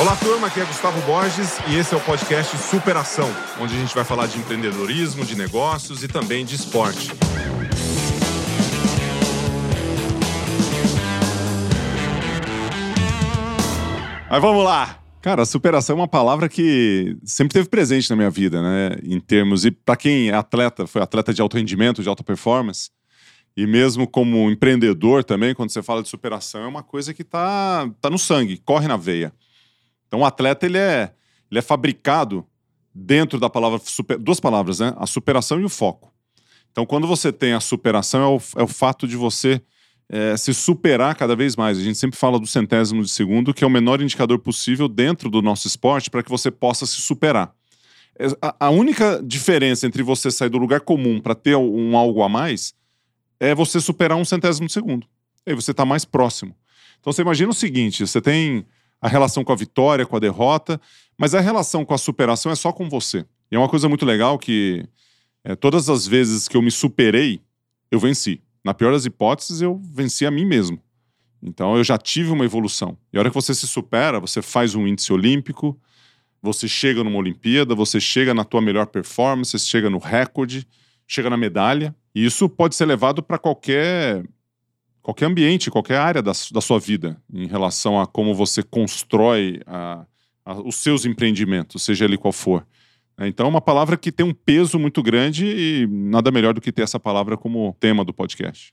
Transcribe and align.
Olá, 0.00 0.16
turma, 0.16 0.48
aqui 0.48 0.58
é 0.60 0.64
Gustavo 0.64 1.00
Borges 1.02 1.58
e 1.68 1.76
esse 1.76 1.94
é 1.94 1.96
o 1.96 2.00
podcast 2.00 2.56
Superação, 2.56 3.28
onde 3.60 3.76
a 3.76 3.78
gente 3.78 3.94
vai 3.94 4.02
falar 4.02 4.26
de 4.26 4.38
empreendedorismo, 4.38 5.24
de 5.24 5.36
negócios 5.36 6.02
e 6.02 6.08
também 6.08 6.44
de 6.44 6.56
esporte. 6.56 7.12
Mas 14.28 14.42
vamos 14.42 14.64
lá! 14.64 14.98
Cara, 15.22 15.44
superação 15.44 15.94
é 15.94 16.00
uma 16.00 16.08
palavra 16.08 16.48
que 16.48 17.16
sempre 17.24 17.52
teve 17.52 17.68
presente 17.68 18.08
na 18.10 18.16
minha 18.16 18.30
vida, 18.30 18.60
né? 18.60 18.96
Em 19.04 19.20
termos. 19.20 19.64
E 19.66 19.70
para 19.70 19.94
quem 19.94 20.30
é 20.30 20.34
atleta, 20.34 20.86
foi 20.86 21.02
atleta 21.02 21.32
de 21.32 21.42
alto 21.42 21.56
rendimento, 21.56 22.02
de 22.02 22.08
alta 22.08 22.24
performance, 22.24 22.90
e 23.56 23.66
mesmo 23.66 24.06
como 24.06 24.50
empreendedor 24.50 25.24
também, 25.24 25.54
quando 25.54 25.70
você 25.70 25.82
fala 25.82 26.02
de 26.02 26.08
superação, 26.08 26.62
é 26.62 26.66
uma 26.66 26.82
coisa 26.82 27.12
que 27.12 27.24
tá, 27.24 27.90
tá 28.00 28.08
no 28.08 28.18
sangue, 28.18 28.58
corre 28.58 28.86
na 28.86 28.96
veia. 28.96 29.32
Então, 30.06 30.20
o 30.20 30.24
atleta, 30.24 30.66
ele 30.66 30.78
é, 30.78 31.12
ele 31.50 31.58
é 31.58 31.62
fabricado 31.62 32.46
dentro 32.94 33.38
da 33.38 33.50
palavra. 33.50 33.78
Super, 33.82 34.18
duas 34.18 34.40
palavras, 34.40 34.80
né? 34.80 34.94
A 34.96 35.06
superação 35.06 35.60
e 35.60 35.64
o 35.64 35.68
foco. 35.68 36.12
Então, 36.70 36.86
quando 36.86 37.06
você 37.06 37.32
tem 37.32 37.52
a 37.52 37.60
superação, 37.60 38.22
é 38.22 38.26
o, 38.26 38.60
é 38.60 38.62
o 38.64 38.68
fato 38.68 39.06
de 39.06 39.16
você 39.16 39.60
é, 40.08 40.36
se 40.36 40.52
superar 40.54 41.14
cada 41.14 41.36
vez 41.36 41.56
mais. 41.56 41.78
A 41.78 41.82
gente 41.82 41.98
sempre 41.98 42.18
fala 42.18 42.38
do 42.38 42.46
centésimo 42.46 43.02
de 43.02 43.10
segundo, 43.10 43.54
que 43.54 43.62
é 43.62 43.66
o 43.66 43.70
menor 43.70 44.00
indicador 44.00 44.38
possível 44.38 44.88
dentro 44.88 45.30
do 45.30 45.42
nosso 45.42 45.66
esporte 45.66 46.10
para 46.10 46.22
que 46.22 46.30
você 46.30 46.50
possa 46.50 46.86
se 46.86 47.00
superar. 47.00 47.52
É, 48.18 48.26
a, 48.58 48.70
única 48.70 49.20
diferença 49.24 49.86
entre 49.86 50.02
você 50.02 50.30
sair 50.30 50.48
do 50.48 50.58
lugar 50.58 50.80
comum 50.80 51.20
para 51.20 51.34
ter 51.34 51.56
um 51.56 51.96
algo 51.96 52.22
a 52.22 52.28
mais 52.28 52.74
é 53.40 53.54
você 53.54 53.80
superar 53.80 54.16
um 54.16 54.24
centésimo 54.24 54.66
de 54.66 54.72
segundo. 54.72 55.06
Aí 55.46 55.54
você 55.54 55.70
está 55.70 55.84
mais 55.84 56.04
próximo. 56.04 56.54
Então 57.00 57.12
você 57.12 57.22
imagina 57.22 57.50
o 57.50 57.54
seguinte: 57.54 58.06
você 58.06 58.20
tem 58.20 58.66
a 59.00 59.08
relação 59.08 59.42
com 59.42 59.52
a 59.52 59.56
vitória, 59.56 60.06
com 60.06 60.14
a 60.14 60.20
derrota, 60.20 60.80
mas 61.18 61.34
a 61.34 61.40
relação 61.40 61.84
com 61.84 61.94
a 61.94 61.98
superação 61.98 62.52
é 62.52 62.54
só 62.54 62.70
com 62.72 62.88
você. 62.88 63.24
E 63.50 63.56
é 63.56 63.58
uma 63.58 63.68
coisa 63.68 63.88
muito 63.88 64.04
legal 64.04 64.38
que 64.38 64.86
é, 65.42 65.56
todas 65.56 65.88
as 65.88 66.06
vezes 66.06 66.46
que 66.46 66.56
eu 66.56 66.62
me 66.62 66.70
superei, 66.70 67.40
eu 67.90 67.98
venci. 67.98 68.42
Na 68.62 68.74
pior 68.74 68.92
das 68.92 69.06
hipóteses, 69.06 69.62
eu 69.62 69.80
venci 69.82 70.26
a 70.26 70.30
mim 70.30 70.44
mesmo. 70.44 70.78
Então 71.42 71.76
eu 71.76 71.82
já 71.82 71.96
tive 71.96 72.30
uma 72.30 72.44
evolução. 72.44 72.96
E 73.12 73.16
a 73.16 73.20
hora 73.20 73.30
que 73.30 73.34
você 73.34 73.54
se 73.54 73.66
supera, 73.66 74.20
você 74.20 74.42
faz 74.42 74.74
um 74.74 74.86
índice 74.86 75.10
olímpico, 75.12 75.80
você 76.42 76.68
chega 76.68 77.02
numa 77.02 77.18
Olimpíada, 77.18 77.74
você 77.74 77.98
chega 77.98 78.34
na 78.34 78.44
tua 78.44 78.60
melhor 78.60 78.86
performance, 78.86 79.50
você 79.50 79.66
chega 79.66 79.88
no 79.88 79.98
recorde, 79.98 80.66
chega 81.06 81.30
na 81.30 81.36
medalha. 81.36 81.94
E 82.14 82.24
isso 82.24 82.48
pode 82.48 82.74
ser 82.74 82.86
levado 82.86 83.22
para 83.22 83.38
qualquer 83.38 84.24
qualquer 85.02 85.26
ambiente, 85.26 85.70
qualquer 85.70 85.96
área 85.96 86.22
da, 86.22 86.32
da 86.52 86.60
sua 86.60 86.78
vida, 86.78 87.20
em 87.32 87.46
relação 87.46 87.98
a 87.98 88.06
como 88.06 88.34
você 88.34 88.62
constrói 88.62 89.60
a, 89.66 90.04
a, 90.44 90.60
os 90.60 90.76
seus 90.76 91.04
empreendimentos, 91.04 91.82
seja 91.82 92.04
ele 92.04 92.18
qual 92.18 92.32
for. 92.32 92.66
É, 93.18 93.26
então, 93.26 93.46
é 93.46 93.48
uma 93.48 93.60
palavra 93.60 93.96
que 93.96 94.12
tem 94.12 94.24
um 94.24 94.34
peso 94.34 94.78
muito 94.78 95.02
grande 95.02 95.46
e 95.46 95.86
nada 95.90 96.30
melhor 96.30 96.54
do 96.54 96.60
que 96.60 96.72
ter 96.72 96.82
essa 96.82 97.00
palavra 97.00 97.36
como 97.36 97.76
tema 97.80 98.04
do 98.04 98.12
podcast. 98.12 98.72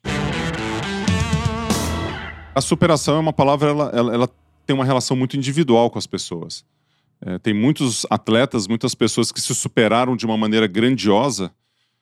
A 2.53 2.61
superação 2.61 3.17
é 3.17 3.19
uma 3.19 3.33
palavra, 3.33 3.69
ela, 3.69 3.91
ela, 3.93 4.13
ela 4.13 4.29
tem 4.65 4.73
uma 4.73 4.85
relação 4.85 5.15
muito 5.15 5.37
individual 5.37 5.89
com 5.89 5.97
as 5.97 6.07
pessoas. 6.07 6.65
É, 7.21 7.39
tem 7.39 7.53
muitos 7.53 8.05
atletas, 8.09 8.67
muitas 8.67 8.93
pessoas 8.93 9.31
que 9.31 9.41
se 9.41 9.53
superaram 9.55 10.15
de 10.15 10.25
uma 10.25 10.37
maneira 10.37 10.67
grandiosa 10.67 11.51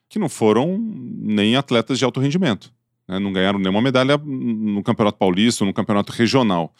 que 0.08 0.18
não 0.18 0.28
foram 0.28 0.78
nem 0.78 1.56
atletas 1.56 1.98
de 1.98 2.04
alto 2.04 2.20
rendimento. 2.20 2.72
Né? 3.08 3.18
Não 3.18 3.32
ganharam 3.32 3.58
nenhuma 3.58 3.80
medalha 3.82 4.16
no 4.18 4.82
Campeonato 4.82 5.18
Paulista, 5.18 5.64
no 5.64 5.72
Campeonato 5.72 6.12
Regional. 6.12 6.72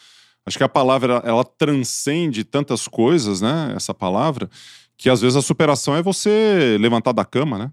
Acho 0.45 0.57
que 0.57 0.63
a 0.63 0.69
palavra 0.69 1.15
ela, 1.15 1.23
ela 1.25 1.43
transcende 1.43 2.43
tantas 2.43 2.87
coisas, 2.87 3.41
né? 3.41 3.73
Essa 3.75 3.93
palavra, 3.93 4.49
que 4.97 5.09
às 5.09 5.19
vezes 5.19 5.35
a 5.35 5.41
superação 5.41 5.93
é 5.95 6.01
você 6.01 6.77
levantar 6.79 7.11
da 7.11 7.25
cama, 7.25 7.57
né? 7.57 7.71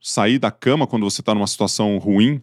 Sair 0.00 0.38
da 0.38 0.50
cama 0.50 0.86
quando 0.86 1.02
você 1.02 1.20
está 1.20 1.34
numa 1.34 1.46
situação 1.48 1.98
ruim, 1.98 2.40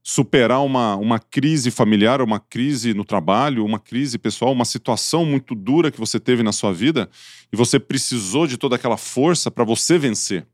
superar 0.00 0.64
uma, 0.64 0.94
uma 0.94 1.18
crise 1.18 1.72
familiar, 1.72 2.22
uma 2.22 2.38
crise 2.38 2.94
no 2.94 3.04
trabalho, 3.04 3.64
uma 3.64 3.80
crise 3.80 4.16
pessoal, 4.16 4.52
uma 4.52 4.64
situação 4.64 5.24
muito 5.24 5.52
dura 5.52 5.90
que 5.90 5.98
você 5.98 6.20
teve 6.20 6.44
na 6.44 6.52
sua 6.52 6.72
vida 6.72 7.10
e 7.52 7.56
você 7.56 7.80
precisou 7.80 8.46
de 8.46 8.56
toda 8.56 8.76
aquela 8.76 8.96
força 8.96 9.50
para 9.50 9.64
você 9.64 9.98
vencer. 9.98 10.46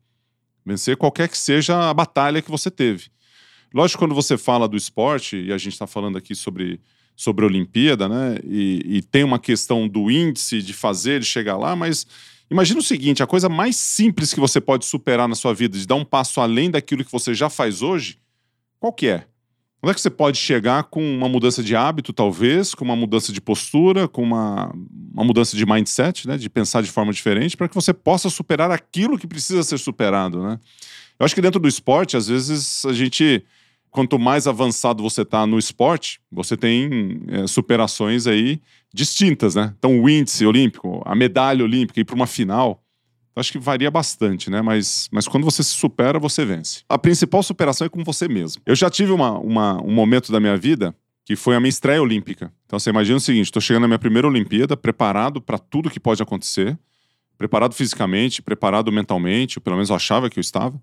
Vencer 0.65 0.97
qualquer 0.97 1.29
que 1.29 1.39
seja 1.39 1.91
a 1.91 1.95
batalha 1.95 2.43
que 2.43 2.51
você 2.51 2.71
teve. 2.71 3.11
Lógico, 3.75 4.01
quando 4.01 4.15
você 4.15 4.37
fala 4.37 4.69
do 4.69 4.77
esporte, 4.77 5.37
e 5.37 5.53
a 5.53 5.59
gente 5.59 5.73
está 5.73 5.87
falando 5.87 6.19
aqui 6.19 6.35
sobre, 6.35 6.81
sobre 7.17 7.45
Olimpíada, 7.45 8.09
né? 8.09 8.39
E, 8.45 8.99
e 8.99 9.03
tem 9.03 9.25
uma 9.25 9.39
questão 9.39 9.89
do 9.89 10.11
índice 10.11 10.63
de 10.63 10.73
fazer, 10.73 11.21
de 11.21 11.27
chegar 11.27 11.57
lá, 11.57 11.75
mas 11.75 12.07
Imagina 12.53 12.81
o 12.81 12.83
seguinte: 12.83 13.23
a 13.23 13.27
coisa 13.27 13.49
mais 13.49 13.77
simples 13.77 14.35
que 14.35 14.39
você 14.39 14.61
pode 14.61 14.85
superar 14.85 15.27
na 15.27 15.35
sua 15.35 15.55
vida, 15.55 15.79
de 15.79 15.87
dar 15.87 15.95
um 15.95 16.05
passo 16.05 16.39
além 16.39 16.71
daquilo 16.71 17.03
que 17.03 17.11
você 17.11 17.33
já 17.33 17.49
faz 17.49 17.81
hoje, 17.81 18.19
qual 18.79 18.93
que 18.93 19.07
é? 19.07 19.27
Onde 19.83 19.91
é 19.91 19.95
que 19.95 20.01
você 20.01 20.11
pode 20.11 20.39
chegar 20.39 20.85
com 20.85 21.03
uma 21.03 21.29
mudança 21.29 21.63
de 21.63 21.75
hábito, 21.75 22.13
talvez, 22.13 22.73
com 22.73 22.85
uma 22.85 22.95
mudança 22.95 23.33
de 23.33 23.41
postura, 23.41 24.07
com 24.07 24.23
uma, 24.23 24.73
uma 25.13 25.25
mudança 25.25 25.57
de 25.57 25.67
mindset, 25.67 26.29
né? 26.29 26.37
De 26.37 26.49
pensar 26.49 26.83
de 26.83 26.91
forma 26.91 27.13
diferente, 27.13 27.57
para 27.57 27.69
que 27.69 27.75
você 27.75 27.93
possa 27.93 28.31
superar 28.31 28.71
aquilo 28.71 29.19
que 29.19 29.27
precisa 29.27 29.63
ser 29.65 29.79
superado, 29.79 30.41
né? 30.41 30.61
Eu 31.19 31.25
acho 31.25 31.35
que 31.35 31.41
dentro 31.41 31.59
do 31.59 31.67
esporte, 31.67 32.17
às 32.17 32.29
vezes, 32.29 32.85
a 32.85 32.93
gente 32.93 33.45
quanto 33.93 34.19
mais 34.19 34.47
avançado 34.47 35.03
você 35.03 35.21
está 35.21 35.47
no 35.47 35.59
esporte, 35.59 36.19
você 36.33 36.57
tem 36.57 37.21
é, 37.29 37.47
superações 37.47 38.27
aí 38.27 38.59
distintas, 38.93 39.55
né? 39.55 39.75
Então, 39.79 40.01
o 40.01 40.09
índice 40.09 40.47
olímpico, 40.47 41.03
a 41.05 41.15
medalha 41.15 41.63
olímpica, 41.63 42.01
ir 42.01 42.05
para 42.05 42.15
uma 42.15 42.27
final, 42.27 42.83
acho 43.37 43.53
que 43.53 43.59
varia 43.59 43.91
bastante, 43.91 44.51
né? 44.51 44.61
Mas, 44.63 45.09
mas 45.13 45.27
quando 45.27 45.45
você 45.45 45.63
se 45.63 45.71
supera, 45.71 46.19
você 46.19 46.45
vence. 46.45 46.83
A 46.89 46.99
principal 46.99 47.43
superação 47.43 47.87
é 47.87 47.91
com 47.91 48.05
você 48.05 48.29
mesmo. 48.29 48.63
Eu 48.67 48.75
já 48.75 48.91
tive 48.91 49.13
uma, 49.13 49.39
uma, 49.39 49.83
um 49.83 49.93
momento 49.93 50.31
da 50.31 50.39
minha 50.39 50.57
vida 50.57 50.95
que 51.25 51.37
foi 51.37 51.55
a 51.55 51.61
minha 51.61 51.71
estreia 51.71 52.03
olímpica. 52.03 52.53
Então, 52.67 52.79
você 52.79 52.91
imagina 52.91 53.17
o 53.17 53.21
seguinte: 53.21 53.47
estou 53.47 53.63
chegando 53.63 53.83
na 53.83 53.89
minha 53.89 53.99
primeira 53.99 54.27
Olimpíada, 54.27 54.77
preparado 54.77 55.41
para 55.41 55.59
tudo 55.59 55.91
que 55.91 56.01
pode 56.01 56.23
acontecer, 56.23 56.79
preparado 57.39 57.75
fisicamente, 57.75 58.43
preparado 58.43 58.91
mentalmente, 58.93 59.61
pelo 59.61 59.77
menos 59.77 59.91
eu 59.91 59.97
achava 59.97 60.29
que 60.29 60.39
eu 60.39 60.43
estava. 60.43 60.81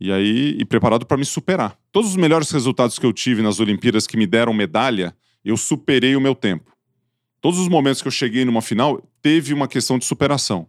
E 0.00 0.12
aí, 0.12 0.56
e 0.58 0.64
preparado 0.64 1.06
para 1.06 1.16
me 1.16 1.24
superar. 1.24 1.78
Todos 1.92 2.10
os 2.10 2.16
melhores 2.16 2.50
resultados 2.50 2.98
que 2.98 3.06
eu 3.06 3.12
tive 3.12 3.42
nas 3.42 3.60
Olimpíadas 3.60 4.06
que 4.06 4.16
me 4.16 4.26
deram 4.26 4.52
medalha, 4.52 5.14
eu 5.44 5.56
superei 5.56 6.16
o 6.16 6.20
meu 6.20 6.34
tempo. 6.34 6.72
Todos 7.40 7.60
os 7.60 7.68
momentos 7.68 8.02
que 8.02 8.08
eu 8.08 8.12
cheguei 8.12 8.44
numa 8.44 8.60
final, 8.60 9.00
teve 9.22 9.54
uma 9.54 9.68
questão 9.68 9.98
de 9.98 10.04
superação. 10.04 10.66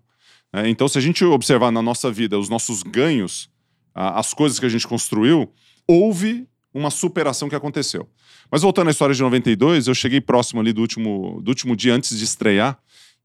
É, 0.54 0.68
então, 0.70 0.88
se 0.88 0.98
a 0.98 1.02
gente 1.02 1.24
observar 1.24 1.72
na 1.72 1.82
nossa 1.82 2.12
vida 2.12 2.40
os 2.40 2.50
nossos 2.50 2.84
ganhos, 2.84 3.50
a, 3.94 4.20
as 4.20 4.34
coisas 4.34 4.60
que 4.60 4.66
a 4.66 4.70
gente 4.70 4.88
construiu, 4.88 5.52
houve 5.88 6.48
uma 6.74 6.90
superação 6.90 7.48
que 7.48 7.56
aconteceu. 7.56 8.10
Mas 8.52 8.62
voltando 8.62 8.90
à 8.90 8.92
história 8.92 9.16
de 9.16 9.22
92, 9.22 9.88
eu 9.88 9.96
cheguei 9.96 10.22
próximo 10.22 10.60
ali 10.60 10.74
do 10.74 10.82
último, 10.82 11.42
do 11.42 11.50
último 11.50 11.76
dia 11.76 11.94
antes 11.94 12.18
de 12.18 12.24
estrear 12.24 12.78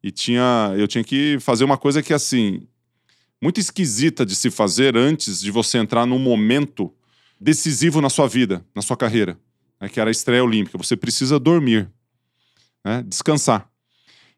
e 0.02 0.10
tinha, 0.10 0.72
eu 0.76 0.88
tinha 0.88 1.04
que 1.04 1.38
fazer 1.40 1.64
uma 1.64 1.76
coisa 1.76 2.02
que, 2.02 2.14
assim, 2.14 2.66
muito 3.40 3.60
esquisita 3.60 4.24
de 4.24 4.34
se 4.34 4.50
fazer 4.50 4.96
antes 4.96 5.40
de 5.40 5.50
você 5.50 5.78
entrar 5.78 6.06
num 6.06 6.18
momento 6.18 6.92
decisivo 7.40 8.00
na 8.00 8.10
sua 8.10 8.26
vida, 8.26 8.64
na 8.74 8.82
sua 8.82 8.96
carreira, 8.96 9.38
né, 9.80 9.88
que 9.88 10.00
era 10.00 10.10
a 10.10 10.12
estreia 10.12 10.44
olímpica. 10.44 10.76
Você 10.76 10.96
precisa 10.96 11.38
dormir, 11.38 11.90
né, 12.84 13.02
descansar. 13.06 13.69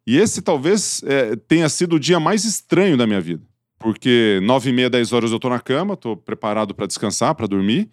E 0.06 0.16
esse 0.18 0.42
talvez 0.42 1.02
é, 1.04 1.36
tenha 1.36 1.68
sido 1.68 1.96
o 1.96 2.00
dia 2.00 2.18
mais 2.18 2.44
estranho 2.44 2.96
da 2.96 3.06
minha 3.06 3.20
vida, 3.20 3.42
porque 3.78 4.40
nove 4.42 4.70
e 4.70 4.72
meia, 4.72 4.90
dez 4.90 5.12
horas 5.12 5.30
eu 5.30 5.36
estou 5.36 5.50
na 5.50 5.60
cama, 5.60 5.94
estou 5.94 6.16
preparado 6.16 6.74
para 6.74 6.86
descansar, 6.86 7.34
para 7.34 7.46
dormir. 7.46 7.88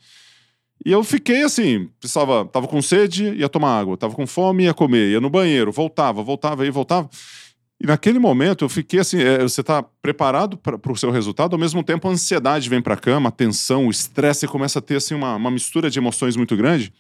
E 0.86 0.92
eu 0.92 1.03
fiquei 1.03 1.44
assim, 1.44 1.90
precisava, 2.00 2.46
tava 2.46 2.68
com 2.68 2.81
sede, 2.81 3.25
ia 3.34 3.50
tomar 3.50 3.80
água, 3.80 3.98
tava 3.98 4.16
com 4.16 4.25
fome, 4.25 4.63
ia 4.63 4.74
comer, 4.74 5.12
ia 5.12 5.22
no 5.22 5.30
banheiro, 5.30 5.72
voltava, 5.72 6.24
voltava, 6.24 6.63
aí 6.63 6.72
voltava. 6.72 7.10
E 7.81 7.86
naquele 7.86 8.18
momento 8.18 8.66
eu 8.66 8.69
fiquei 8.69 9.00
assim: 9.00 9.22
é, 9.22 9.39
você 9.39 9.62
está 9.62 9.84
preparado 9.84 10.57
para 10.57 10.92
o 10.92 10.98
seu 10.98 11.12
resultado, 11.12 11.54
ao 11.54 11.60
mesmo 11.60 11.84
tempo 11.84 12.07
a 12.07 12.12
ansiedade 12.12 12.69
vem 12.69 12.81
para 12.81 12.94
a 12.94 12.98
cama, 12.98 13.30
a 13.30 13.31
tensão, 13.31 13.88
o 13.88 13.92
estresse, 13.92 14.45
e 14.45 14.48
começa 14.50 14.80
a 14.80 14.81
ter 14.81 14.95
assim, 14.95 15.13
uma, 15.13 15.36
uma 15.36 15.51
mistura 15.51 15.89
de 15.89 16.00
emoções 16.00 16.36
muito 16.36 16.56
grande 16.56 16.94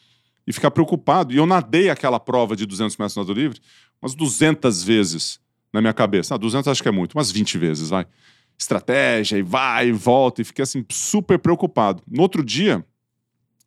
e 0.45 0.53
ficar 0.53 0.71
preocupado. 0.71 1.33
E 1.33 1.37
eu 1.37 1.45
nadei 1.45 1.89
aquela 1.89 2.19
prova 2.19 2.55
de 2.55 2.65
200 2.65 2.95
metros 2.97 3.15
nado 3.15 3.33
livre 3.33 3.59
umas 4.01 4.15
200 4.15 4.83
vezes 4.83 5.39
na 5.71 5.81
minha 5.81 5.93
cabeça. 5.93 6.35
Ah, 6.35 6.37
200 6.37 6.67
acho 6.67 6.81
que 6.81 6.89
é 6.89 6.91
muito, 6.91 7.13
umas 7.13 7.31
20 7.31 7.57
vezes, 7.57 7.89
vai. 7.89 8.05
Estratégia, 8.57 9.37
e 9.37 9.41
vai, 9.41 9.87
e 9.87 9.91
volta, 9.91 10.41
e 10.41 10.45
fiquei 10.45 10.63
assim, 10.63 10.85
super 10.89 11.39
preocupado. 11.39 12.03
No 12.07 12.21
outro 12.21 12.43
dia, 12.43 12.83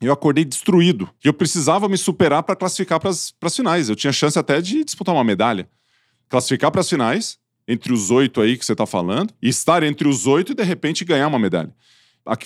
eu 0.01 0.13
acordei 0.13 0.45
destruído. 0.45 1.09
E 1.23 1.27
eu 1.27 1.33
precisava 1.33 1.89
me 1.89 1.97
superar 1.97 2.43
para 2.43 2.55
classificar 2.55 2.99
para 2.99 3.09
as 3.09 3.55
finais. 3.55 3.89
Eu 3.89 3.95
tinha 3.95 4.13
chance 4.13 4.37
até 4.37 4.61
de 4.61 4.83
disputar 4.83 5.15
uma 5.15 5.23
medalha 5.23 5.67
classificar 6.33 6.71
para 6.71 6.81
as 6.81 6.89
finais, 6.89 7.37
entre 7.67 7.93
os 7.93 8.09
oito 8.09 8.41
aí 8.41 8.57
que 8.57 8.65
você 8.65 8.71
está 8.71 8.87
falando, 8.87 9.31
e 9.39 9.49
estar 9.49 9.83
entre 9.83 10.07
os 10.07 10.25
oito 10.25 10.51
e 10.51 10.55
de 10.55 10.63
repente 10.63 11.05
ganhar 11.05 11.27
uma 11.27 11.37
medalha. 11.37 11.71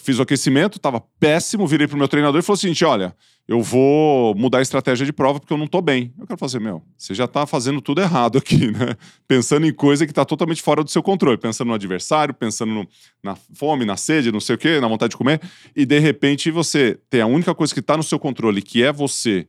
Fiz 0.01 0.17
o 0.19 0.23
aquecimento, 0.23 0.79
tava 0.79 1.01
péssimo, 1.19 1.67
virei 1.67 1.87
pro 1.87 1.97
meu 1.97 2.07
treinador 2.07 2.39
e 2.39 2.43
falou 2.43 2.57
seguinte: 2.57 2.83
olha, 2.83 3.15
eu 3.47 3.61
vou 3.61 4.35
mudar 4.35 4.57
a 4.57 4.61
estratégia 4.61 5.05
de 5.05 5.13
prova 5.13 5.39
porque 5.39 5.53
eu 5.53 5.57
não 5.57 5.67
tô 5.67 5.81
bem. 5.81 6.13
Eu 6.19 6.25
quero 6.25 6.39
fazer, 6.39 6.59
meu, 6.59 6.81
você 6.97 7.13
já 7.13 7.27
tá 7.27 7.45
fazendo 7.45 7.79
tudo 7.79 8.01
errado 8.01 8.37
aqui, 8.37 8.71
né? 8.71 8.95
Pensando 9.27 9.65
em 9.65 9.73
coisa 9.73 10.05
que 10.05 10.13
tá 10.13 10.25
totalmente 10.25 10.61
fora 10.61 10.83
do 10.83 10.89
seu 10.89 11.03
controle, 11.03 11.37
pensando 11.37 11.69
no 11.69 11.73
adversário, 11.73 12.33
pensando 12.33 12.73
no, 12.73 12.87
na 13.23 13.35
fome, 13.35 13.85
na 13.85 13.95
sede, 13.95 14.31
não 14.31 14.39
sei 14.39 14.55
o 14.55 14.57
quê, 14.57 14.79
na 14.79 14.87
vontade 14.87 15.11
de 15.11 15.17
comer, 15.17 15.39
e 15.75 15.85
de 15.85 15.99
repente 15.99 16.51
você 16.51 16.99
tem 17.09 17.21
a 17.21 17.27
única 17.27 17.53
coisa 17.53 17.73
que 17.73 17.81
tá 17.81 17.95
no 17.95 18.03
seu 18.03 18.19
controle, 18.19 18.61
que 18.61 18.83
é 18.83 18.91
você 18.91 19.47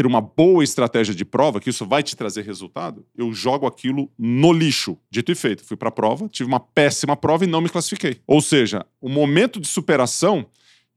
ter 0.00 0.06
uma 0.06 0.22
boa 0.22 0.64
estratégia 0.64 1.14
de 1.14 1.26
prova, 1.26 1.60
que 1.60 1.68
isso 1.68 1.84
vai 1.84 2.02
te 2.02 2.16
trazer 2.16 2.42
resultado, 2.42 3.04
eu 3.14 3.34
jogo 3.34 3.66
aquilo 3.66 4.10
no 4.18 4.50
lixo. 4.50 4.96
Dito 5.10 5.30
e 5.30 5.34
feito, 5.34 5.62
fui 5.62 5.76
para 5.76 5.90
a 5.90 5.92
prova, 5.92 6.26
tive 6.26 6.48
uma 6.48 6.58
péssima 6.58 7.14
prova 7.14 7.44
e 7.44 7.46
não 7.46 7.60
me 7.60 7.68
classifiquei. 7.68 8.18
Ou 8.26 8.40
seja, 8.40 8.86
o 8.98 9.10
momento 9.10 9.60
de 9.60 9.68
superação 9.68 10.46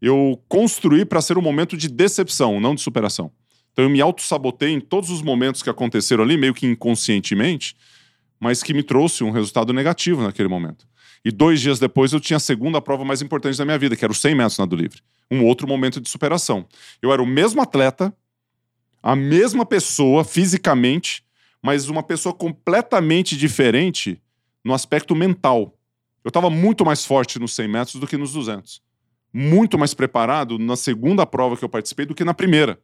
eu 0.01 0.41
construí 0.47 1.03
para 1.03 1.21
ser 1.21 1.37
um 1.37 1.41
momento 1.41 1.75
de 1.75 1.89
decepção, 1.89 2.61
não 2.61 2.73
de 2.73 2.79
superação. 2.79 3.29
Então 3.73 3.83
eu 3.83 3.89
me 3.89 3.99
auto-sabotei 3.99 4.69
em 4.69 4.79
todos 4.79 5.09
os 5.09 5.21
momentos 5.21 5.61
que 5.61 5.69
aconteceram 5.69 6.23
ali, 6.23 6.37
meio 6.37 6.53
que 6.53 6.65
inconscientemente, 6.65 7.75
mas 8.39 8.63
que 8.63 8.73
me 8.73 8.83
trouxe 8.83 9.21
um 9.21 9.31
resultado 9.31 9.73
negativo 9.73 10.23
naquele 10.23 10.47
momento. 10.47 10.87
E 11.25 11.29
dois 11.31 11.59
dias 11.59 11.77
depois 11.77 12.13
eu 12.13 12.21
tinha 12.21 12.37
a 12.37 12.39
segunda 12.39 12.79
prova 12.79 13.03
mais 13.03 13.21
importante 13.21 13.57
da 13.57 13.65
minha 13.65 13.77
vida, 13.77 13.97
que 13.97 14.05
era 14.05 14.13
os 14.13 14.21
100 14.21 14.35
metros 14.35 14.57
nado 14.57 14.77
livre. 14.77 15.01
Um 15.29 15.43
outro 15.43 15.67
momento 15.67 15.99
de 15.99 16.09
superação. 16.09 16.65
Eu 17.01 17.11
era 17.11 17.21
o 17.21 17.25
mesmo 17.25 17.61
atleta, 17.61 18.13
a 19.03 19.17
mesma 19.17 19.65
pessoa 19.65 20.23
fisicamente, 20.23 21.25
mas 21.61 21.89
uma 21.89 22.01
pessoa 22.01 22.33
completamente 22.33 23.35
diferente 23.35 24.21
no 24.63 24.73
aspecto 24.73 25.13
mental. 25.13 25.77
Eu 26.23 26.29
estava 26.29 26.49
muito 26.49 26.85
mais 26.85 27.05
forte 27.05 27.37
nos 27.37 27.53
100 27.53 27.67
metros 27.67 27.95
do 27.95 28.07
que 28.07 28.15
nos 28.15 28.31
200. 28.31 28.81
Muito 29.33 29.77
mais 29.77 29.93
preparado 29.93 30.57
na 30.57 30.77
segunda 30.77 31.25
prova 31.25 31.57
que 31.57 31.65
eu 31.65 31.69
participei 31.69 32.05
do 32.05 32.15
que 32.15 32.23
na 32.23 32.33
primeira. 32.33 32.79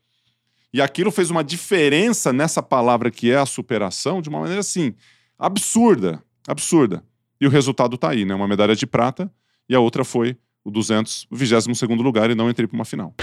E 0.73 0.81
aquilo 0.81 1.09
fez 1.09 1.29
uma 1.29 1.43
diferença 1.43 2.33
nessa 2.33 2.61
palavra 2.61 3.09
que 3.09 3.31
é 3.31 3.37
a 3.37 3.45
superação 3.45 4.21
de 4.21 4.27
uma 4.27 4.41
maneira 4.41 4.59
assim, 4.59 4.93
absurda, 5.37 6.21
absurda. 6.47 7.03
E 7.39 7.47
o 7.47 7.49
resultado 7.49 7.95
está 7.95 8.09
aí, 8.09 8.25
né? 8.25 8.35
Uma 8.35 8.47
medalha 8.47 8.75
de 8.75 8.85
prata 8.85 9.31
e 9.69 9.73
a 9.73 9.79
outra 9.79 10.03
foi 10.03 10.37
o 10.65 10.69
200, 10.69 11.27
o 11.31 11.35
22 11.35 11.87
lugar 12.01 12.29
e 12.29 12.35
não 12.35 12.49
entrei 12.49 12.67
para 12.67 12.75
uma 12.75 12.85
final. 12.85 13.15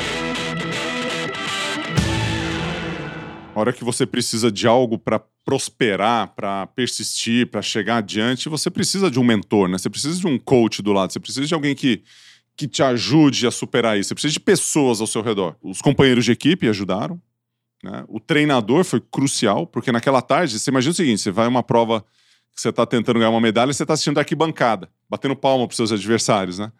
A 3.57 3.61
hora 3.61 3.73
que 3.73 3.83
você 3.83 4.05
precisa 4.05 4.53
de 4.53 4.67
algo 4.67 4.99
para 4.99 5.19
prosperar, 5.19 6.35
para 6.35 6.67
persistir, 6.67 7.47
para 7.47 7.63
chegar 7.63 7.97
adiante, 7.97 8.51
você 8.51 8.71
precisa 8.71 9.11
de 9.11 9.19
um 9.19 9.25
mentor, 9.25 9.67
né? 9.67 9.79
Você 9.79 9.89
precisa 9.89 10.21
de 10.21 10.27
um 10.27 10.39
coach 10.39 10.83
do 10.83 10.93
lado, 10.93 11.11
você 11.11 11.19
precisa 11.19 11.47
de 11.47 11.55
alguém 11.55 11.75
que, 11.75 12.03
que 12.55 12.69
te 12.69 12.83
ajude 12.83 13.47
a 13.47 13.51
superar 13.51 13.99
isso. 13.99 14.09
Você 14.09 14.15
precisa 14.15 14.35
de 14.35 14.41
pessoas 14.41 15.01
ao 15.01 15.07
seu 15.07 15.23
redor. 15.23 15.57
Os 15.63 15.81
companheiros 15.81 16.27
de 16.27 16.33
equipe 16.33 16.69
ajudaram, 16.69 17.19
né? 17.83 18.05
O 18.09 18.21
treinador 18.21 18.85
foi 18.85 19.01
crucial, 19.01 19.67
porque 19.67 19.91
naquela 19.91 20.21
tarde, 20.21 20.59
você 20.59 20.71
imagina 20.71 20.93
o 20.93 20.95
seguinte: 20.95 21.23
você 21.23 21.31
vai 21.31 21.49
uma 21.49 21.63
prova 21.63 22.05
que 22.55 22.61
você 22.61 22.69
está 22.69 22.85
tentando 22.85 23.19
ganhar 23.19 23.31
uma 23.31 23.41
medalha 23.41 23.71
e 23.71 23.75
você 23.75 23.85
está 23.85 23.95
assistindo 23.95 24.17
da 24.17 24.21
arquibancada, 24.21 24.91
batendo 25.09 25.35
palma 25.35 25.67
para 25.67 25.75
seus 25.75 25.91
adversários, 25.91 26.59
né? 26.59 26.71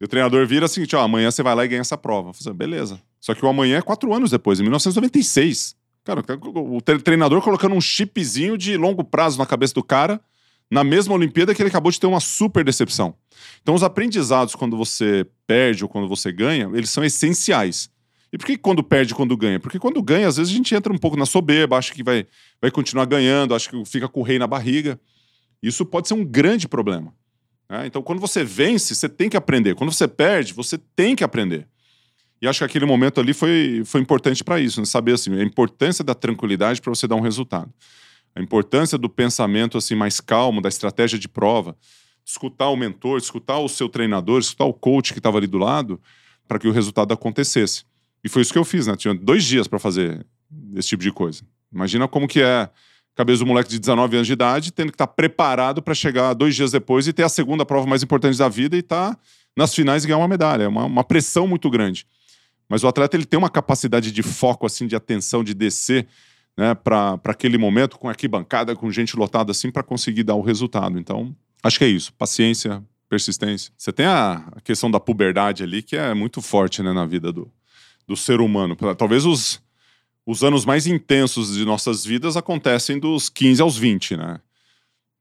E 0.00 0.04
o 0.04 0.08
treinador 0.08 0.44
vira 0.48 0.66
assim: 0.66 0.84
ó, 0.94 0.98
amanhã 0.98 1.30
você 1.30 1.44
vai 1.44 1.54
lá 1.54 1.64
e 1.64 1.68
ganha 1.68 1.80
essa 1.80 1.96
prova. 1.96 2.30
Eu 2.30 2.34
falei, 2.34 2.54
beleza. 2.54 3.00
Só 3.20 3.36
que 3.36 3.44
o 3.44 3.48
amanhã 3.48 3.78
é 3.78 3.82
quatro 3.82 4.12
anos 4.12 4.32
depois, 4.32 4.58
em 4.58 4.64
1996. 4.64 5.77
Cara, 6.08 6.24
o 6.56 6.80
treinador 6.80 7.42
colocando 7.42 7.74
um 7.74 7.82
chipzinho 7.82 8.56
de 8.56 8.78
longo 8.78 9.04
prazo 9.04 9.38
na 9.38 9.44
cabeça 9.44 9.74
do 9.74 9.84
cara 9.84 10.18
na 10.70 10.82
mesma 10.82 11.14
Olimpíada 11.14 11.54
que 11.54 11.60
ele 11.60 11.68
acabou 11.68 11.92
de 11.92 12.00
ter 12.00 12.06
uma 12.06 12.18
super 12.18 12.64
decepção. 12.64 13.14
Então, 13.60 13.74
os 13.74 13.82
aprendizados, 13.82 14.54
quando 14.54 14.74
você 14.74 15.26
perde 15.46 15.84
ou 15.84 15.88
quando 15.88 16.08
você 16.08 16.32
ganha, 16.32 16.70
eles 16.72 16.88
são 16.88 17.04
essenciais. 17.04 17.90
E 18.32 18.38
por 18.38 18.46
que 18.46 18.56
quando 18.56 18.82
perde 18.82 19.14
quando 19.14 19.36
ganha? 19.36 19.60
Porque 19.60 19.78
quando 19.78 20.02
ganha, 20.02 20.26
às 20.28 20.38
vezes 20.38 20.50
a 20.50 20.56
gente 20.56 20.74
entra 20.74 20.90
um 20.90 20.96
pouco 20.96 21.14
na 21.14 21.26
soberba, 21.26 21.76
acha 21.76 21.92
que 21.92 22.02
vai, 22.02 22.26
vai 22.58 22.70
continuar 22.70 23.04
ganhando, 23.04 23.54
acha 23.54 23.68
que 23.68 23.84
fica 23.84 24.08
com 24.08 24.20
o 24.20 24.22
rei 24.22 24.38
na 24.38 24.46
barriga. 24.46 24.98
Isso 25.62 25.84
pode 25.84 26.08
ser 26.08 26.14
um 26.14 26.24
grande 26.24 26.66
problema. 26.66 27.14
Né? 27.68 27.86
Então, 27.86 28.00
quando 28.00 28.18
você 28.18 28.42
vence, 28.42 28.94
você 28.94 29.10
tem 29.10 29.28
que 29.28 29.36
aprender. 29.36 29.74
Quando 29.74 29.92
você 29.92 30.08
perde, 30.08 30.54
você 30.54 30.78
tem 30.78 31.14
que 31.14 31.22
aprender. 31.22 31.68
E 32.40 32.46
acho 32.46 32.60
que 32.60 32.64
aquele 32.64 32.86
momento 32.86 33.20
ali 33.20 33.34
foi, 33.34 33.82
foi 33.84 34.00
importante 34.00 34.44
para 34.44 34.60
isso, 34.60 34.80
né? 34.80 34.86
saber 34.86 35.14
assim, 35.14 35.38
a 35.38 35.42
importância 35.42 36.04
da 36.04 36.14
tranquilidade 36.14 36.80
para 36.80 36.90
você 36.90 37.06
dar 37.06 37.16
um 37.16 37.20
resultado. 37.20 37.72
A 38.34 38.40
importância 38.40 38.96
do 38.96 39.08
pensamento 39.08 39.76
assim 39.76 39.94
mais 39.94 40.20
calmo, 40.20 40.60
da 40.60 40.68
estratégia 40.68 41.18
de 41.18 41.28
prova, 41.28 41.76
escutar 42.24 42.68
o 42.68 42.76
mentor, 42.76 43.18
escutar 43.18 43.58
o 43.58 43.68
seu 43.68 43.88
treinador, 43.88 44.38
escutar 44.40 44.66
o 44.66 44.72
coach 44.72 45.12
que 45.12 45.18
estava 45.18 45.38
ali 45.38 45.46
do 45.46 45.58
lado, 45.58 46.00
para 46.46 46.58
que 46.58 46.68
o 46.68 46.72
resultado 46.72 47.12
acontecesse. 47.12 47.84
E 48.22 48.28
foi 48.28 48.42
isso 48.42 48.52
que 48.52 48.58
eu 48.58 48.64
fiz, 48.64 48.86
né? 48.86 48.96
Tinha 48.96 49.14
dois 49.14 49.44
dias 49.44 49.66
para 49.66 49.78
fazer 49.78 50.24
esse 50.74 50.88
tipo 50.88 51.02
de 51.02 51.10
coisa. 51.10 51.42
Imagina 51.72 52.06
como 52.06 52.28
que 52.28 52.40
é 52.40 52.68
cabeça 53.14 53.40
do 53.40 53.46
moleque 53.46 53.68
de 53.68 53.78
19 53.80 54.16
anos 54.16 54.26
de 54.26 54.32
idade, 54.32 54.72
tendo 54.72 54.90
que 54.90 54.94
estar 54.94 55.06
tá 55.06 55.12
preparado 55.12 55.82
para 55.82 55.92
chegar 55.92 56.34
dois 56.34 56.54
dias 56.54 56.70
depois 56.70 57.08
e 57.08 57.12
ter 57.12 57.24
a 57.24 57.28
segunda 57.28 57.66
prova 57.66 57.86
mais 57.86 58.02
importante 58.02 58.38
da 58.38 58.48
vida 58.48 58.76
e 58.76 58.80
estar 58.80 59.14
tá 59.14 59.20
nas 59.56 59.74
finais 59.74 60.04
e 60.04 60.06
ganhar 60.06 60.18
uma 60.18 60.28
medalha. 60.28 60.62
É 60.62 60.68
uma, 60.68 60.84
uma 60.84 61.02
pressão 61.02 61.46
muito 61.46 61.68
grande. 61.68 62.06
Mas 62.68 62.84
o 62.84 62.88
atleta 62.88 63.16
ele 63.16 63.24
tem 63.24 63.38
uma 63.38 63.48
capacidade 63.48 64.12
de 64.12 64.22
foco, 64.22 64.66
assim, 64.66 64.86
de 64.86 64.94
atenção, 64.94 65.42
de 65.42 65.54
descer 65.54 66.06
né, 66.56 66.74
para 66.74 67.18
aquele 67.24 67.56
momento, 67.56 67.98
com 67.98 68.08
arquibancada, 68.08 68.74
com 68.74 68.90
gente 68.90 69.16
lotada 69.16 69.52
assim, 69.52 69.70
para 69.70 69.82
conseguir 69.82 70.24
dar 70.24 70.34
o 70.34 70.42
resultado. 70.42 70.98
Então, 70.98 71.34
acho 71.62 71.78
que 71.78 71.84
é 71.84 71.88
isso. 71.88 72.12
Paciência, 72.14 72.82
persistência. 73.08 73.72
Você 73.76 73.92
tem 73.92 74.06
a, 74.06 74.44
a 74.56 74.60
questão 74.60 74.90
da 74.90 75.00
puberdade 75.00 75.62
ali, 75.62 75.82
que 75.82 75.96
é 75.96 76.12
muito 76.12 76.42
forte 76.42 76.82
né, 76.82 76.92
na 76.92 77.06
vida 77.06 77.32
do, 77.32 77.50
do 78.06 78.16
ser 78.16 78.40
humano. 78.40 78.76
Talvez 78.96 79.24
os, 79.24 79.62
os 80.26 80.42
anos 80.42 80.64
mais 80.64 80.86
intensos 80.86 81.54
de 81.54 81.64
nossas 81.64 82.04
vidas 82.04 82.36
acontecem 82.36 82.98
dos 82.98 83.28
15 83.28 83.62
aos 83.62 83.78
20, 83.78 84.16
né? 84.16 84.40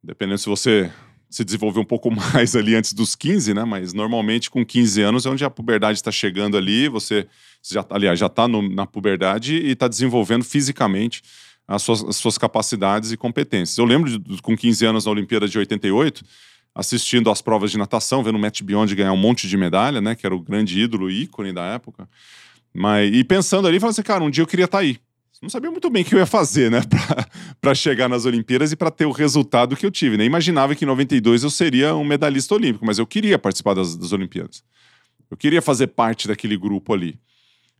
Dependendo 0.03 0.39
se 0.39 0.50
você 0.50 0.91
se 1.29 1.44
desenvolver 1.44 1.79
um 1.79 1.85
pouco 1.85 2.09
mais 2.33 2.56
ali 2.56 2.75
antes 2.75 2.94
dos 2.94 3.15
15, 3.15 3.53
né? 3.53 3.63
Mas 3.63 3.94
normalmente 3.94 4.50
com 4.50 4.65
15 4.65 5.01
anos 5.01 5.25
é 5.25 5.29
onde 5.29 5.44
a 5.44 5.50
puberdade 5.50 5.97
está 5.97 6.12
chegando 6.12 6.57
ali, 6.57 6.88
você, 6.88 7.27
já, 7.62 7.85
aliás, 7.89 8.19
já 8.19 8.27
está 8.27 8.47
na 8.47 8.85
puberdade 8.85 9.56
e 9.56 9.71
está 9.71 9.88
desenvolvendo 9.88 10.44
fisicamente 10.44 11.21
as 11.68 11.81
suas, 11.81 12.03
as 12.03 12.15
suas, 12.15 12.38
capacidades 12.38 13.12
e 13.12 13.18
competências. 13.18 13.77
Eu 13.77 13.85
lembro 13.85 14.19
de, 14.19 14.41
com 14.41 14.56
15 14.56 14.85
anos 14.85 15.06
na 15.06 15.12
Olimpíada 15.12 15.47
de 15.47 15.57
88, 15.57 16.24
assistindo 16.74 17.29
às 17.29 17.41
provas 17.41 17.71
de 17.71 17.77
natação, 17.77 18.24
vendo 18.24 18.35
o 18.35 18.39
Matt 18.39 18.62
Beyond 18.62 18.95
ganhar 18.95 19.12
um 19.12 19.18
monte 19.18 19.47
de 19.47 19.57
medalha, 19.57 20.00
né? 20.00 20.15
Que 20.15 20.25
era 20.25 20.33
o 20.33 20.39
grande 20.39 20.79
ídolo, 20.79 21.12
ícone 21.12 21.51
da 21.51 21.65
época. 21.65 22.07
Mas, 22.74 23.13
e 23.13 23.24
pensando 23.24 23.68
ali, 23.68 23.79
falando 23.79 23.94
assim, 23.94 24.03
cara, 24.03 24.24
um 24.24 24.29
dia 24.29 24.44
eu 24.44 24.47
queria 24.47 24.65
estar 24.65 24.77
tá 24.77 24.83
aí 24.83 24.97
não 25.42 25.50
sabia 25.50 25.69
muito 25.69 25.89
bem 25.89 26.04
o 26.04 26.06
que 26.06 26.16
eu 26.16 26.19
ia 26.19 26.25
fazer, 26.25 26.72
né, 26.72 26.81
para 27.62 27.75
chegar 27.75 28.10
nas 28.10 28.25
Olimpíadas 28.25 28.72
e 28.72 28.75
para 28.75 28.89
ter 28.89 29.06
o 29.06 29.12
resultado 29.12 29.75
que 29.75 29.86
eu 29.86 29.91
tive. 29.91 30.17
Nem 30.17 30.25
né? 30.25 30.25
imaginava 30.25 30.75
que 30.75 30.84
em 30.84 30.88
92 30.88 31.44
eu 31.44 31.50
seria 31.50 31.96
um 31.96 32.03
medalhista 32.03 32.56
olímpico, 32.56 32.86
mas 32.86 32.98
eu 32.98 33.06
queria 33.06 33.38
participar 33.38 33.74
das, 33.74 33.96
das 33.96 34.12
Olimpíadas. 34.12 34.63
Eu 35.29 35.38
queria 35.38 35.62
fazer 35.62 35.88
parte 35.88 36.27
daquele 36.27 36.58
grupo 36.58 36.94
ali. 36.94 37.20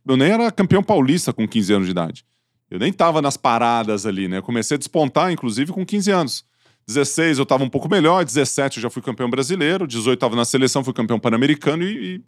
Eu 0.06 0.16
nem 0.16 0.30
era 0.30 0.50
campeão 0.50 0.82
paulista 0.82 1.32
com 1.32 1.46
15 1.46 1.72
anos 1.72 1.86
de 1.86 1.90
idade. 1.90 2.24
Eu 2.70 2.78
nem 2.78 2.90
estava 2.90 3.22
nas 3.22 3.36
paradas 3.36 4.04
ali, 4.04 4.28
né? 4.28 4.38
Eu 4.38 4.42
comecei 4.42 4.74
a 4.74 4.78
despontar, 4.78 5.32
inclusive, 5.32 5.72
com 5.72 5.84
15 5.84 6.10
anos. 6.10 6.44
16 6.86 7.38
eu 7.38 7.42
estava 7.42 7.62
um 7.64 7.68
pouco 7.68 7.88
melhor, 7.88 8.24
17 8.24 8.78
eu 8.78 8.82
já 8.82 8.90
fui 8.90 9.02
campeão 9.02 9.28
brasileiro, 9.28 9.86
18 9.86 10.16
estava 10.16 10.34
na 10.34 10.44
seleção, 10.44 10.82
fui 10.82 10.94
campeão 10.94 11.18
pan-americano 11.18 11.82
e, 11.82 12.16
e, 12.16 12.24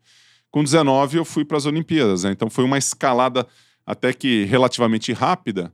com 0.50 0.62
19 0.62 1.16
eu 1.16 1.24
fui 1.24 1.46
para 1.46 1.56
as 1.56 1.64
Olimpíadas. 1.64 2.24
Né? 2.24 2.32
Então 2.32 2.50
foi 2.50 2.64
uma 2.64 2.76
escalada 2.76 3.46
até 3.86 4.12
que 4.12 4.44
relativamente 4.44 5.12
rápida, 5.12 5.72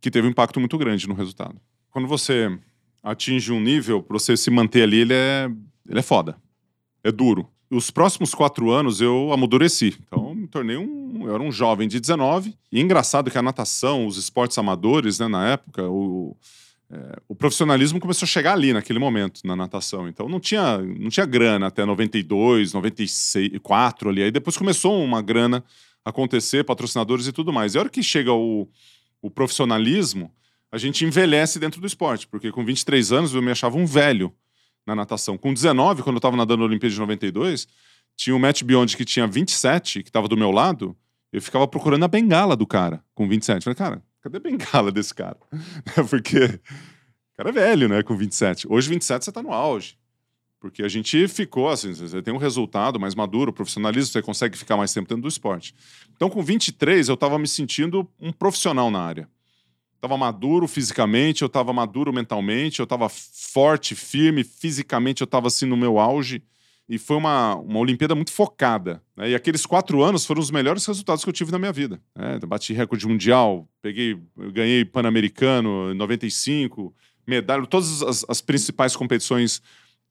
que 0.00 0.10
teve 0.10 0.26
um 0.26 0.30
impacto 0.30 0.58
muito 0.58 0.76
grande 0.76 1.08
no 1.08 1.14
resultado. 1.14 1.60
Quando 1.90 2.08
você 2.08 2.50
atinge 3.02 3.52
um 3.52 3.60
nível, 3.60 4.02
para 4.02 4.18
você 4.18 4.36
se 4.36 4.50
manter 4.50 4.82
ali, 4.82 4.98
ele 4.98 5.14
é, 5.14 5.50
ele 5.88 5.98
é 5.98 6.02
foda. 6.02 6.36
É 7.02 7.10
duro. 7.10 7.48
Os 7.70 7.90
próximos 7.90 8.34
quatro 8.34 8.70
anos 8.70 9.00
eu 9.00 9.32
amadureci. 9.32 9.96
Então, 10.06 10.34
me 10.34 10.46
tornei 10.46 10.76
um. 10.76 11.26
Eu 11.26 11.34
era 11.34 11.42
um 11.42 11.50
jovem 11.50 11.88
de 11.88 11.98
19. 11.98 12.54
E 12.70 12.80
engraçado 12.80 13.30
que 13.30 13.38
a 13.38 13.42
natação, 13.42 14.06
os 14.06 14.16
esportes 14.18 14.58
amadores, 14.58 15.18
né, 15.18 15.26
na 15.26 15.48
época, 15.48 15.88
o, 15.88 16.36
é, 16.90 17.16
o 17.26 17.34
profissionalismo 17.34 17.98
começou 17.98 18.26
a 18.26 18.28
chegar 18.28 18.52
ali, 18.52 18.72
naquele 18.74 18.98
momento, 18.98 19.40
na 19.44 19.56
natação. 19.56 20.06
Então, 20.06 20.28
não 20.28 20.38
tinha, 20.38 20.78
não 20.78 21.08
tinha 21.08 21.24
grana 21.24 21.68
até 21.68 21.84
92, 21.84 22.74
94 22.74 24.10
ali. 24.10 24.22
Aí 24.22 24.30
depois 24.30 24.56
começou 24.56 25.02
uma 25.02 25.22
grana 25.22 25.64
acontecer, 26.04 26.64
patrocinadores 26.64 27.26
e 27.26 27.32
tudo 27.32 27.52
mais. 27.52 27.74
E 27.74 27.78
a 27.78 27.82
hora 27.82 27.90
que 27.90 28.02
chega 28.02 28.32
o, 28.32 28.68
o 29.20 29.30
profissionalismo, 29.30 30.32
a 30.70 30.78
gente 30.78 31.04
envelhece 31.04 31.58
dentro 31.58 31.80
do 31.80 31.86
esporte, 31.86 32.26
porque 32.26 32.50
com 32.50 32.64
23 32.64 33.12
anos 33.12 33.34
eu 33.34 33.42
me 33.42 33.50
achava 33.50 33.76
um 33.76 33.86
velho 33.86 34.34
na 34.86 34.94
natação. 34.94 35.38
Com 35.38 35.52
19, 35.52 36.02
quando 36.02 36.16
eu 36.16 36.18
estava 36.18 36.36
nadando 36.36 36.60
na 36.60 36.66
Olimpíada 36.66 36.92
de 36.92 37.00
92, 37.00 37.68
tinha 38.16 38.34
o 38.34 38.38
Matt 38.38 38.62
Beyond 38.62 38.96
que 38.96 39.04
tinha 39.04 39.26
27, 39.26 40.02
que 40.02 40.08
estava 40.08 40.28
do 40.28 40.36
meu 40.36 40.50
lado, 40.50 40.96
eu 41.32 41.40
ficava 41.40 41.66
procurando 41.66 42.04
a 42.04 42.08
bengala 42.08 42.56
do 42.56 42.66
cara 42.66 43.02
com 43.14 43.28
27. 43.28 43.64
Falei, 43.64 43.76
cara, 43.76 44.02
cadê 44.20 44.36
a 44.36 44.40
bengala 44.40 44.90
desse 44.90 45.14
cara? 45.14 45.38
porque 46.10 46.44
o 46.44 47.36
cara 47.36 47.48
é 47.48 47.52
velho, 47.52 47.88
né, 47.88 48.02
com 48.02 48.16
27. 48.16 48.66
Hoje, 48.68 48.88
27, 48.88 49.24
você 49.24 49.30
está 49.30 49.42
no 49.42 49.52
auge. 49.52 49.96
Porque 50.62 50.84
a 50.84 50.88
gente 50.88 51.26
ficou 51.26 51.68
assim, 51.68 51.92
você 51.92 52.22
tem 52.22 52.32
um 52.32 52.36
resultado 52.36 53.00
mais 53.00 53.16
maduro, 53.16 53.52
profissionalismo, 53.52 54.12
você 54.12 54.22
consegue 54.22 54.56
ficar 54.56 54.76
mais 54.76 54.94
tempo 54.94 55.08
dentro 55.08 55.22
do 55.22 55.28
esporte. 55.28 55.74
Então, 56.14 56.30
com 56.30 56.40
23, 56.40 57.08
eu 57.08 57.14
estava 57.14 57.36
me 57.36 57.48
sentindo 57.48 58.08
um 58.20 58.30
profissional 58.30 58.88
na 58.88 59.00
área. 59.00 59.28
Estava 59.96 60.16
maduro 60.16 60.68
fisicamente, 60.68 61.42
eu 61.42 61.46
estava 61.46 61.72
maduro 61.72 62.12
mentalmente, 62.12 62.78
eu 62.78 62.84
estava 62.84 63.08
forte, 63.08 63.96
firme, 63.96 64.44
fisicamente 64.44 65.20
eu 65.20 65.24
estava 65.24 65.48
assim 65.48 65.66
no 65.66 65.76
meu 65.76 65.98
auge. 65.98 66.44
E 66.88 66.96
foi 66.96 67.16
uma, 67.16 67.56
uma 67.56 67.80
Olimpíada 67.80 68.14
muito 68.14 68.30
focada. 68.30 69.02
Né? 69.16 69.30
E 69.30 69.34
aqueles 69.34 69.66
quatro 69.66 70.00
anos 70.00 70.24
foram 70.24 70.40
os 70.40 70.52
melhores 70.52 70.86
resultados 70.86 71.24
que 71.24 71.28
eu 71.28 71.34
tive 71.34 71.50
na 71.50 71.58
minha 71.58 71.72
vida. 71.72 72.00
Né? 72.16 72.38
Bati 72.46 72.72
recorde 72.72 73.04
mundial, 73.04 73.68
peguei, 73.82 74.16
ganhei 74.52 74.84
Pan-Americano 74.84 75.90
em 75.90 75.96
95, 75.96 76.94
medalha, 77.26 77.66
todas 77.66 78.00
as, 78.00 78.24
as 78.28 78.40
principais 78.40 78.94
competições 78.94 79.60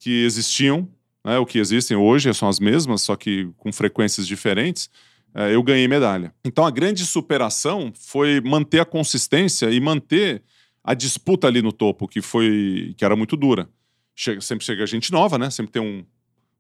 que 0.01 0.25
existiam, 0.25 0.89
né? 1.23 1.37
o 1.37 1.45
que 1.45 1.59
existem 1.59 1.95
hoje 1.95 2.33
são 2.33 2.49
as 2.49 2.59
mesmas, 2.59 3.03
só 3.03 3.15
que 3.15 3.47
com 3.55 3.71
frequências 3.71 4.27
diferentes. 4.27 4.89
É, 5.33 5.55
eu 5.55 5.63
ganhei 5.63 5.87
medalha. 5.87 6.33
Então 6.43 6.65
a 6.65 6.71
grande 6.71 7.05
superação 7.05 7.93
foi 7.95 8.41
manter 8.41 8.81
a 8.81 8.85
consistência 8.85 9.69
e 9.69 9.79
manter 9.79 10.43
a 10.83 10.93
disputa 10.93 11.47
ali 11.47 11.61
no 11.61 11.71
topo, 11.71 12.07
que 12.07 12.21
foi 12.21 12.93
que 12.97 13.05
era 13.05 13.15
muito 13.15 13.37
dura. 13.37 13.69
Chega, 14.13 14.41
sempre 14.41 14.65
chega 14.65 14.85
gente 14.85 15.11
nova, 15.11 15.37
né? 15.37 15.49
Sempre 15.49 15.71
tem 15.71 15.81
um, 15.81 16.03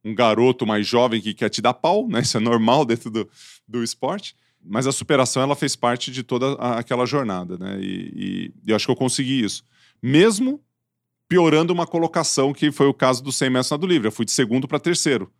um 0.05 0.15
garoto 0.15 0.65
mais 0.65 0.87
jovem 0.87 1.19
que 1.19 1.33
quer 1.33 1.49
te 1.49 1.61
dar 1.61 1.73
pau, 1.73 2.07
né? 2.07 2.21
Isso 2.21 2.37
é 2.37 2.39
normal 2.39 2.85
dentro 2.85 3.09
do, 3.09 3.27
do 3.67 3.83
esporte. 3.83 4.35
Mas 4.63 4.85
a 4.85 4.91
superação 4.91 5.41
ela 5.41 5.55
fez 5.55 5.75
parte 5.75 6.11
de 6.11 6.21
toda 6.21 6.53
a, 6.53 6.77
aquela 6.79 7.05
jornada, 7.07 7.57
né? 7.57 7.79
E, 7.81 8.53
e 8.63 8.69
eu 8.69 8.75
acho 8.75 8.85
que 8.85 8.91
eu 8.91 8.95
consegui 8.95 9.43
isso. 9.43 9.65
Mesmo 10.01 10.61
piorando 11.31 11.71
uma 11.71 11.87
colocação, 11.87 12.51
que 12.51 12.73
foi 12.73 12.87
o 12.87 12.93
caso 12.93 13.23
do 13.23 13.31
100 13.31 13.49
metros 13.49 13.79
do 13.79 13.87
livre. 13.87 14.09
Eu 14.09 14.11
fui 14.11 14.25
de 14.25 14.33
segundo 14.33 14.67
para 14.67 14.77
terceiro 14.77 15.31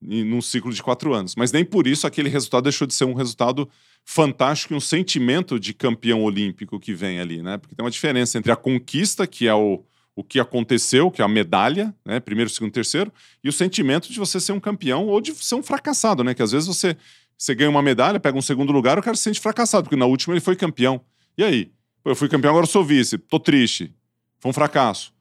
num 0.00 0.40
ciclo 0.40 0.72
de 0.72 0.80
quatro 0.80 1.12
anos. 1.12 1.34
Mas 1.34 1.50
nem 1.50 1.64
por 1.64 1.88
isso 1.88 2.06
aquele 2.06 2.28
resultado 2.28 2.62
deixou 2.62 2.86
de 2.86 2.94
ser 2.94 3.04
um 3.04 3.14
resultado 3.14 3.68
fantástico 4.04 4.74
e 4.74 4.76
um 4.76 4.80
sentimento 4.80 5.58
de 5.58 5.74
campeão 5.74 6.22
olímpico 6.22 6.78
que 6.78 6.94
vem 6.94 7.18
ali, 7.18 7.42
né? 7.42 7.58
Porque 7.58 7.74
tem 7.74 7.84
uma 7.84 7.90
diferença 7.90 8.38
entre 8.38 8.52
a 8.52 8.56
conquista, 8.56 9.26
que 9.26 9.48
é 9.48 9.54
o, 9.54 9.82
o 10.14 10.22
que 10.22 10.38
aconteceu, 10.38 11.10
que 11.10 11.20
é 11.20 11.24
a 11.24 11.28
medalha, 11.28 11.92
né? 12.04 12.20
Primeiro, 12.20 12.48
segundo, 12.48 12.70
terceiro, 12.70 13.12
e 13.42 13.48
o 13.48 13.52
sentimento 13.52 14.12
de 14.12 14.18
você 14.20 14.38
ser 14.38 14.52
um 14.52 14.60
campeão 14.60 15.08
ou 15.08 15.20
de 15.20 15.34
ser 15.34 15.56
um 15.56 15.64
fracassado, 15.64 16.22
né? 16.22 16.32
Que 16.32 16.42
às 16.42 16.52
vezes 16.52 16.68
você, 16.68 16.96
você 17.36 17.56
ganha 17.56 17.70
uma 17.70 17.82
medalha, 17.82 18.20
pega 18.20 18.38
um 18.38 18.42
segundo 18.42 18.72
lugar, 18.72 19.00
o 19.00 19.02
cara 19.02 19.16
se 19.16 19.24
sente 19.24 19.40
fracassado, 19.40 19.84
porque 19.84 19.96
na 19.96 20.06
última 20.06 20.32
ele 20.32 20.40
foi 20.40 20.54
campeão. 20.54 21.00
E 21.36 21.42
aí? 21.42 21.72
Eu 22.04 22.14
fui 22.14 22.28
campeão, 22.28 22.50
agora 22.50 22.66
eu 22.66 22.70
sou 22.70 22.84
vice, 22.84 23.18
tô 23.18 23.40
triste. 23.40 23.92
Foi 24.38 24.50
um 24.50 24.52
fracasso. 24.52 25.13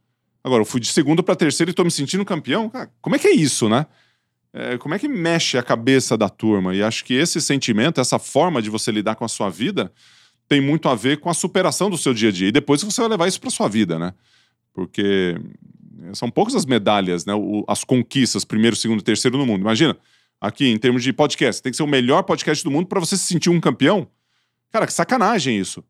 Agora, 0.43 0.61
eu 0.61 0.65
fui 0.65 0.79
de 0.79 0.87
segundo 0.87 1.23
para 1.23 1.35
terceiro 1.35 1.71
e 1.71 1.73
tô 1.73 1.83
me 1.83 1.91
sentindo 1.91 2.25
campeão. 2.25 2.69
Cara, 2.69 2.91
como 3.01 3.15
é 3.15 3.19
que 3.19 3.27
é 3.27 3.33
isso, 3.33 3.69
né? 3.69 3.85
é, 4.53 4.77
como 4.77 4.93
é 4.93 4.99
que 4.99 5.07
mexe 5.07 5.57
a 5.57 5.63
cabeça 5.63 6.15
da 6.15 6.29
turma? 6.29 6.75
E 6.75 6.83
acho 6.83 7.03
que 7.03 7.15
esse 7.15 7.41
sentimento, 7.41 7.99
essa 7.99 8.19
forma 8.19 8.61
de 8.61 8.69
você 8.69 8.91
lidar 8.91 9.15
com 9.15 9.25
a 9.25 9.27
sua 9.27 9.49
vida, 9.49 9.91
tem 10.47 10.61
muito 10.61 10.87
a 10.87 10.95
ver 10.95 11.17
com 11.19 11.29
a 11.29 11.33
superação 11.33 11.89
do 11.89 11.97
seu 11.97 12.13
dia 12.13 12.29
a 12.29 12.31
dia. 12.31 12.49
E 12.49 12.51
depois 12.51 12.83
você 12.83 13.01
vai 13.01 13.09
levar 13.09 13.27
isso 13.27 13.41
para 13.41 13.49
sua 13.49 13.67
vida, 13.67 13.97
né? 13.97 14.13
Porque 14.71 15.35
são 16.13 16.29
poucas 16.29 16.53
as 16.53 16.65
medalhas, 16.65 17.25
né? 17.25 17.33
O, 17.33 17.65
as 17.67 17.83
conquistas, 17.83 18.45
primeiro, 18.45 18.75
segundo 18.75 19.01
terceiro 19.01 19.37
no 19.37 19.45
mundo. 19.45 19.61
Imagina, 19.61 19.97
aqui 20.39 20.67
em 20.67 20.77
termos 20.77 21.01
de 21.01 21.11
podcast, 21.11 21.61
tem 21.61 21.71
que 21.71 21.77
ser 21.77 21.83
o 21.83 21.87
melhor 21.87 22.21
podcast 22.21 22.63
do 22.63 22.69
mundo 22.69 22.85
para 22.85 22.99
você 22.99 23.17
se 23.17 23.23
sentir 23.23 23.49
um 23.49 23.59
campeão. 23.59 24.07
Cara, 24.71 24.85
que 24.85 24.93
sacanagem 24.93 25.57
isso. 25.57 25.83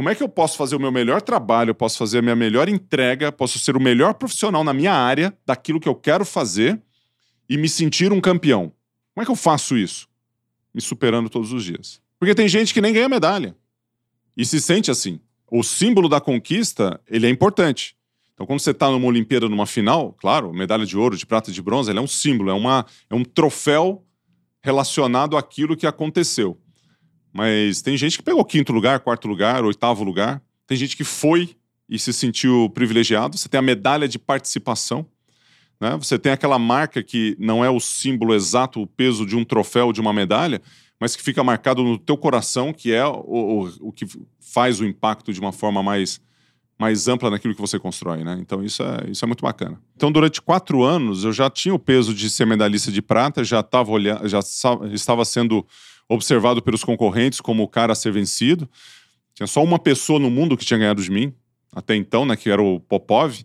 Como 0.00 0.08
é 0.08 0.14
que 0.14 0.22
eu 0.22 0.30
posso 0.30 0.56
fazer 0.56 0.76
o 0.76 0.80
meu 0.80 0.90
melhor 0.90 1.20
trabalho, 1.20 1.72
eu 1.72 1.74
posso 1.74 1.98
fazer 1.98 2.20
a 2.20 2.22
minha 2.22 2.34
melhor 2.34 2.70
entrega, 2.70 3.30
posso 3.30 3.58
ser 3.58 3.76
o 3.76 3.80
melhor 3.82 4.14
profissional 4.14 4.64
na 4.64 4.72
minha 4.72 4.94
área, 4.94 5.36
daquilo 5.44 5.78
que 5.78 5.86
eu 5.86 5.94
quero 5.94 6.24
fazer, 6.24 6.80
e 7.46 7.58
me 7.58 7.68
sentir 7.68 8.10
um 8.10 8.18
campeão. 8.18 8.72
Como 9.12 9.22
é 9.22 9.24
que 9.26 9.30
eu 9.30 9.36
faço 9.36 9.76
isso? 9.76 10.08
Me 10.72 10.80
superando 10.80 11.28
todos 11.28 11.52
os 11.52 11.62
dias. 11.62 12.00
Porque 12.18 12.34
tem 12.34 12.48
gente 12.48 12.72
que 12.72 12.80
nem 12.80 12.94
ganha 12.94 13.10
medalha 13.10 13.54
e 14.34 14.46
se 14.46 14.58
sente 14.58 14.90
assim. 14.90 15.20
O 15.50 15.62
símbolo 15.62 16.08
da 16.08 16.18
conquista, 16.18 16.98
ele 17.06 17.26
é 17.26 17.28
importante. 17.28 17.94
Então, 18.32 18.46
quando 18.46 18.60
você 18.60 18.70
está 18.70 18.90
numa 18.90 19.06
Olimpíada, 19.06 19.50
numa 19.50 19.66
final, 19.66 20.14
claro, 20.14 20.50
medalha 20.50 20.86
de 20.86 20.96
ouro, 20.96 21.14
de 21.14 21.26
prata, 21.26 21.52
de 21.52 21.60
bronze, 21.60 21.90
ele 21.90 21.98
é 21.98 22.02
um 22.02 22.08
símbolo, 22.08 22.48
é, 22.48 22.54
uma, 22.54 22.86
é 23.10 23.14
um 23.14 23.22
troféu 23.22 24.02
relacionado 24.62 25.36
àquilo 25.36 25.76
que 25.76 25.86
aconteceu. 25.86 26.58
Mas 27.32 27.82
tem 27.82 27.96
gente 27.96 28.18
que 28.18 28.24
pegou 28.24 28.44
quinto 28.44 28.72
lugar, 28.72 29.00
quarto 29.00 29.28
lugar, 29.28 29.64
oitavo 29.64 30.02
lugar. 30.02 30.42
Tem 30.66 30.76
gente 30.76 30.96
que 30.96 31.04
foi 31.04 31.56
e 31.88 31.98
se 31.98 32.12
sentiu 32.12 32.70
privilegiado. 32.70 33.36
Você 33.36 33.48
tem 33.48 33.58
a 33.58 33.62
medalha 33.62 34.08
de 34.08 34.18
participação. 34.18 35.06
Né? 35.80 35.96
Você 35.96 36.18
tem 36.18 36.30
aquela 36.30 36.58
marca 36.58 37.02
que 37.02 37.36
não 37.38 37.64
é 37.64 37.70
o 37.70 37.80
símbolo 37.80 38.34
exato, 38.34 38.82
o 38.82 38.86
peso 38.86 39.24
de 39.24 39.34
um 39.34 39.44
troféu, 39.44 39.92
de 39.92 40.00
uma 40.00 40.12
medalha, 40.12 40.60
mas 41.00 41.16
que 41.16 41.22
fica 41.22 41.42
marcado 41.42 41.82
no 41.82 41.98
teu 41.98 42.16
coração, 42.16 42.72
que 42.72 42.92
é 42.92 43.04
o, 43.06 43.24
o, 43.24 43.88
o 43.88 43.92
que 43.92 44.06
faz 44.38 44.78
o 44.78 44.84
impacto 44.84 45.32
de 45.32 45.40
uma 45.40 45.50
forma 45.50 45.82
mais, 45.82 46.20
mais 46.78 47.08
ampla 47.08 47.30
naquilo 47.30 47.54
que 47.54 47.60
você 47.60 47.78
constrói, 47.78 48.22
né? 48.22 48.36
Então 48.38 48.62
isso 48.62 48.82
é, 48.82 49.10
isso 49.10 49.24
é 49.24 49.26
muito 49.26 49.42
bacana. 49.42 49.80
Então 49.96 50.12
durante 50.12 50.42
quatro 50.42 50.82
anos 50.82 51.24
eu 51.24 51.32
já 51.32 51.48
tinha 51.48 51.74
o 51.74 51.78
peso 51.78 52.14
de 52.14 52.28
ser 52.28 52.46
medalhista 52.46 52.92
de 52.92 53.00
prata, 53.00 53.42
já, 53.42 53.62
tava 53.62 53.90
olhando, 53.90 54.28
já 54.28 54.40
estava 54.92 55.24
sendo 55.24 55.66
observado 56.10 56.60
pelos 56.60 56.82
concorrentes 56.82 57.40
como 57.40 57.62
o 57.62 57.68
cara 57.68 57.92
a 57.92 57.94
ser 57.94 58.12
vencido. 58.12 58.68
Tinha 59.32 59.46
só 59.46 59.62
uma 59.62 59.78
pessoa 59.78 60.18
no 60.18 60.28
mundo 60.28 60.56
que 60.56 60.64
tinha 60.64 60.76
ganhado 60.76 61.00
de 61.00 61.10
mim, 61.10 61.32
até 61.72 61.94
então, 61.94 62.26
né, 62.26 62.34
que 62.34 62.50
era 62.50 62.60
o 62.60 62.80
Popov. 62.80 63.38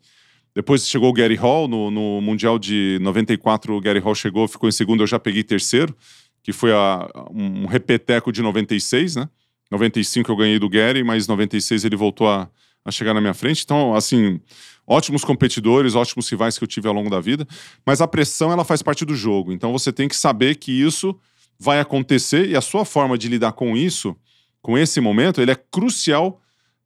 Depois 0.54 0.88
chegou 0.88 1.10
o 1.10 1.14
Gary 1.14 1.36
Hall, 1.36 1.68
no, 1.68 1.92
no 1.92 2.20
Mundial 2.22 2.58
de 2.58 2.98
94, 3.02 3.76
o 3.76 3.80
Gary 3.80 4.00
Hall 4.00 4.16
chegou, 4.16 4.48
ficou 4.48 4.68
em 4.68 4.72
segundo, 4.72 5.04
eu 5.04 5.08
já 5.08 5.20
peguei 5.20 5.44
terceiro, 5.44 5.96
que 6.42 6.52
foi 6.52 6.74
a, 6.74 7.08
um 7.30 7.68
repeteco 7.68 8.32
de 8.32 8.42
96, 8.42 9.18
né? 9.18 9.30
95 9.70 10.32
eu 10.32 10.36
ganhei 10.36 10.58
do 10.58 10.68
Gary, 10.68 11.04
mas 11.04 11.28
96 11.28 11.86
ele 11.86 11.96
voltou 11.96 12.28
a, 12.28 12.50
a 12.84 12.90
chegar 12.92 13.14
na 13.14 13.22
minha 13.22 13.34
frente. 13.34 13.64
Então, 13.64 13.94
assim, 13.94 14.40
ótimos 14.88 15.24
competidores, 15.24 15.94
ótimos 15.94 16.28
rivais 16.30 16.58
que 16.58 16.64
eu 16.64 16.68
tive 16.68 16.88
ao 16.88 16.94
longo 16.94 17.10
da 17.10 17.20
vida, 17.20 17.48
mas 17.86 18.02
a 18.02 18.08
pressão 18.08 18.52
ela 18.52 18.64
faz 18.64 18.82
parte 18.82 19.06
do 19.06 19.16
jogo. 19.16 19.52
Então 19.52 19.72
você 19.72 19.92
tem 19.92 20.08
que 20.08 20.16
saber 20.16 20.56
que 20.56 20.72
isso 20.72 21.16
vai 21.60 21.80
acontecer 21.80 22.50
e 22.50 22.56
a 22.56 22.62
sua 22.62 22.86
forma 22.86 23.18
de 23.18 23.28
lidar 23.28 23.54
com 23.54 23.76
isso, 23.76 24.16
com 24.62 24.78
esse 24.78 25.00
momento, 25.00 25.42
ele 25.42 25.52
é 25.52 25.56
crucial 25.56 26.42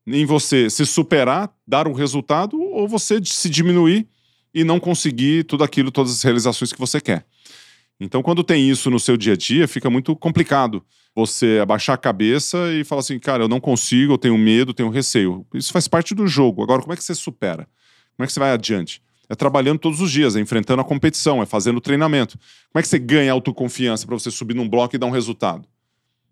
em 0.06 0.26
você 0.26 0.70
se 0.70 0.86
superar, 0.86 1.50
dar 1.68 1.88
um 1.88 1.94
resultado, 1.94 2.60
ou 2.60 2.88
você 2.88 3.20
se 3.24 3.50
diminuir 3.50 4.08
e 4.54 4.64
não 4.64 4.80
conseguir 4.80 5.44
tudo 5.44 5.64
aquilo, 5.64 5.92
todas 5.92 6.12
as 6.12 6.24
realizações 6.24 6.74
que 6.74 6.80
você 6.80 7.00
quer. 7.00 7.26
Então, 8.00 8.24
quando 8.24 8.44
tem 8.44 8.70
isso 8.70 8.90
no 8.90 9.00
seu 9.00 9.18
dia 9.18 9.34
a 9.34 9.38
dia, 9.38 9.68
fica 9.68 9.90
muito 9.90 10.16
complicado 10.16 10.84
você 11.14 11.60
abaixar 11.62 11.96
a 11.96 11.98
cabeça 11.98 12.72
e 12.74 12.84
falar 12.84 13.02
assim, 13.02 13.20
cara, 13.20 13.44
eu 13.44 13.48
não 13.48 13.60
consigo, 13.60 14.14
eu 14.14 14.18
tenho 14.18 14.38
medo, 14.38 14.74
tenho 14.74 14.90
receio. 14.90 15.46
Isso 15.54 15.72
faz 15.72 15.88
parte 15.88 16.16
do 16.16 16.26
jogo. 16.26 16.64
Agora, 16.64 16.82
como 16.82 16.94
é 16.94 16.96
que 16.96 17.04
você 17.04 17.14
supera? 17.14 17.68
Como 18.16 18.24
é 18.24 18.28
que 18.28 18.34
você 18.34 18.40
vai 18.40 18.52
adiante? 18.52 19.02
É 19.30 19.36
trabalhando 19.36 19.78
todos 19.78 20.02
os 20.02 20.12
dias, 20.12 20.36
é 20.36 20.40
enfrentando 20.40 20.82
a 20.82 20.84
competição, 20.84 21.42
é 21.42 21.46
fazendo 21.46 21.80
treinamento. 21.80 22.38
Como 22.72 22.80
é 22.80 22.82
que 22.82 22.88
você 22.88 22.98
ganha 22.98 23.32
autoconfiança 23.32 24.08
para 24.08 24.18
você 24.18 24.32
subir 24.32 24.56
num 24.56 24.68
bloco 24.68 24.96
e 24.96 25.00
dar 25.00 25.06
um 25.06 25.12
resultado? 25.12 25.68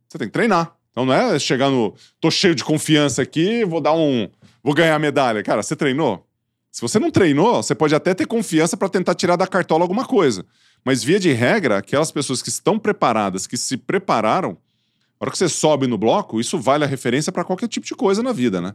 Você 0.10 0.18
tem 0.18 0.28
que 0.28 0.34
treinar. 0.34 0.76
Então 0.92 1.06
não 1.06 1.14
é 1.14 1.38
chegar 1.38 1.70
no. 1.70 1.94
tô 2.20 2.32
cheio 2.32 2.56
de 2.56 2.64
confiança 2.64 3.22
aqui, 3.22 3.64
vou 3.64 3.80
dar 3.80 3.94
um. 3.94 4.28
vou 4.64 4.74
ganhar 4.74 4.98
medalha. 4.98 5.44
Cara, 5.44 5.62
você 5.62 5.76
treinou? 5.76 6.26
Se 6.72 6.82
você 6.82 7.00
não 7.00 7.12
treinou, 7.12 7.62
você 7.62 7.74
pode 7.74 7.94
até 7.96 8.14
ter 8.14 8.26
confiança 8.26 8.76
para 8.76 8.90
tentar 8.90 9.16
tirar 9.16 9.36
da 9.36 9.48
cartola 9.48 9.84
alguma 9.84 10.06
coisa. 10.06 10.46
Mas, 10.84 11.04
via 11.04 11.20
de 11.20 11.32
regra, 11.34 11.78
aquelas 11.78 12.12
pessoas 12.12 12.42
que 12.42 12.50
estão 12.50 12.78
preparadas, 12.80 13.48
que 13.48 13.58
se 13.58 13.78
prepararam, 13.78 14.52
na 14.52 15.26
hora 15.26 15.32
que 15.32 15.38
você 15.38 15.50
sobe 15.50 15.88
no 15.88 15.98
bloco, 15.98 16.40
isso 16.40 16.60
vale 16.60 16.84
a 16.84 16.88
referência 16.88 17.32
para 17.32 17.44
qualquer 17.44 17.68
tipo 17.68 17.86
de 17.86 17.96
coisa 17.96 18.22
na 18.22 18.32
vida, 18.32 18.62
né? 18.62 18.74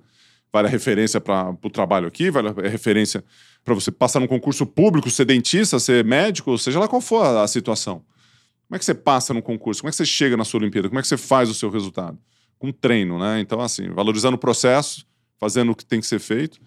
Vale 0.52 0.68
a 0.68 0.70
referência 0.70 1.20
para 1.20 1.56
o 1.62 1.70
trabalho 1.70 2.06
aqui, 2.06 2.30
vale 2.30 2.48
a 2.48 2.68
referência 2.68 3.24
para 3.64 3.72
você 3.72 3.90
passar 3.90 4.20
num 4.20 4.26
concurso 4.26 4.66
público, 4.66 5.08
ser 5.10 5.24
dentista, 5.24 5.78
ser 5.78 6.04
médico, 6.04 6.58
seja 6.58 6.78
lá 6.78 6.86
qual 6.86 7.00
for 7.00 7.24
a, 7.24 7.42
a 7.42 7.48
situação. 7.48 8.04
Como 8.68 8.76
é 8.76 8.78
que 8.78 8.84
você 8.84 8.94
passa 8.94 9.32
no 9.32 9.42
concurso? 9.42 9.80
Como 9.80 9.88
é 9.88 9.92
que 9.92 9.96
você 9.96 10.04
chega 10.04 10.36
na 10.36 10.44
sua 10.44 10.60
Olimpíada? 10.60 10.88
Como 10.88 10.98
é 10.98 11.02
que 11.02 11.08
você 11.08 11.16
faz 11.16 11.48
o 11.48 11.54
seu 11.54 11.70
resultado? 11.70 12.18
Com 12.58 12.70
treino, 12.70 13.18
né? 13.18 13.40
Então, 13.40 13.60
assim, 13.60 13.88
valorizando 13.90 14.36
o 14.36 14.38
processo, 14.38 15.06
fazendo 15.38 15.72
o 15.72 15.74
que 15.74 15.84
tem 15.84 16.00
que 16.00 16.06
ser 16.06 16.18
feito, 16.18 16.60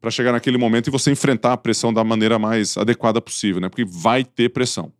para 0.00 0.10
chegar 0.10 0.32
naquele 0.32 0.58
momento 0.58 0.88
e 0.88 0.90
você 0.90 1.10
enfrentar 1.10 1.52
a 1.52 1.56
pressão 1.56 1.92
da 1.92 2.04
maneira 2.04 2.38
mais 2.38 2.76
adequada 2.76 3.20
possível, 3.20 3.60
né? 3.60 3.68
Porque 3.68 3.84
vai 3.84 4.24
ter 4.24 4.50
pressão. 4.50 4.92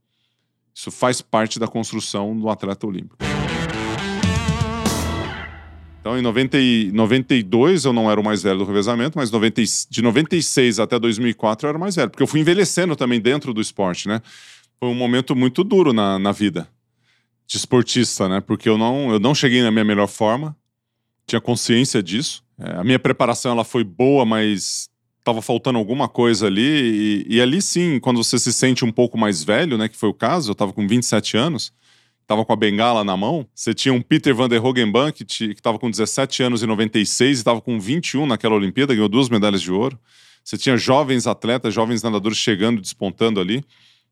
Isso 0.75 0.90
faz 0.90 1.23
parte 1.23 1.59
da 1.59 1.66
construção 1.66 2.38
do 2.38 2.49
atleta 2.49 2.87
olímpico. 2.87 3.16
Então, 6.07 6.17
em 6.17 6.23
90 6.23 6.57
e 6.57 6.93
92 6.93 7.85
eu 7.85 7.93
não 7.93 8.09
era 8.09 8.21
o 8.21 8.23
mais 8.25 8.41
velho 8.41 8.61
do 8.61 8.65
revezamento, 8.65 9.19
mas 9.19 9.29
90, 9.29 9.61
de 9.91 10.01
96 10.01 10.79
até 10.79 11.01
2004 11.01 11.67
eu 11.67 11.69
era 11.71 11.77
o 11.77 11.81
mais 11.81 11.97
velho, 11.97 12.09
porque 12.09 12.23
eu 12.23 12.29
fui 12.29 12.39
envelhecendo 12.39 12.95
também 12.95 13.21
dentro 13.21 13.53
do 13.53 13.61
esporte, 13.61 14.07
né? 14.07 14.23
foi 14.79 14.89
um 14.89 14.95
momento 14.95 15.35
muito 15.35 15.65
duro 15.65 15.93
na, 15.93 16.17
na 16.17 16.31
vida 16.31 16.69
de 17.45 17.57
esportista, 17.57 18.29
né? 18.29 18.41
Porque 18.41 18.69
eu 18.69 18.79
não, 18.79 19.11
eu 19.11 19.19
não 19.19 19.35
cheguei 19.35 19.63
na 19.63 19.73
minha 19.73 19.85
melhor 19.85 20.07
forma, 20.07 20.57
tinha 21.27 21.41
consciência 21.41 22.01
disso. 22.01 22.45
É, 22.57 22.77
a 22.77 22.85
minha 22.85 23.01
preparação 23.01 23.51
ela 23.51 23.65
foi 23.65 23.83
boa, 23.83 24.25
mas 24.25 24.89
estava 25.19 25.43
faltando 25.43 25.77
alguma 25.77 26.09
coisa 26.09 26.47
ali. 26.47 27.25
E, 27.29 27.37
e, 27.37 27.41
ali 27.41 27.61
sim, 27.61 27.99
quando 27.99 28.23
você 28.23 28.39
se 28.39 28.53
sente 28.53 28.85
um 28.85 28.93
pouco 28.93 29.19
mais 29.19 29.43
velho, 29.43 29.77
né? 29.77 29.89
Que 29.89 29.97
foi 29.97 30.09
o 30.09 30.15
caso, 30.15 30.51
eu 30.51 30.53
estava 30.53 30.73
com 30.73 30.87
27 30.87 31.37
anos, 31.37 31.73
estava 32.26 32.45
com 32.45 32.52
a 32.52 32.56
bengala 32.56 33.04
na 33.04 33.16
mão. 33.16 33.47
Você 33.54 33.73
tinha 33.73 33.95
um 33.95 34.02
Peter 34.02 34.35
Van 34.35 34.49
der 34.49 34.62
Hogenbank, 34.62 35.25
que 35.25 35.45
estava 35.52 35.78
com 35.78 35.88
17 35.88 36.42
anos 36.42 36.61
e 36.61 36.66
96 36.66 37.38
e 37.38 37.40
estava 37.40 37.61
com 37.61 37.78
21 37.78 38.26
naquela 38.26 38.56
Olimpíada, 38.56 38.92
ganhou 38.92 39.09
duas 39.09 39.28
medalhas 39.28 39.62
de 39.62 39.71
ouro. 39.71 39.99
Você 40.45 40.59
tinha 40.59 40.76
jovens 40.76 41.28
atletas, 41.28 41.73
jovens 41.73 42.02
nadadores 42.02 42.37
chegando, 42.37 42.80
despontando 42.80 43.40
ali, 43.40 43.64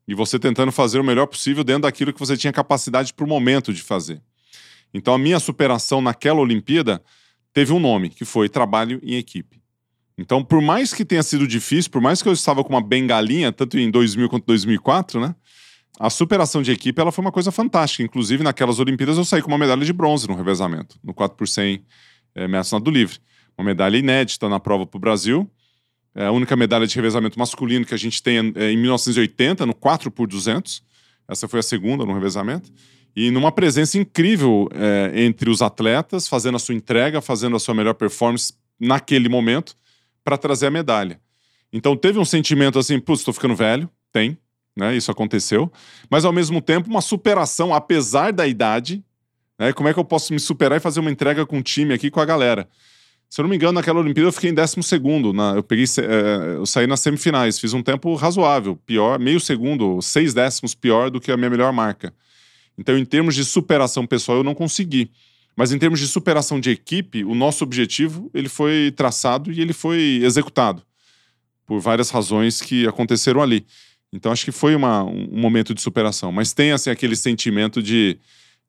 e 0.07 0.13
você 0.13 0.39
tentando 0.39 0.71
fazer 0.71 0.99
o 0.99 1.03
melhor 1.03 1.27
possível 1.27 1.63
dentro 1.63 1.83
daquilo 1.83 2.13
que 2.13 2.19
você 2.19 2.37
tinha 2.37 2.53
capacidade 2.53 3.13
para 3.13 3.25
o 3.25 3.27
momento 3.27 3.73
de 3.73 3.81
fazer. 3.81 4.21
Então 4.93 5.13
a 5.13 5.17
minha 5.17 5.39
superação 5.39 6.01
naquela 6.01 6.39
Olimpíada 6.39 7.03
teve 7.51 7.73
um 7.73 7.79
nome, 7.79 8.09
que 8.09 8.23
foi 8.23 8.47
trabalho 8.47 8.99
em 9.03 9.15
equipe. 9.15 9.61
Então, 10.17 10.41
por 10.41 10.61
mais 10.61 10.93
que 10.93 11.03
tenha 11.03 11.23
sido 11.23 11.45
difícil, 11.45 11.91
por 11.91 12.01
mais 12.01 12.21
que 12.21 12.29
eu 12.29 12.33
estava 12.33 12.63
com 12.63 12.69
uma 12.69 12.81
bengalinha, 12.81 13.51
tanto 13.51 13.77
em 13.77 13.91
2000 13.91 14.29
quanto 14.29 14.45
2004, 14.45 15.19
né? 15.19 15.35
A 15.99 16.09
superação 16.09 16.61
de 16.61 16.71
equipe 16.71 16.99
ela 16.99 17.11
foi 17.11 17.23
uma 17.23 17.31
coisa 17.31 17.51
fantástica. 17.51 18.03
Inclusive, 18.03 18.43
naquelas 18.43 18.79
Olimpíadas, 18.79 19.17
eu 19.17 19.25
saí 19.25 19.41
com 19.41 19.47
uma 19.47 19.57
medalha 19.57 19.85
de 19.85 19.93
bronze 19.93 20.27
no 20.27 20.35
revezamento, 20.35 20.97
no 21.03 21.13
4 21.13 21.37
por 21.37 21.47
100 21.47 21.83
é, 22.35 22.47
metros 22.47 22.71
nado 22.71 22.91
livre. 22.91 23.17
Uma 23.57 23.65
medalha 23.65 23.97
inédita 23.97 24.49
na 24.49 24.59
prova 24.59 24.85
para 24.85 24.97
o 24.97 24.99
Brasil. 24.99 25.49
É 26.13 26.25
a 26.25 26.31
única 26.31 26.55
medalha 26.55 26.85
de 26.85 26.95
revezamento 26.95 27.39
masculino 27.39 27.85
que 27.85 27.93
a 27.93 27.97
gente 27.97 28.21
tem 28.21 28.53
é 28.55 28.71
em 28.71 28.77
1980, 28.77 29.65
no 29.65 29.73
4 29.73 30.11
por 30.11 30.27
200. 30.27 30.83
Essa 31.27 31.47
foi 31.47 31.59
a 31.59 31.63
segunda 31.63 32.05
no 32.05 32.13
revezamento. 32.13 32.71
E 33.15 33.31
numa 33.31 33.51
presença 33.51 33.97
incrível 33.97 34.67
é, 34.73 35.23
entre 35.23 35.49
os 35.49 35.61
atletas, 35.61 36.27
fazendo 36.27 36.55
a 36.55 36.59
sua 36.59 36.75
entrega, 36.75 37.21
fazendo 37.21 37.55
a 37.55 37.59
sua 37.59 37.73
melhor 37.73 37.93
performance 37.93 38.53
naquele 38.79 39.29
momento 39.29 39.75
para 40.23 40.37
trazer 40.37 40.67
a 40.67 40.71
medalha. 40.71 41.19
Então 41.71 41.95
teve 41.95 42.19
um 42.19 42.25
sentimento 42.25 42.77
assim, 42.77 42.99
putz, 42.99 43.21
estou 43.21 43.33
ficando 43.33 43.55
velho, 43.55 43.89
tem, 44.11 44.37
né? 44.75 44.95
Isso 44.95 45.11
aconteceu, 45.11 45.71
mas 46.09 46.25
ao 46.25 46.33
mesmo 46.33 46.61
tempo 46.61 46.89
uma 46.89 47.01
superação, 47.01 47.73
apesar 47.73 48.31
da 48.31 48.47
idade, 48.47 49.03
né? 49.57 49.71
Como 49.73 49.87
é 49.87 49.93
que 49.93 49.99
eu 49.99 50.05
posso 50.05 50.33
me 50.33 50.39
superar 50.39 50.77
e 50.77 50.81
fazer 50.81 50.99
uma 50.99 51.11
entrega 51.11 51.45
com 51.45 51.59
o 51.59 51.63
time 51.63 51.93
aqui 51.93 52.11
com 52.11 52.19
a 52.19 52.25
galera? 52.25 52.67
Se 53.29 53.41
eu 53.41 53.43
não 53.43 53.49
me 53.49 53.55
engano, 53.55 53.73
naquela 53.73 53.99
Olimpíada 53.99 54.29
eu 54.29 54.33
fiquei 54.33 54.49
em 54.49 54.53
décimo 54.53 54.83
segundo. 54.83 55.33
Na, 55.33 55.55
eu 55.55 55.63
peguei, 55.63 55.85
é, 55.85 56.57
eu 56.57 56.65
saí 56.65 56.87
nas 56.87 56.99
semifinais, 56.99 57.59
fiz 57.59 57.73
um 57.73 57.81
tempo 57.81 58.13
razoável, 58.15 58.75
pior, 58.85 59.19
meio 59.19 59.39
segundo, 59.39 60.01
seis 60.01 60.33
décimos 60.33 60.75
pior 60.75 61.09
do 61.09 61.19
que 61.19 61.31
a 61.31 61.37
minha 61.37 61.49
melhor 61.49 61.73
marca. 61.73 62.13
Então, 62.77 62.97
em 62.97 63.05
termos 63.05 63.35
de 63.35 63.43
superação 63.43 64.05
pessoal, 64.05 64.39
eu 64.39 64.43
não 64.43 64.53
consegui. 64.53 65.11
Mas 65.55 65.71
em 65.71 65.79
termos 65.79 65.99
de 65.99 66.07
superação 66.07 66.59
de 66.59 66.69
equipe, 66.69 67.23
o 67.23 67.33
nosso 67.33 67.63
objetivo 67.63 68.29
ele 68.33 68.49
foi 68.49 68.93
traçado 68.95 69.51
e 69.51 69.61
ele 69.61 69.71
foi 69.71 70.19
executado 70.21 70.83
por 71.65 71.79
várias 71.79 72.09
razões 72.09 72.61
que 72.61 72.85
aconteceram 72.85 73.41
ali. 73.41 73.65
Então 74.15 74.31
acho 74.31 74.45
que 74.45 74.51
foi 74.51 74.75
uma, 74.75 75.03
um 75.03 75.39
momento 75.39 75.73
de 75.73 75.81
superação. 75.81 76.31
Mas 76.31 76.53
tem 76.53 76.71
assim 76.71 76.89
aquele 76.89 77.15
sentimento 77.15 77.83
de 77.83 78.17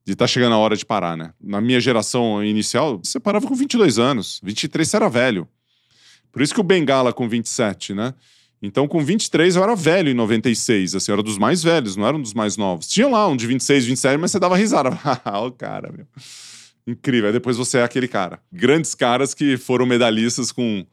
de 0.06 0.12
estar 0.12 0.22
tá 0.22 0.28
chegando 0.28 0.52
a 0.52 0.58
hora 0.58 0.76
de 0.76 0.86
parar, 0.86 1.16
né? 1.16 1.32
Na 1.42 1.60
minha 1.60 1.80
geração 1.80 2.42
inicial, 2.44 3.00
você 3.02 3.18
parava 3.18 3.44
com 3.48 3.56
22 3.56 3.98
anos, 3.98 4.40
23 4.40 4.88
você 4.88 4.96
era 4.96 5.08
velho. 5.08 5.48
Por 6.30 6.42
isso 6.42 6.54
que 6.54 6.60
o 6.60 6.62
Bengala 6.62 7.12
com 7.12 7.28
27, 7.28 7.92
né? 7.92 8.14
Então, 8.62 8.86
com 8.86 9.04
23, 9.04 9.56
eu 9.56 9.64
era 9.64 9.74
velho 9.74 10.08
em 10.08 10.14
96, 10.14 10.94
assim, 10.94 11.10
eu 11.10 11.14
era 11.14 11.22
dos 11.24 11.38
mais 11.38 11.62
velhos, 11.62 11.96
não 11.96 12.06
era 12.06 12.16
um 12.16 12.22
dos 12.22 12.34
mais 12.34 12.56
novos. 12.56 12.86
Tinha 12.86 13.08
lá 13.08 13.26
um 13.26 13.36
de 13.36 13.48
26, 13.48 13.84
27, 13.84 14.16
mas 14.16 14.30
você 14.30 14.38
dava 14.38 14.56
risada. 14.56 14.90
Ah, 15.24 15.40
o 15.40 15.50
cara, 15.50 15.90
meu. 15.92 16.06
Incrível. 16.86 17.26
Aí 17.26 17.32
depois 17.32 17.56
você 17.56 17.78
é 17.78 17.82
aquele 17.82 18.06
cara. 18.06 18.38
Grandes 18.52 18.94
caras 18.94 19.34
que 19.34 19.56
foram 19.56 19.84
medalhistas 19.84 20.52
com, 20.52 20.86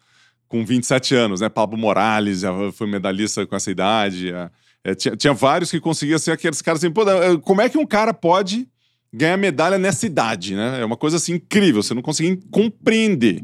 com 0.53 0.63
27 0.63 1.15
anos, 1.15 1.41
né? 1.41 1.49
Pablo 1.49 1.75
Morales 1.79 2.41
já 2.41 2.51
foi 2.73 2.85
medalhista 2.85 3.43
com 3.43 3.55
essa 3.55 3.71
idade. 3.71 4.31
É, 4.31 4.51
é, 4.83 4.93
tinha, 4.93 5.15
tinha, 5.15 5.33
vários 5.33 5.71
que 5.71 5.79
conseguiam 5.79 6.19
ser 6.19 6.29
aqueles 6.29 6.61
caras 6.61 6.83
assim, 6.83 6.93
como 7.41 7.59
é 7.59 7.67
que 7.67 7.77
um 7.79 7.87
cara 7.87 8.13
pode 8.13 8.67
ganhar 9.11 9.35
medalha 9.35 9.79
nessa 9.79 10.05
idade, 10.05 10.55
né? 10.55 10.79
É 10.79 10.85
uma 10.85 10.95
coisa 10.95 11.17
assim 11.17 11.33
incrível. 11.33 11.81
Você 11.81 11.95
não 11.95 12.03
conseguia 12.03 12.37
compreender 12.51 13.43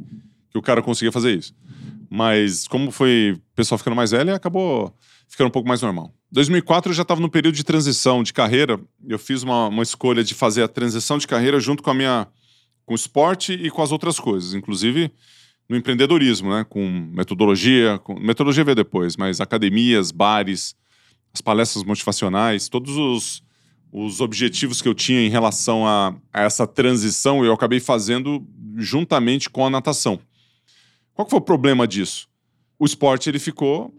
que 0.51 0.57
o 0.59 0.61
cara 0.61 0.83
conseguia 0.83 1.11
fazer 1.11 1.35
isso. 1.35 1.51
Mas 2.11 2.67
como 2.67 2.91
foi 2.91 3.33
o 3.35 3.55
pessoal 3.55 3.79
ficando 3.79 3.95
mais 3.95 4.11
velho, 4.11 4.35
acabou 4.35 4.93
ficando 5.27 5.47
um 5.47 5.51
pouco 5.51 5.67
mais 5.67 5.81
normal. 5.81 6.13
2004 6.31 6.91
eu 6.91 6.95
já 6.95 7.01
estava 7.01 7.19
no 7.19 7.29
período 7.29 7.55
de 7.55 7.63
transição 7.63 8.21
de 8.21 8.33
carreira. 8.33 8.79
Eu 9.07 9.17
fiz 9.17 9.41
uma, 9.41 9.67
uma 9.67 9.81
escolha 9.81 10.23
de 10.23 10.35
fazer 10.35 10.61
a 10.61 10.67
transição 10.67 11.17
de 11.17 11.25
carreira 11.25 11.59
junto 11.59 11.81
com 11.81 11.89
a 11.89 11.93
minha 11.95 12.27
com 12.85 12.93
o 12.93 12.95
esporte 12.95 13.53
e 13.53 13.71
com 13.71 13.81
as 13.81 13.91
outras 13.91 14.19
coisas, 14.19 14.53
inclusive 14.53 15.11
no 15.69 15.77
empreendedorismo, 15.77 16.49
né? 16.49 16.65
Com 16.67 16.89
metodologia, 17.13 17.99
com... 17.99 18.19
metodologia 18.19 18.63
veio 18.63 18.75
depois, 18.75 19.15
mas 19.15 19.39
academias, 19.39 20.11
bares, 20.11 20.75
as 21.31 21.41
palestras 21.41 21.83
motivacionais, 21.83 22.67
todos 22.67 22.97
os, 22.97 23.43
os 23.91 24.19
objetivos 24.19 24.81
que 24.81 24.87
eu 24.87 24.95
tinha 24.95 25.21
em 25.21 25.29
relação 25.29 25.85
a, 25.87 26.15
a 26.33 26.41
essa 26.41 26.65
transição 26.65 27.45
eu 27.45 27.53
acabei 27.53 27.79
fazendo 27.79 28.43
juntamente 28.75 29.49
com 29.49 29.65
a 29.65 29.69
natação. 29.69 30.19
Qual 31.13 31.29
foi 31.29 31.37
o 31.37 31.41
problema 31.41 31.87
disso? 31.87 32.27
O 32.79 32.85
esporte 32.85 33.29
ele 33.29 33.39
ficou 33.39 33.93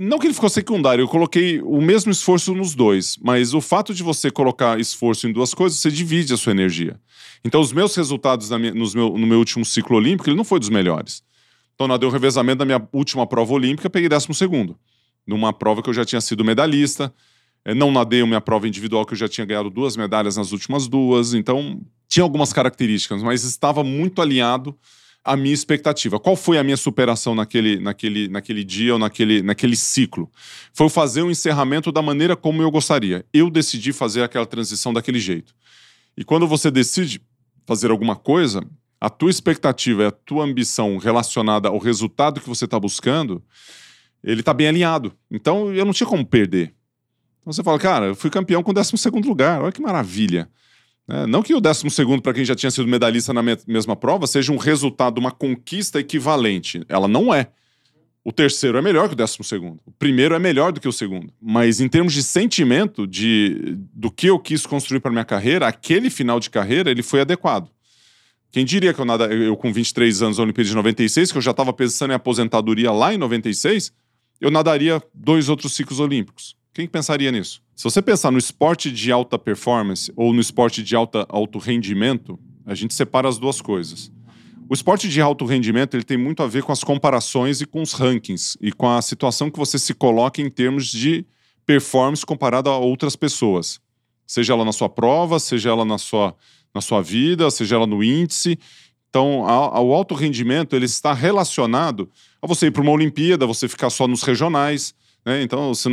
não 0.00 0.18
que 0.18 0.28
ele 0.28 0.34
ficou 0.34 0.48
secundário, 0.48 1.02
eu 1.02 1.08
coloquei 1.08 1.60
o 1.60 1.80
mesmo 1.80 2.12
esforço 2.12 2.54
nos 2.54 2.72
dois, 2.72 3.18
mas 3.20 3.52
o 3.52 3.60
fato 3.60 3.92
de 3.92 4.02
você 4.02 4.30
colocar 4.30 4.78
esforço 4.78 5.26
em 5.26 5.32
duas 5.32 5.52
coisas, 5.52 5.80
você 5.80 5.90
divide 5.90 6.32
a 6.32 6.36
sua 6.36 6.52
energia. 6.52 7.00
Então, 7.44 7.60
os 7.60 7.72
meus 7.72 7.96
resultados 7.96 8.48
minha, 8.50 8.72
nos 8.72 8.94
meu, 8.94 9.18
no 9.18 9.26
meu 9.26 9.38
último 9.38 9.64
ciclo 9.64 9.96
olímpico, 9.96 10.28
ele 10.28 10.36
não 10.36 10.44
foi 10.44 10.60
dos 10.60 10.68
melhores. 10.68 11.24
Então, 11.74 11.88
nadei 11.88 12.08
o 12.08 12.12
revezamento 12.12 12.58
da 12.58 12.64
minha 12.64 12.88
última 12.92 13.26
prova 13.26 13.52
olímpica, 13.52 13.90
peguei 13.90 14.08
décimo 14.08 14.34
segundo. 14.34 14.78
Numa 15.26 15.52
prova 15.52 15.82
que 15.82 15.90
eu 15.90 15.94
já 15.94 16.04
tinha 16.04 16.20
sido 16.20 16.44
medalhista. 16.44 17.12
É, 17.64 17.74
não 17.74 17.90
nadei 17.90 18.24
minha 18.24 18.40
prova 18.40 18.68
individual, 18.68 19.04
que 19.04 19.14
eu 19.14 19.18
já 19.18 19.28
tinha 19.28 19.44
ganhado 19.44 19.68
duas 19.68 19.96
medalhas 19.96 20.36
nas 20.36 20.52
últimas 20.52 20.86
duas. 20.86 21.34
Então, 21.34 21.80
tinha 22.08 22.22
algumas 22.22 22.52
características, 22.52 23.20
mas 23.20 23.42
estava 23.42 23.82
muito 23.82 24.22
alinhado 24.22 24.76
a 25.24 25.36
minha 25.36 25.54
expectativa. 25.54 26.18
Qual 26.18 26.34
foi 26.34 26.58
a 26.58 26.64
minha 26.64 26.76
superação 26.76 27.34
naquele, 27.34 27.78
naquele, 27.78 28.28
naquele 28.28 28.64
dia 28.64 28.94
ou 28.94 28.98
naquele, 28.98 29.42
naquele 29.42 29.76
ciclo? 29.76 30.30
Foi 30.72 30.88
fazer 30.88 31.22
o 31.22 31.26
um 31.26 31.30
encerramento 31.30 31.92
da 31.92 32.02
maneira 32.02 32.34
como 32.34 32.62
eu 32.62 32.70
gostaria. 32.70 33.24
Eu 33.32 33.48
decidi 33.48 33.92
fazer 33.92 34.22
aquela 34.22 34.46
transição 34.46 34.92
daquele 34.92 35.20
jeito. 35.20 35.54
E 36.16 36.24
quando 36.24 36.46
você 36.46 36.70
decide 36.70 37.20
fazer 37.64 37.90
alguma 37.90 38.16
coisa, 38.16 38.62
a 39.00 39.08
tua 39.08 39.30
expectativa 39.30 40.02
e 40.02 40.06
a 40.06 40.10
tua 40.10 40.44
ambição 40.44 40.96
relacionada 40.96 41.68
ao 41.68 41.78
resultado 41.78 42.40
que 42.40 42.48
você 42.48 42.64
está 42.64 42.78
buscando, 42.78 43.42
ele 44.22 44.40
está 44.40 44.52
bem 44.52 44.68
alinhado. 44.68 45.12
Então 45.30 45.72
eu 45.72 45.84
não 45.84 45.92
tinha 45.92 46.06
como 46.06 46.24
perder. 46.26 46.74
Então 47.40 47.52
você 47.52 47.62
fala, 47.62 47.78
cara, 47.78 48.06
eu 48.06 48.14
fui 48.14 48.30
campeão 48.30 48.62
com 48.62 48.70
o 48.70 48.74
12 48.74 48.94
lugar, 49.24 49.62
olha 49.62 49.72
que 49.72 49.82
maravilha. 49.82 50.48
É, 51.08 51.26
não 51.26 51.42
que 51.42 51.54
o 51.54 51.60
12 51.60 51.84
para 52.22 52.32
quem 52.32 52.44
já 52.44 52.54
tinha 52.54 52.70
sido 52.70 52.86
medalhista 52.86 53.32
na 53.32 53.42
me 53.42 53.56
mesma 53.66 53.96
prova 53.96 54.26
seja 54.26 54.52
um 54.52 54.56
resultado, 54.56 55.18
uma 55.18 55.30
conquista 55.30 55.98
equivalente. 55.98 56.82
Ela 56.88 57.08
não 57.08 57.34
é. 57.34 57.48
O 58.24 58.30
terceiro 58.30 58.78
é 58.78 58.82
melhor 58.82 59.08
que 59.08 59.14
o 59.14 59.16
décimo 59.16 59.42
segundo. 59.42 59.80
O 59.84 59.90
primeiro 59.90 60.34
é 60.34 60.38
melhor 60.38 60.70
do 60.70 60.80
que 60.80 60.86
o 60.86 60.92
segundo. 60.92 61.32
Mas 61.40 61.80
em 61.80 61.88
termos 61.88 62.12
de 62.12 62.22
sentimento 62.22 63.04
de 63.04 63.76
do 63.92 64.12
que 64.12 64.28
eu 64.28 64.38
quis 64.38 64.64
construir 64.64 65.00
para 65.00 65.10
minha 65.10 65.24
carreira, 65.24 65.66
aquele 65.66 66.08
final 66.08 66.38
de 66.38 66.48
carreira 66.48 66.90
ele 66.90 67.02
foi 67.02 67.20
adequado. 67.20 67.68
Quem 68.52 68.64
diria 68.64 68.92
que 68.92 69.00
eu, 69.00 69.04
nada, 69.04 69.24
eu 69.26 69.56
com 69.56 69.72
23 69.72 70.22
anos 70.22 70.36
na 70.36 70.44
Olimpíada 70.44 70.68
de 70.68 70.76
96, 70.76 71.32
que 71.32 71.38
eu 71.38 71.42
já 71.42 71.50
estava 71.50 71.72
pensando 71.72 72.12
em 72.12 72.14
aposentadoria 72.14 72.92
lá 72.92 73.12
em 73.12 73.18
96, 73.18 73.92
eu 74.40 74.50
nadaria 74.50 75.02
dois 75.12 75.48
outros 75.48 75.72
ciclos 75.72 75.98
olímpicos. 75.98 76.54
Quem 76.74 76.86
pensaria 76.86 77.30
nisso? 77.30 77.62
Se 77.76 77.84
você 77.84 78.00
pensar 78.00 78.30
no 78.30 78.38
esporte 78.38 78.90
de 78.90 79.12
alta 79.12 79.38
performance 79.38 80.10
ou 80.16 80.32
no 80.32 80.40
esporte 80.40 80.82
de 80.82 80.96
alta, 80.96 81.26
alto 81.28 81.58
rendimento, 81.58 82.38
a 82.64 82.74
gente 82.74 82.94
separa 82.94 83.28
as 83.28 83.38
duas 83.38 83.60
coisas. 83.60 84.10
O 84.70 84.72
esporte 84.72 85.06
de 85.06 85.20
alto 85.20 85.44
rendimento 85.44 85.94
ele 85.94 86.04
tem 86.04 86.16
muito 86.16 86.42
a 86.42 86.46
ver 86.46 86.62
com 86.62 86.72
as 86.72 86.82
comparações 86.82 87.60
e 87.60 87.66
com 87.66 87.82
os 87.82 87.92
rankings 87.92 88.56
e 88.58 88.72
com 88.72 88.88
a 88.88 89.02
situação 89.02 89.50
que 89.50 89.58
você 89.58 89.78
se 89.78 89.92
coloca 89.92 90.40
em 90.40 90.48
termos 90.48 90.86
de 90.86 91.26
performance 91.66 92.24
comparado 92.24 92.70
a 92.70 92.78
outras 92.78 93.16
pessoas. 93.16 93.78
Seja 94.26 94.54
ela 94.54 94.64
na 94.64 94.72
sua 94.72 94.88
prova, 94.88 95.38
seja 95.38 95.68
ela 95.68 95.84
na 95.84 95.98
sua, 95.98 96.34
na 96.74 96.80
sua 96.80 97.02
vida, 97.02 97.50
seja 97.50 97.76
ela 97.76 97.86
no 97.86 98.02
índice. 98.02 98.58
Então, 99.10 99.40
o 99.40 99.92
alto 99.92 100.14
rendimento 100.14 100.74
ele 100.74 100.86
está 100.86 101.12
relacionado 101.12 102.08
a 102.40 102.46
você 102.46 102.68
ir 102.68 102.70
para 102.70 102.80
uma 102.80 102.92
Olimpíada, 102.92 103.46
você 103.46 103.68
ficar 103.68 103.90
só 103.90 104.08
nos 104.08 104.22
regionais, 104.22 104.94
né? 105.24 105.42
Então, 105.42 105.72
se 105.74 105.88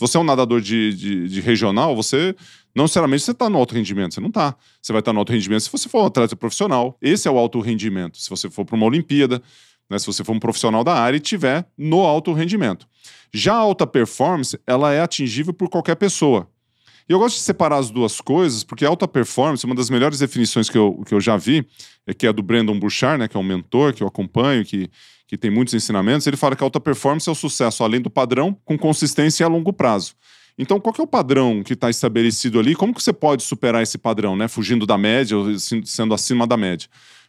você 0.00 0.16
é 0.16 0.20
um 0.20 0.24
nadador 0.24 0.60
de, 0.60 0.94
de, 0.94 1.28
de 1.28 1.40
regional, 1.40 1.94
você 1.94 2.34
não 2.74 2.84
necessariamente 2.84 3.22
você 3.22 3.32
está 3.32 3.50
no 3.50 3.58
alto 3.58 3.74
rendimento, 3.74 4.14
você 4.14 4.20
não 4.20 4.28
está. 4.28 4.56
Você 4.80 4.92
vai 4.92 5.00
estar 5.00 5.10
tá 5.10 5.12
no 5.12 5.18
alto 5.20 5.32
rendimento 5.32 5.62
se 5.62 5.70
você 5.70 5.88
for 5.88 6.02
um 6.02 6.06
atleta 6.06 6.34
profissional. 6.34 6.96
Esse 7.00 7.28
é 7.28 7.30
o 7.30 7.38
alto 7.38 7.60
rendimento. 7.60 8.18
Se 8.18 8.30
você 8.30 8.48
for 8.48 8.64
para 8.64 8.76
uma 8.76 8.86
Olimpíada, 8.86 9.42
né? 9.90 9.98
se 9.98 10.06
você 10.06 10.24
for 10.24 10.32
um 10.32 10.40
profissional 10.40 10.82
da 10.82 10.94
área 10.94 11.18
e 11.18 11.20
tiver 11.20 11.66
no 11.76 12.00
alto 12.00 12.32
rendimento. 12.32 12.86
Já 13.32 13.54
a 13.54 13.58
alta 13.58 13.86
performance, 13.86 14.58
ela 14.66 14.92
é 14.92 15.00
atingível 15.00 15.52
por 15.52 15.68
qualquer 15.68 15.96
pessoa. 15.96 16.48
E 17.08 17.12
eu 17.12 17.18
gosto 17.18 17.36
de 17.36 17.42
separar 17.42 17.78
as 17.78 17.90
duas 17.90 18.20
coisas, 18.20 18.62
porque 18.62 18.84
alta 18.84 19.08
performance, 19.08 19.66
uma 19.66 19.74
das 19.74 19.90
melhores 19.90 20.18
definições 20.18 20.70
que 20.70 20.78
eu, 20.78 21.02
que 21.06 21.12
eu 21.12 21.20
já 21.20 21.36
vi, 21.36 21.66
é 22.06 22.14
que 22.14 22.26
é 22.26 22.32
do 22.32 22.42
Brandon 22.42 22.78
Burchard, 22.78 23.18
né, 23.18 23.28
que 23.28 23.36
é 23.36 23.40
um 23.40 23.42
mentor 23.42 23.92
que 23.92 24.02
eu 24.02 24.06
acompanho, 24.06 24.64
que, 24.64 24.88
que 25.32 25.38
tem 25.38 25.50
muitos 25.50 25.72
ensinamentos. 25.72 26.26
Ele 26.26 26.36
fala 26.36 26.54
que 26.54 26.62
alta 26.62 26.78
performance 26.78 27.26
é 27.26 27.32
o 27.32 27.34
sucesso 27.34 27.82
além 27.82 28.02
do 28.02 28.10
padrão, 28.10 28.54
com 28.66 28.76
consistência 28.76 29.42
e 29.42 29.46
a 29.46 29.48
longo 29.48 29.72
prazo. 29.72 30.12
Então, 30.58 30.78
qual 30.78 30.94
é 30.98 31.00
o 31.00 31.06
padrão 31.06 31.62
que 31.62 31.72
está 31.72 31.88
estabelecido 31.88 32.60
ali? 32.60 32.74
Como 32.74 32.92
que 32.92 33.02
você 33.02 33.14
pode 33.14 33.42
superar 33.42 33.82
esse 33.82 33.96
padrão, 33.96 34.36
né? 34.36 34.46
Fugindo 34.46 34.84
da 34.84 34.98
média 34.98 35.34
ou 35.34 35.58
sendo 35.58 36.12
acima 36.12 36.46
da 36.46 36.58
média? 36.58 36.86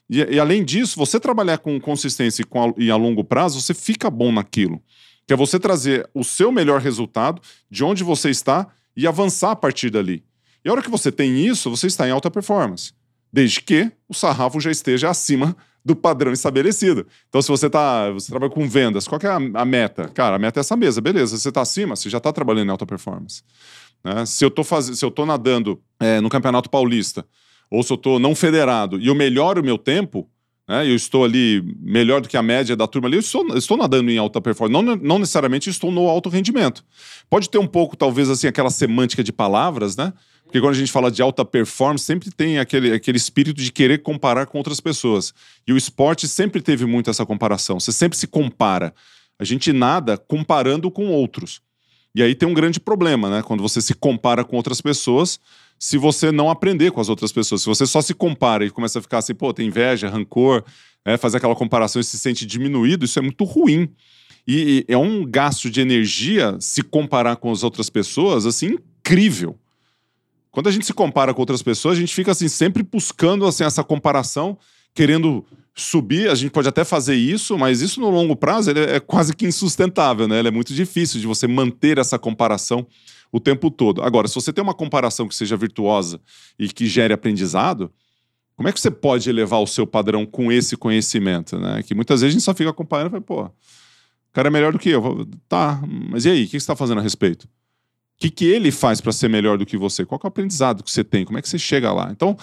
E, 0.09 0.17
e 0.17 0.37
além 0.37 0.65
disso, 0.65 0.97
você 0.97 1.17
trabalhar 1.17 1.59
com 1.59 1.79
consistência 1.79 2.41
e, 2.41 2.45
com 2.45 2.71
a, 2.71 2.73
e 2.77 2.91
a 2.91 2.97
longo 2.97 3.23
prazo, 3.23 3.61
você 3.61 3.73
fica 3.73 4.09
bom 4.09 4.33
naquilo. 4.33 4.81
Que 5.25 5.31
é 5.31 5.37
você 5.37 5.57
trazer 5.57 6.05
o 6.13 6.25
seu 6.25 6.51
melhor 6.51 6.81
resultado 6.81 7.41
de 7.71 7.85
onde 7.85 8.03
você 8.03 8.29
está 8.29 8.67
e 8.97 9.07
avançar 9.07 9.51
a 9.51 9.55
partir 9.55 9.89
dali. 9.89 10.25
E 10.65 10.67
a 10.67 10.73
hora 10.73 10.81
que 10.81 10.91
você 10.91 11.09
tem 11.09 11.47
isso, 11.47 11.69
você 11.69 11.87
está 11.87 12.05
em 12.05 12.11
alta 12.11 12.29
performance. 12.29 12.91
Desde 13.31 13.61
que 13.61 13.89
o 14.09 14.13
sarrafo 14.13 14.59
já 14.59 14.71
esteja 14.71 15.09
acima 15.09 15.55
do 15.83 15.95
padrão 15.95 16.31
estabelecido. 16.31 17.05
Então, 17.27 17.41
se 17.41 17.49
você 17.49 17.69
tá, 17.69 18.09
você 18.11 18.29
trabalha 18.29 18.51
com 18.51 18.67
vendas, 18.67 19.07
qual 19.07 19.19
é 19.21 19.27
a, 19.27 19.61
a 19.61 19.65
meta? 19.65 20.07
Cara, 20.09 20.37
a 20.37 20.39
meta 20.39 20.59
é 20.59 20.61
essa 20.61 20.75
mesa, 20.75 21.01
beleza. 21.01 21.37
Você 21.37 21.49
está 21.49 21.61
acima, 21.61 21.95
você 21.95 22.09
já 22.09 22.19
está 22.19 22.31
trabalhando 22.31 22.67
em 22.67 22.71
alta 22.71 22.85
performance. 22.85 23.43
Né? 24.03 24.25
Se 24.25 24.45
eu 24.45 24.49
estou 24.49 24.63
faz... 24.63 24.85
se 24.85 25.03
eu 25.03 25.11
tô 25.11 25.25
nadando 25.25 25.81
é, 25.99 26.21
no 26.21 26.29
Campeonato 26.29 26.69
Paulista, 26.69 27.25
ou 27.69 27.83
se 27.83 27.91
eu 27.91 27.95
estou 27.95 28.19
não 28.19 28.35
federado 28.35 28.99
e 28.99 29.07
eu 29.07 29.15
melhoro 29.15 29.61
o 29.61 29.63
meu 29.63 29.77
tempo, 29.77 30.29
né, 30.67 30.87
eu 30.89 30.95
estou 30.95 31.25
ali 31.25 31.61
melhor 31.79 32.21
do 32.21 32.29
que 32.29 32.37
a 32.37 32.41
média 32.41 32.75
da 32.75 32.87
turma 32.87 33.07
ali, 33.07 33.17
eu 33.17 33.21
estou, 33.21 33.45
estou 33.57 33.77
nadando 33.77 34.09
em 34.09 34.17
alta 34.17 34.39
performance. 34.39 34.85
Não, 34.85 34.95
não 34.95 35.19
necessariamente 35.19 35.69
estou 35.69 35.91
no 35.91 36.07
alto 36.07 36.29
rendimento. 36.29 36.83
Pode 37.29 37.49
ter 37.49 37.57
um 37.57 37.67
pouco, 37.67 37.97
talvez, 37.97 38.29
assim, 38.29 38.47
aquela 38.47 38.69
semântica 38.69 39.23
de 39.23 39.33
palavras, 39.33 39.95
né? 39.95 40.13
Porque 40.45 40.61
quando 40.61 40.75
a 40.75 40.77
gente 40.77 40.91
fala 40.91 41.09
de 41.09 41.21
alta 41.21 41.43
performance, 41.43 42.05
sempre 42.05 42.29
tem 42.31 42.59
aquele, 42.59 42.93
aquele 42.93 43.17
espírito 43.17 43.61
de 43.61 43.71
querer 43.71 44.03
comparar 44.03 44.45
com 44.45 44.57
outras 44.57 44.79
pessoas. 44.79 45.33
E 45.67 45.73
o 45.73 45.77
esporte 45.77 46.27
sempre 46.27 46.61
teve 46.61 46.85
muito 46.85 47.09
essa 47.09 47.25
comparação. 47.25 47.79
Você 47.79 47.91
sempre 47.91 48.17
se 48.17 48.27
compara. 48.27 48.93
A 49.39 49.43
gente 49.43 49.73
nada 49.73 50.17
comparando 50.17 50.91
com 50.91 51.07
outros. 51.07 51.59
E 52.15 52.21
aí 52.21 52.35
tem 52.35 52.47
um 52.47 52.53
grande 52.53 52.79
problema, 52.79 53.29
né? 53.29 53.41
Quando 53.41 53.63
você 53.63 53.81
se 53.81 53.95
compara 53.95 54.43
com 54.43 54.55
outras 54.55 54.79
pessoas, 54.79 55.39
se 55.83 55.97
você 55.97 56.31
não 56.31 56.49
aprender 56.49 56.91
com 56.91 57.01
as 57.01 57.09
outras 57.09 57.33
pessoas. 57.33 57.61
Se 57.61 57.67
você 57.67 57.85
só 57.85 58.01
se 58.01 58.13
compara 58.13 58.65
e 58.65 58.69
começa 58.69 58.99
a 58.99 59.01
ficar 59.01 59.17
assim, 59.17 59.35
pô, 59.35 59.53
tem 59.53 59.67
inveja, 59.67 60.07
rancor, 60.07 60.63
é, 61.03 61.17
fazer 61.17 61.35
aquela 61.35 61.57
comparação 61.57 61.99
e 61.99 62.05
se 62.05 62.17
sente 62.17 62.45
diminuído, 62.45 63.03
isso 63.03 63.19
é 63.19 63.21
muito 63.21 63.43
ruim. 63.43 63.89
E, 64.47 64.85
e 64.87 64.93
é 64.93 64.97
um 64.97 65.25
gasto 65.25 65.69
de 65.69 65.81
energia 65.81 66.55
se 66.57 66.81
comparar 66.83 67.35
com 67.35 67.51
as 67.51 67.63
outras 67.63 67.89
pessoas, 67.89 68.45
assim, 68.45 68.77
incrível. 69.01 69.59
Quando 70.51 70.69
a 70.69 70.71
gente 70.71 70.85
se 70.85 70.93
compara 70.93 71.33
com 71.33 71.41
outras 71.41 71.61
pessoas, 71.61 71.97
a 71.97 71.99
gente 71.99 72.15
fica 72.15 72.31
assim 72.31 72.47
sempre 72.47 72.81
buscando 72.81 73.45
assim 73.45 73.65
essa 73.65 73.83
comparação, 73.83 74.57
querendo 74.93 75.45
subir. 75.75 76.29
A 76.29 76.35
gente 76.35 76.51
pode 76.51 76.69
até 76.69 76.85
fazer 76.85 77.15
isso, 77.15 77.57
mas 77.57 77.81
isso 77.81 77.99
no 77.99 78.09
longo 78.09 78.37
prazo 78.37 78.71
é 78.71 79.01
quase 79.01 79.35
que 79.35 79.45
insustentável, 79.45 80.29
né? 80.29 80.39
Ele 80.39 80.47
é 80.47 80.51
muito 80.51 80.73
difícil 80.73 81.19
de 81.19 81.27
você 81.27 81.45
manter 81.45 81.97
essa 81.97 82.17
comparação 82.17 82.87
o 83.33 83.39
tempo 83.39 83.71
todo. 83.71 84.03
Agora, 84.03 84.27
se 84.27 84.35
você 84.35 84.53
tem 84.53 84.63
uma 84.63 84.75
comparação 84.75 85.27
que 85.27 85.35
seja 85.35 85.57
virtuosa 85.57 86.21
e 86.57 86.67
que 86.69 86.85
gere 86.85 87.11
aprendizado, 87.11 87.91
como 88.55 88.69
é 88.69 88.71
que 88.71 88.79
você 88.79 88.91
pode 88.91 89.27
elevar 89.27 89.59
o 89.59 89.65
seu 89.65 89.87
padrão 89.87 90.23
com 90.23 90.51
esse 90.51 90.77
conhecimento, 90.77 91.57
né? 91.59 91.81
Que 91.81 91.95
muitas 91.95 92.21
vezes 92.21 92.31
a 92.31 92.37
gente 92.37 92.45
só 92.45 92.53
fica 92.53 92.71
comparando 92.71 93.07
e 93.07 93.09
fala, 93.09 93.21
pô, 93.23 93.43
o 93.45 93.51
cara 94.31 94.49
é 94.49 94.51
melhor 94.51 94.71
do 94.71 94.77
que 94.77 94.89
eu. 94.89 95.27
Tá, 95.49 95.81
mas 96.11 96.25
e 96.25 96.29
aí? 96.29 96.43
O 96.43 96.45
que 96.45 96.51
você 96.51 96.57
está 96.57 96.75
fazendo 96.75 96.99
a 96.99 97.01
respeito? 97.01 97.45
O 97.45 97.47
que, 98.19 98.29
que 98.29 98.45
ele 98.45 98.71
faz 98.71 99.01
para 99.01 99.11
ser 99.11 99.27
melhor 99.29 99.57
do 99.57 99.65
que 99.65 99.77
você? 99.77 100.05
Qual 100.05 100.21
é 100.23 100.25
o 100.25 100.27
aprendizado 100.27 100.83
que 100.83 100.91
você 100.91 101.03
tem? 101.03 101.25
Como 101.25 101.39
é 101.39 101.41
que 101.41 101.49
você 101.49 101.57
chega 101.57 101.91
lá? 101.91 102.11
Então, 102.11 102.37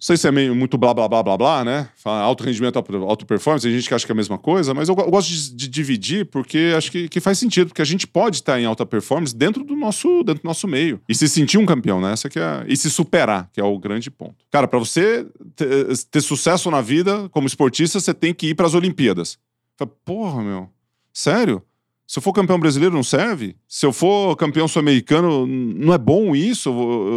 sei 0.00 0.16
se 0.16 0.26
é 0.26 0.32
meio 0.32 0.56
muito 0.56 0.78
blá 0.78 0.94
blá 0.94 1.06
blá 1.06 1.22
blá 1.22 1.36
blá, 1.36 1.64
né? 1.64 1.88
Alto 2.04 2.42
rendimento, 2.42 2.76
alto 3.06 3.26
performance, 3.26 3.66
tem 3.66 3.76
gente 3.76 3.86
que 3.86 3.94
acha 3.94 4.06
que 4.06 4.10
é 4.10 4.14
a 4.14 4.16
mesma 4.16 4.38
coisa, 4.38 4.72
mas 4.72 4.88
eu, 4.88 4.96
eu 4.96 5.10
gosto 5.10 5.28
de, 5.28 5.54
de, 5.54 5.68
dividir 5.68 6.24
porque 6.24 6.72
acho 6.74 6.90
que, 6.90 7.08
que, 7.08 7.20
faz 7.20 7.38
sentido, 7.38 7.68
porque 7.68 7.82
a 7.82 7.84
gente 7.84 8.06
pode 8.06 8.36
estar 8.36 8.58
em 8.58 8.64
alta 8.64 8.86
performance 8.86 9.36
dentro 9.36 9.62
do 9.62 9.76
nosso, 9.76 10.24
dentro 10.24 10.42
do 10.42 10.46
nosso 10.46 10.66
meio. 10.66 11.00
E 11.06 11.14
se 11.14 11.28
sentir 11.28 11.58
um 11.58 11.66
campeão, 11.66 12.00
né? 12.00 12.12
Essa 12.12 12.30
que 12.30 12.38
é, 12.38 12.64
e 12.66 12.76
se 12.76 12.90
superar, 12.90 13.50
que 13.52 13.60
é 13.60 13.64
o 13.64 13.78
grande 13.78 14.10
ponto. 14.10 14.36
Cara, 14.50 14.66
para 14.66 14.78
você 14.78 15.26
ter, 15.54 15.96
ter, 16.10 16.20
sucesso 16.22 16.70
na 16.70 16.80
vida 16.80 17.28
como 17.28 17.46
esportista, 17.46 18.00
você 18.00 18.14
tem 18.14 18.32
que 18.32 18.48
ir 18.48 18.54
para 18.54 18.66
as 18.66 18.74
Olimpíadas. 18.74 19.38
Porra, 20.04 20.42
meu, 20.42 20.68
sério? 21.12 21.62
Se 22.06 22.18
eu 22.18 22.22
for 22.22 22.32
campeão 22.32 22.58
brasileiro, 22.58 22.94
não 22.94 23.04
serve? 23.04 23.54
Se 23.68 23.86
eu 23.86 23.92
for 23.92 24.34
campeão 24.34 24.66
sul-americano, 24.66 25.46
não 25.46 25.94
é 25.94 25.98
bom 25.98 26.34
isso? 26.34 26.68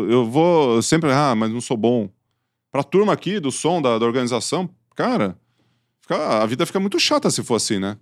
Eu 0.08 0.30
vou 0.30 0.82
sempre, 0.82 1.12
ah, 1.12 1.34
mas 1.36 1.52
não 1.52 1.60
sou 1.60 1.76
bom. 1.76 2.10
Pra 2.74 2.82
turma 2.82 3.14
aqui 3.14 3.40
do 3.40 3.52
som, 3.52 3.80
da, 3.80 4.00
da 4.00 4.06
organização, 4.08 4.68
cara, 4.96 5.38
fica, 6.02 6.42
a 6.42 6.46
vida 6.48 6.66
fica 6.66 6.80
muito 6.80 7.00
chata 7.00 7.30
se 7.30 7.44
for 7.44 7.54
assim, 7.54 7.78
né? 7.78 7.98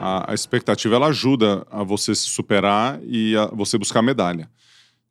A, 0.00 0.32
a 0.32 0.34
expectativa 0.34 0.96
ela 0.96 1.06
ajuda 1.06 1.64
a 1.70 1.84
você 1.84 2.16
se 2.16 2.22
superar 2.22 2.98
e 3.04 3.36
a 3.36 3.46
você 3.46 3.78
buscar 3.78 4.02
medalha. 4.02 4.50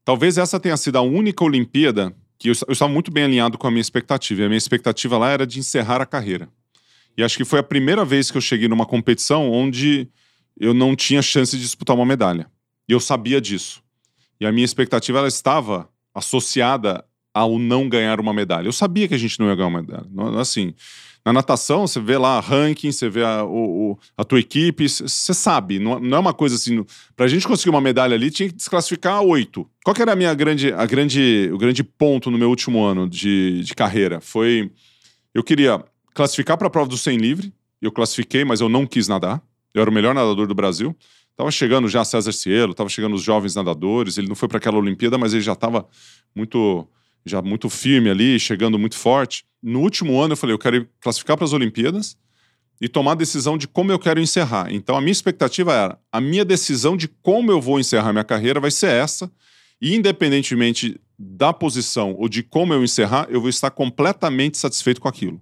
Talvez 0.03 0.37
essa 0.37 0.59
tenha 0.59 0.75
sido 0.75 0.97
a 0.97 1.01
única 1.01 1.41
Olimpíada 1.41 2.13
que 2.37 2.49
eu, 2.49 2.53
eu 2.67 2.73
estava 2.73 2.91
muito 2.91 3.09
bem 3.11 3.23
alinhado 3.23 3.57
com 3.57 3.67
a 3.67 3.71
minha 3.71 3.79
expectativa. 3.79 4.41
E 4.41 4.43
a 4.43 4.49
minha 4.49 4.57
expectativa 4.57 5.17
lá 5.17 5.29
era 5.29 5.47
de 5.47 5.57
encerrar 5.59 6.01
a 6.01 6.05
carreira. 6.05 6.49
E 7.17 7.23
acho 7.23 7.37
que 7.37 7.45
foi 7.45 7.59
a 7.59 7.63
primeira 7.63 8.03
vez 8.03 8.29
que 8.29 8.35
eu 8.35 8.41
cheguei 8.41 8.67
numa 8.67 8.85
competição 8.85 9.49
onde 9.49 10.09
eu 10.59 10.73
não 10.73 10.97
tinha 10.97 11.21
chance 11.21 11.55
de 11.55 11.63
disputar 11.63 11.95
uma 11.95 12.05
medalha. 12.05 12.51
E 12.89 12.91
eu 12.91 12.99
sabia 12.99 13.39
disso. 13.39 13.81
E 14.37 14.45
a 14.45 14.51
minha 14.51 14.65
expectativa 14.65 15.19
ela 15.19 15.27
estava 15.29 15.87
associada 16.13 17.03
ao 17.33 17.59
não 17.59 17.87
ganhar 17.87 18.19
uma 18.19 18.33
medalha. 18.33 18.67
Eu 18.67 18.73
sabia 18.73 19.07
que 19.07 19.13
a 19.13 19.17
gente 19.17 19.39
não 19.39 19.47
ia 19.47 19.55
ganhar 19.55 19.67
uma 19.67 19.81
medalha. 19.81 20.07
Assim, 20.39 20.73
na 21.25 21.33
natação, 21.33 21.85
você 21.85 21.99
vê 21.99 22.17
lá 22.17 22.39
ranking, 22.39 22.91
você 22.91 23.09
vê 23.09 23.23
a, 23.23 23.43
o, 23.43 23.97
a 24.17 24.23
tua 24.23 24.39
equipe, 24.39 24.87
você 24.87 25.33
sabe. 25.33 25.77
Não, 25.77 25.93
é 25.93 26.19
uma 26.19 26.33
coisa 26.33 26.55
assim. 26.55 26.83
Pra 27.15 27.27
gente 27.27 27.47
conseguir 27.47 27.69
uma 27.69 27.81
medalha 27.81 28.15
ali, 28.15 28.31
tinha 28.31 28.49
que 28.49 28.55
desclassificar 28.55 29.21
oito. 29.21 29.69
Qual 29.83 29.93
que 29.93 30.01
era 30.01 30.13
a 30.13 30.15
minha 30.15 30.33
grande, 30.33 30.73
a 30.73 30.85
grande, 30.85 31.49
o 31.53 31.57
grande 31.57 31.83
ponto 31.83 32.31
no 32.31 32.37
meu 32.37 32.49
último 32.49 32.83
ano 32.83 33.07
de, 33.07 33.63
de 33.63 33.75
carreira? 33.75 34.19
Foi. 34.21 34.71
Eu 35.33 35.43
queria 35.43 35.83
classificar 36.13 36.57
para 36.57 36.67
a 36.67 36.69
prova 36.69 36.89
do 36.89 36.97
100 36.97 37.17
livre. 37.17 37.53
Eu 37.81 37.91
classifiquei, 37.91 38.43
mas 38.43 38.59
eu 38.61 38.69
não 38.69 38.85
quis 38.85 39.07
nadar. 39.07 39.41
Eu 39.73 39.81
era 39.81 39.89
o 39.89 39.93
melhor 39.93 40.15
nadador 40.15 40.47
do 40.47 40.55
Brasil. 40.55 40.95
Tava 41.39 41.51
chegando 41.51 41.87
já 41.87 42.03
César 42.03 42.33
Cielo, 42.33 42.73
tava 42.73 42.89
chegando 42.89 43.15
os 43.15 43.23
jovens 43.23 43.55
nadadores. 43.55 44.17
Ele 44.17 44.27
não 44.27 44.35
foi 44.35 44.49
para 44.49 44.57
aquela 44.57 44.77
Olimpíada, 44.77 45.17
mas 45.17 45.33
ele 45.33 45.41
já 45.41 45.53
estava 45.53 45.87
muito, 46.35 46.85
já 47.25 47.41
muito 47.41 47.69
firme 47.69 48.09
ali, 48.09 48.37
chegando 48.37 48.77
muito 48.77 48.97
forte. 48.97 49.45
No 49.63 49.79
último 49.79 50.19
ano 50.19 50.33
eu 50.33 50.35
falei, 50.37 50.53
eu 50.53 50.59
quero 50.59 50.85
classificar 50.99 51.37
para 51.37 51.45
as 51.45 51.53
Olimpíadas 51.53 52.17
e 52.81 52.89
tomar 52.89 53.13
a 53.13 53.15
decisão 53.15 53.57
de 53.57 53.69
como 53.69 53.89
eu 53.89 53.97
quero 53.97 54.19
encerrar. 54.19 54.67
Então 54.69 54.97
a 54.97 54.99
minha 54.99 55.13
expectativa 55.13 55.73
era, 55.73 55.97
a 56.11 56.19
minha 56.19 56.43
decisão 56.43 56.97
de 56.97 57.07
como 57.07 57.53
eu 57.53 57.61
vou 57.61 57.79
encerrar 57.79 58.11
minha 58.11 58.25
carreira 58.25 58.59
vai 58.59 58.69
ser 58.69 58.91
essa. 58.91 59.31
E 59.81 59.95
independentemente 59.95 60.99
da 61.17 61.53
posição 61.53 62.15
ou 62.19 62.27
de 62.27 62.43
como 62.43 62.73
eu 62.73 62.83
encerrar, 62.83 63.27
eu 63.29 63.39
vou 63.39 63.49
estar 63.49 63.71
completamente 63.71 64.57
satisfeito 64.57 64.99
com 64.99 65.07
aquilo. 65.07 65.41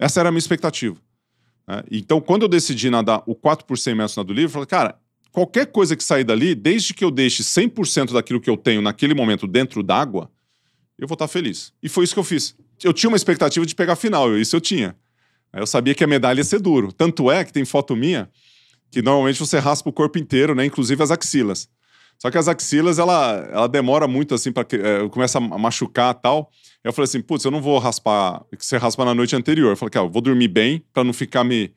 Essa 0.00 0.18
era 0.18 0.30
a 0.30 0.32
minha 0.32 0.40
expectativa. 0.40 0.96
Né? 1.64 1.84
Então, 1.92 2.20
quando 2.20 2.42
eu 2.42 2.48
decidi 2.48 2.90
nadar 2.90 3.22
o 3.24 3.36
4 3.36 3.64
por 3.64 3.78
100 3.78 3.94
metros 3.94 4.16
nado 4.16 4.32
livre, 4.32 4.46
eu 4.46 4.50
falei, 4.50 4.66
cara, 4.66 4.98
qualquer 5.32 5.66
coisa 5.66 5.96
que 5.96 6.02
sair 6.02 6.24
dali, 6.24 6.54
desde 6.54 6.94
que 6.94 7.04
eu 7.04 7.10
deixe 7.10 7.42
100% 7.42 8.12
daquilo 8.12 8.40
que 8.40 8.50
eu 8.50 8.56
tenho 8.56 8.82
naquele 8.82 9.14
momento 9.14 9.46
dentro 9.46 9.82
d'água, 9.82 10.30
eu 10.98 11.06
vou 11.06 11.14
estar 11.14 11.28
feliz. 11.28 11.72
E 11.82 11.88
foi 11.88 12.04
isso 12.04 12.14
que 12.14 12.20
eu 12.20 12.24
fiz. 12.24 12.56
Eu 12.82 12.92
tinha 12.92 13.08
uma 13.08 13.16
expectativa 13.16 13.64
de 13.64 13.74
pegar 13.74 13.94
a 13.94 13.96
final, 13.96 14.36
isso 14.36 14.54
eu 14.56 14.60
tinha. 14.60 14.96
Eu 15.52 15.66
sabia 15.66 15.94
que 15.94 16.04
a 16.04 16.06
medalha 16.06 16.38
ia 16.38 16.44
ser 16.44 16.60
duro. 16.60 16.92
Tanto 16.92 17.30
é 17.30 17.44
que 17.44 17.52
tem 17.52 17.64
foto 17.64 17.96
minha 17.96 18.28
que 18.90 19.02
normalmente 19.02 19.38
você 19.38 19.58
raspa 19.58 19.88
o 19.88 19.92
corpo 19.92 20.18
inteiro, 20.18 20.54
né? 20.54 20.64
Inclusive 20.64 21.02
as 21.02 21.10
axilas. 21.10 21.68
Só 22.18 22.30
que 22.30 22.38
as 22.38 22.48
axilas, 22.48 22.98
ela, 22.98 23.48
ela 23.52 23.68
demora 23.68 24.08
muito 24.08 24.34
assim 24.34 24.50
para 24.50 24.66
é, 24.72 25.08
começa 25.08 25.38
a 25.38 25.40
machucar 25.40 26.14
tal. 26.14 26.50
Eu 26.82 26.92
falei 26.92 27.04
assim, 27.04 27.20
putz, 27.20 27.44
eu 27.44 27.50
não 27.50 27.60
vou 27.60 27.78
raspar, 27.78 28.44
que 28.56 28.64
você 28.64 28.76
raspa 28.76 29.04
na 29.04 29.14
noite 29.14 29.36
anterior. 29.36 29.70
Eu 29.70 29.76
falei, 29.76 29.90
cara, 29.90 30.06
eu 30.06 30.10
vou 30.10 30.22
dormir 30.22 30.48
bem 30.48 30.82
para 30.92 31.04
não 31.04 31.12
ficar 31.12 31.44
me 31.44 31.72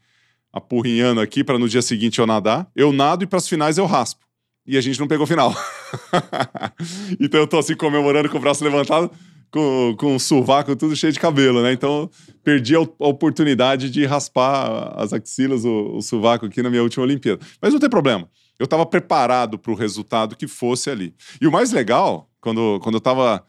apurrinhando 0.52 1.22
aqui 1.22 1.44
para 1.44 1.58
no 1.58 1.68
dia 1.68 1.82
seguinte 1.82 2.20
eu 2.20 2.28
nadar. 2.28 2.70
Eu 2.76 2.92
nado 2.92 3.24
e 3.24 3.28
para 3.28 3.38
as 3.38 3.48
finais 3.48 3.78
eu 3.78 3.86
raspo. 3.86 4.26
E 4.66 4.78
a 4.78 4.82
gente 4.82 5.00
não 5.00 5.08
pegou 5.08 5.26
final. 5.26 5.54
então 7.20 7.40
eu 7.40 7.48
tô 7.48 7.58
assim 7.58 7.76
comemorando 7.76 8.30
com 8.30 8.38
o 8.38 8.42
braço 8.42 8.64
levantado, 8.64 9.10
com, 9.50 9.96
com 9.98 10.16
o 10.16 10.20
sovaco 10.20 10.76
tudo 10.76 10.96
cheio 10.96 11.12
de 11.12 11.20
cabelo, 11.20 11.64
né? 11.64 11.74
Então 11.74 12.10
perdi 12.44 12.76
a, 12.76 12.80
oportunidade 12.80 13.90
de 13.90 14.06
raspar 14.06 14.94
as 14.98 15.14
axilas, 15.14 15.66
o, 15.66 15.98
o 15.98 16.02
sovaco 16.02 16.46
aqui 16.46 16.62
na 16.62 16.70
minha 16.70 16.84
última 16.84 17.04
Olimpíada. 17.04 17.40
Mas 17.62 17.74
não 17.74 17.80
tem 17.80 17.90
problema 17.90 18.30
eu 18.62 18.66
estava 18.66 18.86
preparado 18.86 19.58
para 19.58 19.72
o 19.72 19.76
resultado 19.76 20.36
que 20.36 20.48
fosse 20.48 20.92
ali. 20.92 21.16
E 21.42 21.48
o 21.48 21.52
mais 21.52 21.72
legal, 21.72 22.30
quando, 22.40 22.80
quando 22.82 22.96
eu 22.96 23.00
estava. 23.00 23.44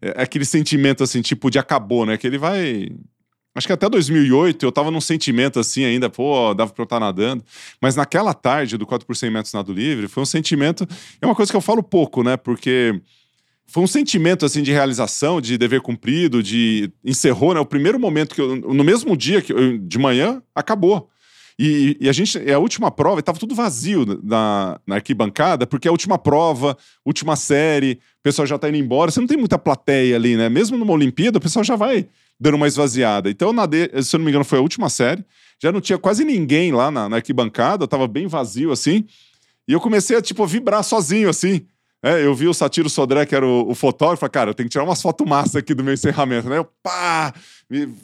É, 0.00 0.20
é 0.20 0.22
aquele 0.22 0.44
sentimento 0.44 1.02
assim, 1.02 1.20
tipo 1.20 1.50
de 1.50 1.58
acabou, 1.58 2.06
né? 2.06 2.16
Que 2.16 2.28
ele 2.28 2.38
vai. 2.38 2.88
Acho 3.54 3.66
que 3.66 3.72
até 3.72 3.88
2008 3.88 4.64
eu 4.64 4.72
tava 4.72 4.90
num 4.90 5.00
sentimento 5.00 5.60
assim 5.60 5.84
ainda, 5.84 6.08
pô, 6.08 6.54
dava 6.54 6.72
pra 6.72 6.82
eu 6.82 6.84
estar 6.84 6.98
nadando. 6.98 7.44
Mas 7.80 7.94
naquela 7.94 8.32
tarde 8.32 8.78
do 8.78 8.86
4 8.86 9.06
por 9.06 9.14
100 9.14 9.30
metros 9.30 9.52
nado 9.52 9.72
livre, 9.72 10.08
foi 10.08 10.22
um 10.22 10.26
sentimento. 10.26 10.86
É 11.20 11.26
uma 11.26 11.34
coisa 11.34 11.52
que 11.52 11.56
eu 11.56 11.60
falo 11.60 11.82
pouco, 11.82 12.22
né? 12.22 12.36
Porque 12.36 12.98
foi 13.66 13.82
um 13.82 13.86
sentimento 13.86 14.46
assim 14.46 14.62
de 14.62 14.72
realização, 14.72 15.40
de 15.40 15.58
dever 15.58 15.82
cumprido, 15.82 16.42
de 16.42 16.90
encerrou, 17.04 17.52
né? 17.52 17.60
O 17.60 17.66
primeiro 17.66 18.00
momento 18.00 18.34
que 18.34 18.40
eu, 18.40 18.56
no 18.56 18.84
mesmo 18.84 19.16
dia 19.16 19.42
que 19.42 19.52
eu, 19.52 19.78
de 19.78 19.98
manhã, 19.98 20.42
acabou. 20.54 21.10
E, 21.58 21.96
e, 22.00 22.08
a 22.08 22.12
gente, 22.12 22.38
é 22.38 22.54
a 22.54 22.58
última 22.58 22.90
prova, 22.90 23.20
estava 23.20 23.38
tudo 23.38 23.54
vazio 23.54 24.20
na, 24.22 24.80
na 24.86 24.96
arquibancada, 24.96 25.66
porque 25.66 25.86
é 25.86 25.90
a 25.90 25.92
última 25.92 26.18
prova, 26.18 26.76
última 27.04 27.36
série, 27.36 28.00
o 28.20 28.22
pessoal 28.22 28.46
já 28.46 28.56
está 28.56 28.68
indo 28.68 28.78
embora, 28.78 29.10
você 29.10 29.20
não 29.20 29.26
tem 29.26 29.36
muita 29.36 29.58
plateia 29.58 30.16
ali, 30.16 30.36
né? 30.36 30.48
Mesmo 30.48 30.78
numa 30.78 30.92
Olimpíada, 30.92 31.38
o 31.38 31.40
pessoal 31.40 31.62
já 31.62 31.76
vai 31.76 32.08
dando 32.42 32.54
uma 32.54 32.66
esvaziada. 32.66 33.30
Então, 33.30 33.52
nadei, 33.52 33.88
se 34.02 34.16
eu 34.16 34.18
não 34.18 34.24
me 34.24 34.32
engano, 34.32 34.44
foi 34.44 34.58
a 34.58 34.62
última 34.62 34.88
série, 34.88 35.24
já 35.62 35.70
não 35.70 35.80
tinha 35.80 35.96
quase 35.96 36.24
ninguém 36.24 36.72
lá 36.72 36.90
na, 36.90 37.08
na 37.08 37.16
arquibancada, 37.16 37.84
estava 37.84 38.08
bem 38.08 38.26
vazio 38.26 38.72
assim, 38.72 39.04
e 39.66 39.72
eu 39.72 39.80
comecei 39.80 40.16
a, 40.16 40.20
tipo, 40.20 40.44
vibrar 40.44 40.82
sozinho, 40.82 41.28
assim. 41.28 41.64
É, 42.04 42.26
eu 42.26 42.34
vi 42.34 42.48
o 42.48 42.52
Satiro 42.52 42.90
Sodré, 42.90 43.24
que 43.24 43.32
era 43.32 43.46
o, 43.46 43.70
o 43.70 43.76
fotógrafo, 43.76 44.28
cara, 44.28 44.50
eu 44.50 44.54
tenho 44.54 44.68
que 44.68 44.72
tirar 44.72 44.82
umas 44.82 45.00
fotos 45.00 45.24
massas 45.24 45.54
aqui 45.54 45.72
do 45.72 45.84
meu 45.84 45.94
encerramento, 45.94 46.48
né? 46.48 46.58
Eu, 46.58 46.64
pá, 46.82 47.32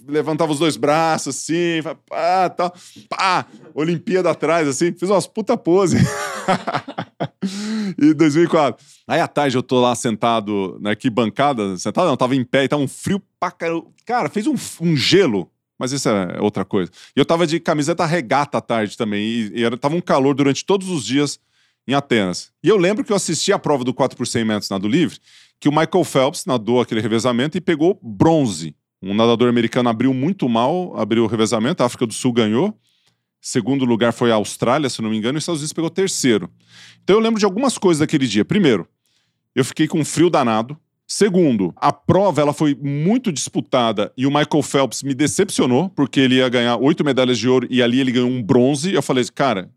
levantava 0.07 0.53
os 0.53 0.61
dois 0.61 0.77
braços 0.77 1.35
assim, 1.35 1.83
pá, 2.09 2.49
tal, 2.49 2.73
pá, 3.09 3.45
Olimpíada 3.75 4.31
atrás, 4.31 4.69
assim, 4.69 4.93
fiz 4.93 5.11
umas 5.11 5.27
puta 5.27 5.57
pose. 5.57 5.97
e 7.99 8.15
2004. 8.15 8.85
Aí 9.07 9.21
à 9.21 9.29
tarde 9.29 9.57
eu 9.57 9.63
tô 9.63 9.81
lá 9.81 9.95
sentado 9.95 10.79
na 10.81 10.91
arquibancada, 10.91 11.77
sentado 11.77 12.09
não, 12.09 12.17
tava 12.17 12.35
em 12.35 12.45
pé 12.45 12.65
e 12.65 12.69
tava 12.69 12.83
um 12.83 12.89
frio 12.89 13.23
pra 13.39 13.51
caramba. 13.51 13.87
Cara, 14.05 14.29
fez 14.29 14.47
um, 14.47 14.55
um 14.81 14.97
gelo 14.97 15.51
mas 15.79 15.93
isso 15.93 16.09
é 16.09 16.41
outra 16.41 16.65
coisa. 16.65 16.91
E 17.17 17.21
eu 17.21 17.25
tava 17.25 17.47
de 17.47 17.61
camiseta 17.61 18.05
regata 18.05 18.59
à 18.59 18.61
tarde 18.61 18.97
também, 18.97 19.23
e, 19.23 19.61
e 19.61 19.65
era, 19.65 19.79
tava 19.79 19.95
um 19.95 20.01
calor 20.01 20.35
durante 20.35 20.65
todos 20.65 20.89
os 20.89 21.05
dias 21.05 21.39
em 21.87 21.95
Atenas. 21.95 22.51
E 22.63 22.69
eu 22.69 22.77
lembro 22.77 23.05
que 23.05 23.13
eu 23.13 23.17
assisti 23.17 23.53
a 23.53 23.59
prova 23.59 23.85
do 23.85 23.95
4 23.95 24.17
por 24.17 24.27
100 24.27 24.45
metros 24.45 24.71
nado 24.71 24.89
livre, 24.89 25.19
que 25.61 25.69
o 25.69 25.73
Michael 25.73 26.05
Phelps 26.05 26.45
nadou 26.45 26.81
aquele 26.81 27.01
revezamento 27.01 27.57
e 27.57 27.61
pegou 27.61 27.99
bronze. 28.03 28.75
Um 29.01 29.15
nadador 29.15 29.49
americano 29.49 29.89
abriu 29.89 30.13
muito 30.13 30.49
mal, 30.49 30.99
abriu 30.99 31.25
o 31.25 31.27
revezamento, 31.29 31.83
a 31.83 31.87
África 31.87 32.07
do 32.07 32.13
Sul 32.13 32.33
ganhou. 32.33 32.77
Segundo 33.49 33.87
lugar 33.87 34.13
foi 34.13 34.31
a 34.31 34.35
Austrália, 34.35 34.91
se 34.91 35.01
não 35.01 35.09
me 35.09 35.17
engano, 35.17 35.37
e 35.37 35.39
os 35.39 35.43
Estados 35.45 35.63
Unidos 35.63 35.73
pegou 35.73 35.89
terceiro. 35.89 36.51
Então 37.03 37.17
eu 37.17 37.21
lembro 37.21 37.39
de 37.39 37.47
algumas 37.47 37.79
coisas 37.79 38.01
daquele 38.01 38.27
dia. 38.27 38.45
Primeiro, 38.45 38.87
eu 39.55 39.65
fiquei 39.65 39.89
com 39.89 39.99
um 39.99 40.05
frio 40.05 40.29
danado. 40.29 40.79
Segundo, 41.07 41.73
a 41.77 41.91
prova 41.91 42.43
ela 42.43 42.53
foi 42.53 42.75
muito 42.75 43.33
disputada 43.33 44.13
e 44.19 44.27
o 44.27 44.29
Michael 44.29 44.63
Phelps 44.63 45.03
me 45.03 45.15
decepcionou, 45.15 45.89
porque 45.89 46.21
ele 46.21 46.35
ia 46.35 46.49
ganhar 46.51 46.77
oito 46.77 47.03
medalhas 47.03 47.39
de 47.39 47.49
ouro 47.49 47.67
e 47.71 47.83
ali 47.83 48.01
ele 48.01 48.13
ganhou 48.13 48.29
um 48.29 48.43
bronze. 48.43 48.93
Eu 48.93 49.01
falei, 49.01 49.25
cara, 49.35 49.71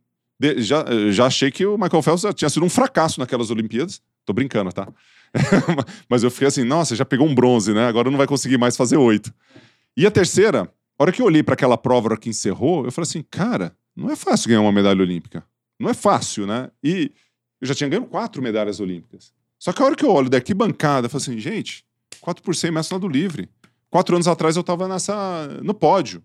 já, 0.57 0.83
já 1.09 1.27
achei 1.27 1.49
que 1.49 1.65
o 1.65 1.77
Michael 1.77 2.01
Phelps 2.01 2.25
tinha 2.35 2.49
sido 2.49 2.65
um 2.65 2.69
fracasso 2.69 3.21
naquelas 3.21 3.49
Olimpíadas. 3.51 4.01
Tô 4.25 4.33
brincando, 4.33 4.73
tá? 4.73 4.85
Mas 6.09 6.23
eu 6.23 6.29
fiquei 6.29 6.49
assim, 6.49 6.65
nossa, 6.65 6.93
já 6.93 7.05
pegou 7.05 7.25
um 7.25 7.33
bronze, 7.33 7.73
né? 7.73 7.87
Agora 7.87 8.11
não 8.11 8.17
vai 8.17 8.27
conseguir 8.27 8.57
mais 8.57 8.75
fazer 8.75 8.97
oito. 8.97 9.33
E 9.95 10.05
a 10.05 10.11
terceira, 10.11 10.69
a 11.01 11.03
hora 11.03 11.11
que 11.11 11.19
eu 11.19 11.25
olhei 11.25 11.41
para 11.41 11.55
aquela 11.55 11.79
prova 11.79 12.15
que 12.15 12.29
encerrou, 12.29 12.85
eu 12.85 12.91
falei 12.91 13.07
assim, 13.09 13.23
cara, 13.23 13.75
não 13.95 14.11
é 14.11 14.15
fácil 14.15 14.49
ganhar 14.49 14.61
uma 14.61 14.71
medalha 14.71 15.01
olímpica. 15.01 15.43
Não 15.79 15.89
é 15.89 15.95
fácil, 15.95 16.45
né? 16.45 16.69
E 16.83 17.11
eu 17.59 17.67
já 17.67 17.73
tinha 17.73 17.89
ganho 17.89 18.05
quatro 18.05 18.39
medalhas 18.39 18.79
olímpicas. 18.79 19.33
Só 19.57 19.73
que 19.73 19.81
a 19.81 19.85
hora 19.85 19.95
que 19.95 20.05
eu 20.05 20.11
olho 20.11 20.29
daqui 20.29 20.53
bancada, 20.53 21.07
eu 21.07 21.09
falo 21.09 21.23
assim, 21.23 21.39
gente, 21.39 21.83
4 22.19 22.43
por 22.43 22.55
100 22.55 22.69
metros 22.69 22.91
nado 22.91 23.07
livre. 23.07 23.49
Quatro 23.89 24.15
anos 24.15 24.27
atrás 24.27 24.55
eu 24.55 24.61
tava 24.63 24.87
nessa, 24.87 25.47
no 25.63 25.73
pódio. 25.73 26.23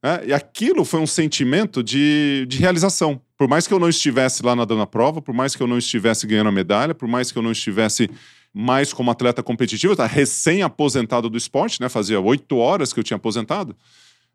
Né? 0.00 0.26
E 0.28 0.32
aquilo 0.32 0.84
foi 0.84 1.00
um 1.00 1.06
sentimento 1.06 1.82
de, 1.82 2.46
de 2.48 2.58
realização. 2.58 3.20
Por 3.36 3.48
mais 3.48 3.66
que 3.66 3.74
eu 3.74 3.80
não 3.80 3.88
estivesse 3.88 4.40
lá 4.44 4.54
nadando 4.54 4.82
a 4.82 4.86
prova, 4.86 5.20
por 5.20 5.34
mais 5.34 5.56
que 5.56 5.62
eu 5.64 5.66
não 5.66 5.78
estivesse 5.78 6.28
ganhando 6.28 6.48
a 6.48 6.52
medalha, 6.52 6.94
por 6.94 7.08
mais 7.08 7.32
que 7.32 7.38
eu 7.38 7.42
não 7.42 7.50
estivesse 7.50 8.08
mais 8.54 8.92
como 8.92 9.10
atleta 9.10 9.42
competitivo, 9.42 9.96
tá 9.96 10.06
recém-aposentado 10.06 11.28
do 11.28 11.36
esporte, 11.36 11.80
né? 11.80 11.88
Fazia 11.88 12.20
oito 12.20 12.56
horas 12.58 12.92
que 12.92 13.00
eu 13.00 13.04
tinha 13.04 13.16
aposentado. 13.16 13.74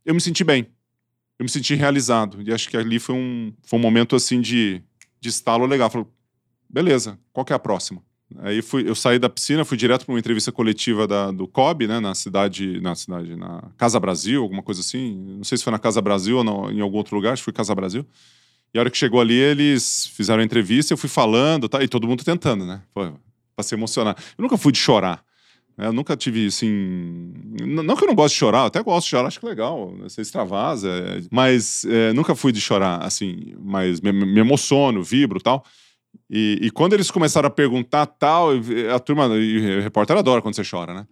Eu 0.07 0.15
me 0.15 0.21
senti 0.21 0.41
bem. 0.41 0.65
Eu 1.37 1.43
me 1.43 1.49
senti 1.49 1.75
realizado. 1.75 2.41
E 2.41 2.53
acho 2.53 2.69
que 2.69 2.77
ali 2.77 2.97
foi 2.97 3.13
um, 3.13 3.53
foi 3.61 3.77
um 3.77 3.81
momento 3.81 4.15
assim 4.15 4.39
de, 4.39 4.81
de 5.19 5.27
estalo 5.27 5.65
legal. 5.65 5.89
Falei, 5.89 6.07
beleza, 6.69 7.19
qual 7.33 7.45
que 7.45 7.51
é 7.51 7.55
a 7.57 7.59
próxima? 7.59 8.01
Aí 8.37 8.61
fui, 8.61 8.89
eu 8.89 8.95
saí 8.95 9.19
da 9.19 9.29
piscina, 9.29 9.65
fui 9.65 9.77
direto 9.77 10.05
para 10.05 10.13
uma 10.13 10.19
entrevista 10.19 10.49
coletiva 10.49 11.05
da, 11.05 11.29
do 11.31 11.45
COB, 11.45 11.87
né, 11.87 11.99
na 11.99 12.15
cidade, 12.15 12.79
na 12.81 12.95
cidade, 12.95 13.35
na 13.35 13.69
Casa 13.77 13.99
Brasil, 13.99 14.41
alguma 14.41 14.63
coisa 14.63 14.79
assim. 14.79 15.13
Não 15.37 15.43
sei 15.43 15.57
se 15.57 15.63
foi 15.63 15.71
na 15.71 15.79
Casa 15.79 16.01
Brasil 16.01 16.37
ou 16.37 16.43
não, 16.43 16.71
em 16.71 16.79
algum 16.79 16.97
outro 16.97 17.15
lugar, 17.15 17.33
acho 17.33 17.41
que 17.41 17.45
foi 17.45 17.53
Casa 17.53 17.75
Brasil. 17.75 18.05
E 18.73 18.77
a 18.77 18.81
hora 18.81 18.89
que 18.89 18.97
chegou 18.97 19.19
ali, 19.19 19.35
eles 19.35 20.07
fizeram 20.07 20.41
a 20.41 20.45
entrevista, 20.45 20.93
eu 20.93 20.97
fui 20.97 21.09
falando, 21.09 21.67
tá, 21.67 21.83
e 21.83 21.87
todo 21.87 22.07
mundo 22.07 22.23
tentando, 22.23 22.65
né? 22.65 22.81
Para 22.93 23.63
se 23.63 23.75
emocionar. 23.75 24.15
Eu 24.37 24.41
nunca 24.41 24.57
fui 24.57 24.71
de 24.71 24.79
chorar. 24.79 25.23
Né? 25.77 25.87
Eu 25.87 25.93
nunca 25.93 26.17
tive, 26.17 26.47
assim. 26.47 27.33
Não 27.61 27.95
que 27.95 28.03
eu 28.03 28.07
não 28.07 28.15
gosto 28.15 28.33
de 28.33 28.39
chorar, 28.39 28.65
até 28.65 28.81
gosto 28.81 29.05
de 29.05 29.11
chorar, 29.11 29.27
acho 29.27 29.39
que 29.39 29.45
é 29.45 29.49
legal, 29.49 29.91
né? 29.91 30.09
você 30.09 30.21
extravasa, 30.21 30.89
é... 30.89 31.21
mas 31.31 31.85
é, 31.85 32.11
nunca 32.13 32.35
fui 32.35 32.51
de 32.51 32.59
chorar, 32.59 33.03
assim, 33.03 33.53
mas 33.59 34.01
me, 34.01 34.11
me 34.11 34.39
emociono, 34.39 35.03
vibro 35.03 35.39
tal. 35.39 35.63
E, 36.29 36.59
e, 36.61 36.71
quando 36.71 36.93
eles 36.93 37.11
começaram 37.11 37.47
a 37.47 37.51
perguntar 37.51 38.05
tal, 38.05 38.49
a 38.93 38.99
turma, 38.99 39.27
o 39.27 39.81
repórter 39.81 40.17
adora 40.17 40.41
quando 40.41 40.55
você 40.55 40.63
chora, 40.63 40.93
né? 40.93 41.07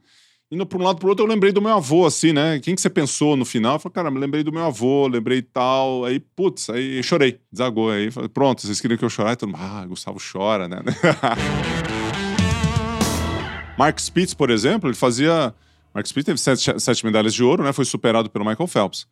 Indo 0.52 0.66
para 0.66 0.78
um 0.78 0.84
lado 0.84 1.00
para 1.00 1.10
outro, 1.10 1.26
eu 1.26 1.30
lembrei 1.30 1.52
do 1.52 1.62
meu 1.62 1.72
avô, 1.72 2.06
assim, 2.06 2.32
né? 2.32 2.60
Quem 2.60 2.76
que 2.76 2.82
você 2.82 2.90
pensou 2.90 3.36
no 3.36 3.46
final? 3.46 3.76
Eu 3.76 3.80
falei, 3.80 3.94
cara, 3.94 4.12
me 4.12 4.20
lembrei 4.20 4.44
do 4.44 4.52
meu 4.52 4.64
avô, 4.64 5.08
lembrei 5.08 5.42
tal. 5.42 6.06
Aí, 6.06 6.20
putz, 6.20 6.70
aí 6.70 7.02
chorei, 7.02 7.40
desagou. 7.52 7.90
Aí, 7.90 8.12
falei, 8.12 8.30
pronto, 8.30 8.62
vocês 8.62 8.80
queriam 8.80 8.98
que 8.98 9.06
eu 9.06 9.10
chorasse? 9.10 9.38
Todo 9.38 9.50
mundo, 9.50 9.62
ah, 9.62 9.86
Gustavo 9.88 10.20
chora, 10.20 10.68
né? 10.68 10.78
Mark 13.78 14.00
Spitz, 14.00 14.34
por 14.34 14.50
exemplo, 14.50 14.90
ele 14.90 14.96
fazia. 14.96 15.54
Mark 15.94 16.08
Spitz 16.08 16.26
teve 16.26 16.40
sete, 16.40 16.80
sete 16.80 17.06
medalhas 17.06 17.34
de 17.34 17.44
ouro, 17.44 17.64
né? 17.64 17.74
Foi 17.74 17.86
superado 17.86 18.30
pelo 18.30 18.46
Michael 18.46 18.68
Phelps. 18.68 19.08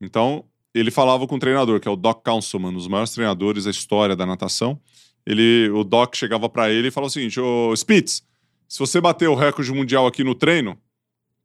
Então, 0.00 0.44
ele 0.74 0.90
falava 0.90 1.26
com 1.26 1.36
o 1.36 1.38
treinador, 1.38 1.80
que 1.80 1.88
é 1.88 1.90
o 1.90 1.96
Doc 1.96 2.24
Councilman, 2.24 2.70
um 2.70 2.74
dos 2.74 2.88
maiores 2.88 3.12
treinadores 3.12 3.64
da 3.64 3.70
história 3.70 4.16
da 4.16 4.26
natação 4.26 4.80
ele, 5.26 5.70
o 5.70 5.84
Doc 5.84 6.14
chegava 6.14 6.48
para 6.48 6.70
ele 6.70 6.88
e 6.88 6.90
falou 6.90 7.08
o 7.08 7.10
seguinte: 7.10 7.38
Ô 7.40 7.74
Spitz, 7.76 8.22
se 8.68 8.78
você 8.78 9.00
bater 9.00 9.28
o 9.28 9.34
recorde 9.34 9.72
mundial 9.72 10.06
aqui 10.06 10.24
no 10.24 10.34
treino, 10.34 10.78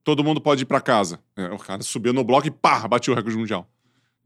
todo 0.04 0.24
mundo 0.24 0.40
pode 0.40 0.64
ir 0.64 0.66
para 0.66 0.82
casa. 0.82 1.20
É, 1.36 1.48
o 1.48 1.58
cara 1.58 1.82
subiu 1.84 2.14
no 2.14 2.24
bloco 2.24 2.48
e 2.48 2.52
pá, 2.52 2.88
bateu 2.88 3.14
o 3.14 3.16
recorde 3.16 3.38
mundial. 3.38 3.70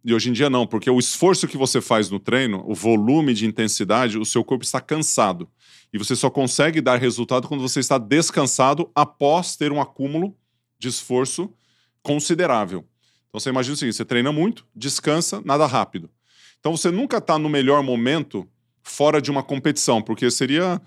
E 0.03 0.13
hoje 0.13 0.29
em 0.29 0.33
dia 0.33 0.49
não, 0.49 0.65
porque 0.65 0.89
o 0.89 0.97
esforço 0.97 1.47
que 1.47 1.57
você 1.57 1.81
faz 1.81 2.09
no 2.09 2.19
treino, 2.19 2.63
o 2.65 2.73
volume 2.73 3.33
de 3.33 3.45
intensidade, 3.45 4.17
o 4.17 4.25
seu 4.25 4.43
corpo 4.43 4.63
está 4.63 4.79
cansado. 4.79 5.49
E 5.91 5.97
você 5.97 6.15
só 6.15 6.29
consegue 6.29 6.81
dar 6.81 6.97
resultado 6.97 7.47
quando 7.47 7.61
você 7.61 7.79
está 7.79 7.97
descansado 7.97 8.89
após 8.93 9.55
ter 9.55 9.71
um 9.71 9.81
acúmulo 9.81 10.35
de 10.77 10.87
esforço 10.87 11.51
considerável. 12.03 12.85
Então 13.27 13.39
você 13.39 13.49
imagina 13.49 13.73
o 13.73 13.77
seguinte: 13.77 13.95
você 13.95 14.05
treina 14.05 14.31
muito, 14.31 14.65
descansa, 14.75 15.41
nada 15.43 15.65
rápido. 15.65 16.09
Então 16.59 16.75
você 16.75 16.91
nunca 16.91 17.17
está 17.17 17.39
no 17.39 17.49
melhor 17.49 17.81
momento 17.83 18.47
fora 18.83 19.21
de 19.21 19.31
uma 19.31 19.43
competição, 19.43 20.01
porque 20.01 20.29
seria 20.29 20.81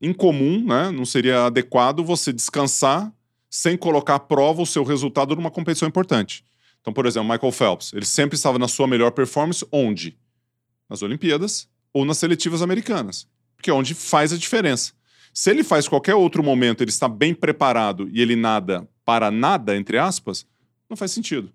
incomum, 0.00 0.64
né? 0.64 0.90
não 0.90 1.04
seria 1.04 1.46
adequado 1.46 2.04
você 2.04 2.32
descansar 2.32 3.12
sem 3.50 3.76
colocar 3.76 4.16
à 4.16 4.20
prova 4.20 4.62
o 4.62 4.66
seu 4.66 4.84
resultado 4.84 5.34
numa 5.34 5.50
competição 5.50 5.88
importante. 5.88 6.44
Então, 6.80 6.92
por 6.92 7.06
exemplo, 7.06 7.28
Michael 7.30 7.52
Phelps, 7.52 7.92
ele 7.92 8.04
sempre 8.04 8.36
estava 8.36 8.58
na 8.58 8.68
sua 8.68 8.86
melhor 8.86 9.10
performance 9.10 9.66
onde? 9.72 10.16
Nas 10.88 11.02
Olimpíadas 11.02 11.68
ou 11.92 12.04
nas 12.04 12.18
seletivas 12.18 12.62
americanas, 12.62 13.26
porque 13.58 13.70
é 13.70 13.74
onde 13.74 13.92
faz 13.92 14.32
a 14.32 14.38
diferença. 14.38 14.92
Se 15.34 15.50
ele 15.50 15.62
faz 15.62 15.86
qualquer 15.86 16.14
outro 16.14 16.42
momento, 16.42 16.82
ele 16.82 16.90
está 16.90 17.08
bem 17.08 17.34
preparado 17.34 18.08
e 18.10 18.22
ele 18.22 18.36
nada 18.36 18.88
para 19.04 19.30
nada, 19.30 19.76
entre 19.76 19.98
aspas, 19.98 20.46
não 20.88 20.96
faz 20.96 21.10
sentido. 21.10 21.52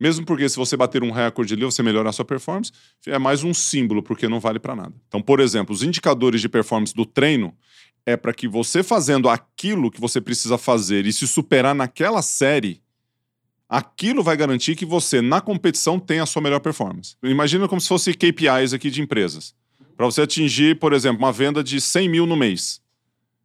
Mesmo 0.00 0.26
porque 0.26 0.48
se 0.48 0.56
você 0.56 0.76
bater 0.76 1.02
um 1.02 1.12
recorde 1.12 1.54
ali, 1.54 1.64
você 1.64 1.82
melhorar 1.82 2.10
sua 2.12 2.24
performance, 2.24 2.72
é 3.06 3.18
mais 3.18 3.44
um 3.44 3.54
símbolo, 3.54 4.02
porque 4.02 4.26
não 4.26 4.40
vale 4.40 4.58
para 4.58 4.74
nada. 4.74 4.94
Então, 5.06 5.22
por 5.22 5.38
exemplo, 5.38 5.72
os 5.72 5.82
indicadores 5.82 6.40
de 6.40 6.48
performance 6.48 6.94
do 6.94 7.06
treino 7.06 7.54
é 8.04 8.16
para 8.16 8.34
que 8.34 8.48
você 8.48 8.82
fazendo 8.82 9.28
aquilo 9.28 9.90
que 9.90 10.00
você 10.00 10.20
precisa 10.20 10.58
fazer 10.58 11.06
e 11.06 11.12
se 11.12 11.28
superar 11.28 11.74
naquela 11.74 12.20
série, 12.20 12.82
aquilo 13.68 14.22
vai 14.22 14.36
garantir 14.36 14.74
que 14.74 14.84
você, 14.84 15.20
na 15.20 15.40
competição, 15.40 16.00
tenha 16.00 16.24
a 16.24 16.26
sua 16.26 16.42
melhor 16.42 16.60
performance. 16.60 17.16
Imagina 17.22 17.68
como 17.68 17.80
se 17.80 17.88
fosse 17.88 18.12
KPIs 18.12 18.72
aqui 18.72 18.90
de 18.90 19.00
empresas. 19.00 19.54
Para 19.96 20.06
você 20.06 20.22
atingir, 20.22 20.78
por 20.78 20.92
exemplo, 20.92 21.18
uma 21.18 21.32
venda 21.32 21.62
de 21.62 21.80
100 21.80 22.08
mil 22.08 22.26
no 22.26 22.36
mês, 22.36 22.80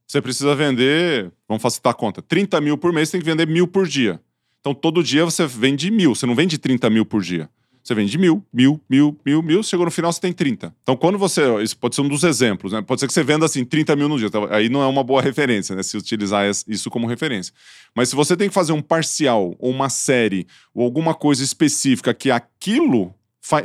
você 0.08 0.22
precisa 0.22 0.56
vender, 0.56 1.32
vamos 1.48 1.62
facilitar 1.62 1.92
a 1.92 1.96
conta, 1.96 2.22
30 2.22 2.62
mil 2.62 2.78
por 2.78 2.94
mês, 2.94 3.12
tem 3.12 3.20
que 3.20 3.26
vender 3.26 3.48
mil 3.48 3.68
por 3.68 3.88
dia. 3.88 4.22
Então, 4.60 4.74
todo 4.74 5.04
dia 5.04 5.24
você 5.24 5.46
vende 5.46 5.92
mil, 5.92 6.16
você 6.16 6.26
não 6.26 6.36
vende 6.36 6.58
30 6.58 6.90
mil 6.90 7.06
por 7.06 7.22
dia. 7.22 7.50
Você 7.88 7.96
vende 7.96 8.18
mil, 8.18 8.46
mil, 8.52 8.82
mil, 8.90 9.18
mil, 9.26 9.42
mil, 9.42 9.64
chegou 9.64 9.86
no 9.86 9.92
final 9.92 10.12
você 10.12 10.20
tem 10.20 10.34
30. 10.34 10.76
Então, 10.84 10.98
quando 10.98 11.18
você. 11.18 11.42
Isso 11.64 11.78
pode 11.78 11.96
ser 11.96 12.02
um 12.02 12.10
dos 12.10 12.26
exemplos, 12.26 12.74
né? 12.74 12.82
Pode 12.82 13.00
ser 13.00 13.08
que 13.08 13.14
você 13.14 13.24
venda 13.24 13.46
assim 13.46 13.64
30 13.64 13.96
mil 13.96 14.10
no 14.10 14.18
dia. 14.18 14.28
Então, 14.28 14.46
aí 14.52 14.68
não 14.68 14.82
é 14.82 14.88
uma 14.88 15.06
boa 15.06 15.22
referência, 15.22 15.74
né? 15.74 15.82
Se 15.82 15.96
utilizar 15.96 16.46
isso 16.68 16.90
como 16.90 17.08
referência. 17.08 17.54
Mas 17.96 18.10
se 18.10 18.16
você 18.16 18.36
tem 18.36 18.50
que 18.50 18.54
fazer 18.54 18.74
um 18.74 18.82
parcial, 18.82 19.56
ou 19.58 19.72
uma 19.72 19.88
série, 19.88 20.46
ou 20.74 20.84
alguma 20.84 21.14
coisa 21.14 21.42
específica 21.42 22.14
que 22.14 22.30
aquilo 22.30 23.16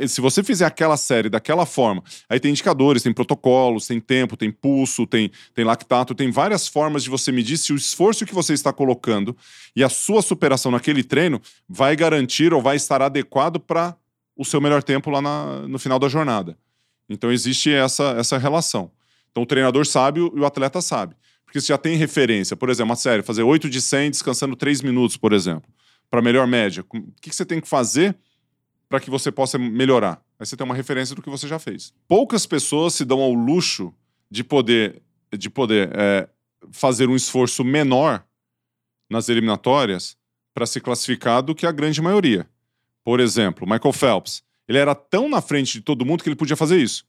se 0.07 0.21
você 0.21 0.43
fizer 0.43 0.65
aquela 0.65 0.95
série 0.95 1.29
daquela 1.29 1.65
forma, 1.65 2.03
aí 2.29 2.39
tem 2.39 2.51
indicadores, 2.51 3.03
tem 3.03 3.11
protocolos, 3.11 3.85
tem 3.87 3.99
tempo, 3.99 4.37
tem 4.37 4.51
pulso, 4.51 5.05
tem, 5.05 5.29
tem 5.53 5.65
lactato, 5.65 6.15
tem 6.15 6.31
várias 6.31 6.67
formas 6.67 7.03
de 7.03 7.09
você 7.09 7.31
medir 7.31 7.57
se 7.57 7.73
o 7.73 7.75
esforço 7.75 8.25
que 8.25 8.33
você 8.33 8.53
está 8.53 8.71
colocando 8.71 9.35
e 9.75 9.83
a 9.83 9.89
sua 9.89 10.21
superação 10.21 10.71
naquele 10.71 11.03
treino 11.03 11.41
vai 11.67 11.95
garantir 11.95 12.53
ou 12.53 12.61
vai 12.61 12.77
estar 12.77 13.01
adequado 13.01 13.59
para 13.59 13.95
o 14.37 14.45
seu 14.45 14.61
melhor 14.61 14.81
tempo 14.81 15.09
lá 15.09 15.21
na, 15.21 15.67
no 15.67 15.77
final 15.77 15.99
da 15.99 16.07
jornada. 16.07 16.57
Então 17.09 17.31
existe 17.31 17.71
essa, 17.71 18.15
essa 18.17 18.37
relação. 18.37 18.91
Então 19.31 19.43
o 19.43 19.45
treinador 19.45 19.85
sabe 19.85 20.19
e 20.19 20.39
o 20.39 20.45
atleta 20.45 20.81
sabe. 20.81 21.15
Porque 21.43 21.59
você 21.59 21.67
já 21.67 21.77
tem 21.77 21.97
referência. 21.97 22.55
Por 22.55 22.69
exemplo, 22.69 22.91
uma 22.91 22.95
série, 22.95 23.21
fazer 23.21 23.43
8 23.43 23.69
de 23.69 23.81
100 23.81 24.11
descansando 24.11 24.55
3 24.55 24.81
minutos, 24.81 25.17
por 25.17 25.33
exemplo, 25.33 25.69
para 26.09 26.21
melhor 26.21 26.47
média. 26.47 26.83
O 26.89 27.01
que, 27.21 27.29
que 27.29 27.35
você 27.35 27.45
tem 27.45 27.59
que 27.59 27.67
fazer 27.67 28.15
para 28.89 28.99
que 28.99 29.09
você 29.09 29.31
possa 29.31 29.57
melhorar? 29.57 30.21
Aí 30.39 30.45
você 30.45 30.55
tem 30.55 30.65
uma 30.65 30.75
referência 30.75 31.15
do 31.15 31.21
que 31.21 31.29
você 31.29 31.47
já 31.47 31.59
fez. 31.59 31.93
Poucas 32.07 32.45
pessoas 32.45 32.93
se 32.93 33.05
dão 33.05 33.21
ao 33.21 33.33
luxo 33.33 33.93
de 34.29 34.43
poder, 34.43 35.01
de 35.31 35.49
poder 35.49 35.89
é, 35.93 36.27
fazer 36.71 37.09
um 37.09 37.15
esforço 37.15 37.63
menor 37.63 38.23
nas 39.09 39.29
eliminatórias 39.29 40.17
para 40.53 40.65
se 40.65 40.79
classificar 40.79 41.41
do 41.41 41.55
que 41.55 41.65
a 41.65 41.71
grande 41.71 42.01
maioria. 42.01 42.47
Por 43.03 43.19
exemplo, 43.19 43.67
Michael 43.67 43.93
Phelps. 43.93 44.43
Ele 44.67 44.77
era 44.77 44.95
tão 44.95 45.27
na 45.27 45.41
frente 45.41 45.73
de 45.73 45.81
todo 45.81 46.05
mundo 46.05 46.23
que 46.23 46.29
ele 46.29 46.35
podia 46.35 46.55
fazer 46.55 46.79
isso. 46.79 47.05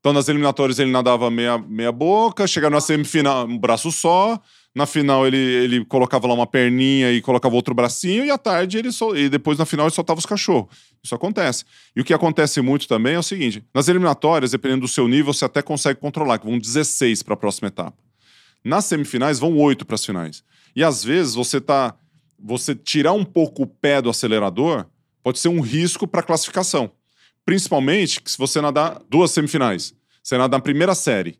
Então, 0.00 0.12
nas 0.12 0.28
eliminatórias, 0.28 0.78
ele 0.78 0.90
nadava 0.90 1.30
meia, 1.30 1.58
meia 1.58 1.92
boca, 1.92 2.46
chegava 2.46 2.74
na 2.74 2.80
semifinal, 2.80 3.46
um 3.46 3.58
braço 3.58 3.90
só. 3.90 4.40
Na 4.76 4.84
final, 4.84 5.26
ele, 5.26 5.38
ele 5.38 5.84
colocava 5.86 6.26
lá 6.26 6.34
uma 6.34 6.46
perninha 6.46 7.10
e 7.10 7.22
colocava 7.22 7.54
outro 7.54 7.74
bracinho. 7.74 8.26
E 8.26 8.30
à 8.30 8.36
tarde, 8.36 8.76
ele 8.76 8.90
e 9.14 9.26
depois 9.26 9.58
na 9.58 9.64
final, 9.64 9.86
ele 9.86 9.94
soltava 9.94 10.18
os 10.18 10.26
cachorros. 10.26 10.68
Isso 11.02 11.14
acontece. 11.14 11.64
E 11.96 12.02
o 12.02 12.04
que 12.04 12.12
acontece 12.12 12.60
muito 12.60 12.86
também 12.86 13.14
é 13.14 13.18
o 13.18 13.22
seguinte: 13.22 13.64
nas 13.72 13.88
eliminatórias, 13.88 14.50
dependendo 14.50 14.82
do 14.82 14.88
seu 14.88 15.08
nível, 15.08 15.32
você 15.32 15.46
até 15.46 15.62
consegue 15.62 15.98
controlar, 15.98 16.38
que 16.38 16.44
vão 16.44 16.58
16 16.58 17.22
para 17.22 17.32
a 17.32 17.36
próxima 17.38 17.68
etapa. 17.68 17.96
Nas 18.62 18.84
semifinais, 18.84 19.38
vão 19.38 19.56
8 19.56 19.86
para 19.86 19.94
as 19.94 20.04
finais. 20.04 20.44
E 20.74 20.84
às 20.84 21.02
vezes, 21.02 21.34
você 21.34 21.58
tá. 21.58 21.94
Você 22.38 22.74
tirar 22.74 23.14
um 23.14 23.24
pouco 23.24 23.62
o 23.62 23.66
pé 23.66 24.02
do 24.02 24.10
acelerador 24.10 24.84
pode 25.22 25.38
ser 25.38 25.48
um 25.48 25.62
risco 25.62 26.06
para 26.06 26.20
a 26.20 26.22
classificação. 26.22 26.90
Principalmente 27.46 28.20
se 28.26 28.36
você 28.36 28.60
nadar 28.60 29.00
duas 29.08 29.30
semifinais. 29.30 29.94
Você 30.22 30.36
nada 30.36 30.54
na 30.54 30.62
primeira 30.62 30.94
série 30.94 31.38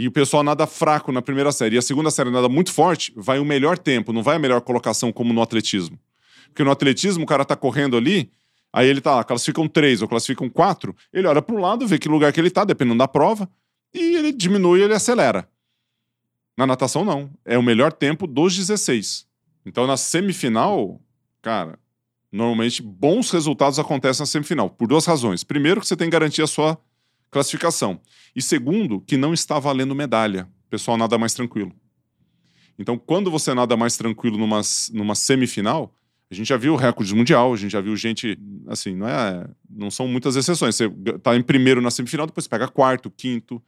e 0.00 0.06
o 0.06 0.12
pessoal 0.12 0.44
nada 0.44 0.64
fraco 0.64 1.10
na 1.10 1.20
primeira 1.20 1.50
série 1.50 1.74
e 1.74 1.78
a 1.78 1.82
segunda 1.82 2.08
série 2.08 2.30
nada 2.30 2.48
muito 2.48 2.72
forte, 2.72 3.12
vai 3.16 3.40
o 3.40 3.44
melhor 3.44 3.76
tempo, 3.76 4.12
não 4.12 4.22
vai 4.22 4.36
a 4.36 4.38
melhor 4.38 4.60
colocação 4.60 5.10
como 5.10 5.32
no 5.32 5.42
atletismo. 5.42 5.98
Porque 6.46 6.62
no 6.62 6.70
atletismo 6.70 7.24
o 7.24 7.26
cara 7.26 7.44
tá 7.44 7.56
correndo 7.56 7.96
ali, 7.96 8.30
aí 8.72 8.86
ele 8.86 9.00
tá 9.00 9.16
lá, 9.16 9.24
classificam 9.24 9.66
três 9.66 10.00
ou 10.00 10.06
classificam 10.06 10.48
quatro, 10.48 10.94
ele 11.12 11.26
olha 11.26 11.42
para 11.42 11.52
o 11.52 11.58
lado, 11.58 11.84
vê 11.84 11.98
que 11.98 12.08
lugar 12.08 12.32
que 12.32 12.38
ele 12.38 12.48
tá, 12.48 12.62
dependendo 12.62 12.98
da 12.98 13.08
prova, 13.08 13.50
e 13.92 14.14
ele 14.14 14.30
diminui, 14.30 14.80
ele 14.82 14.94
acelera. 14.94 15.48
Na 16.56 16.64
natação 16.64 17.04
não, 17.04 17.28
é 17.44 17.58
o 17.58 17.62
melhor 17.62 17.92
tempo 17.92 18.28
dos 18.28 18.56
16. 18.56 19.26
Então 19.66 19.84
na 19.84 19.96
semifinal, 19.96 21.00
cara, 21.42 21.76
normalmente 22.30 22.80
bons 22.80 23.32
resultados 23.32 23.80
acontecem 23.80 24.22
na 24.22 24.26
semifinal, 24.26 24.70
por 24.70 24.86
duas 24.86 25.04
razões. 25.04 25.42
Primeiro, 25.42 25.80
que 25.80 25.88
você 25.88 25.96
tem 25.96 26.06
que 26.06 26.12
garantir 26.12 26.42
a 26.42 26.46
sua 26.46 26.78
classificação. 27.30 28.00
E 28.34 28.42
segundo, 28.42 29.00
que 29.00 29.16
não 29.16 29.32
está 29.32 29.58
valendo 29.58 29.94
medalha. 29.94 30.48
O 30.66 30.70
pessoal 30.70 30.96
nada 30.96 31.18
mais 31.18 31.34
tranquilo. 31.34 31.72
Então, 32.78 32.96
quando 32.96 33.30
você 33.30 33.54
nada 33.54 33.76
mais 33.76 33.96
tranquilo 33.96 34.38
numa, 34.38 34.60
numa 34.92 35.14
semifinal, 35.14 35.94
a 36.30 36.34
gente 36.34 36.46
já 36.46 36.56
viu 36.56 36.76
recorde 36.76 37.14
mundial, 37.14 37.52
a 37.52 37.56
gente 37.56 37.72
já 37.72 37.80
viu 37.80 37.96
gente, 37.96 38.38
assim, 38.66 38.94
não 38.94 39.08
é, 39.08 39.48
não 39.68 39.90
são 39.90 40.06
muitas 40.06 40.36
exceções. 40.36 40.76
Você 40.76 40.88
tá 41.22 41.34
em 41.34 41.42
primeiro 41.42 41.80
na 41.80 41.90
semifinal, 41.90 42.26
depois 42.26 42.44
você 42.44 42.50
pega 42.50 42.68
quarto, 42.68 43.10
quinto. 43.10 43.62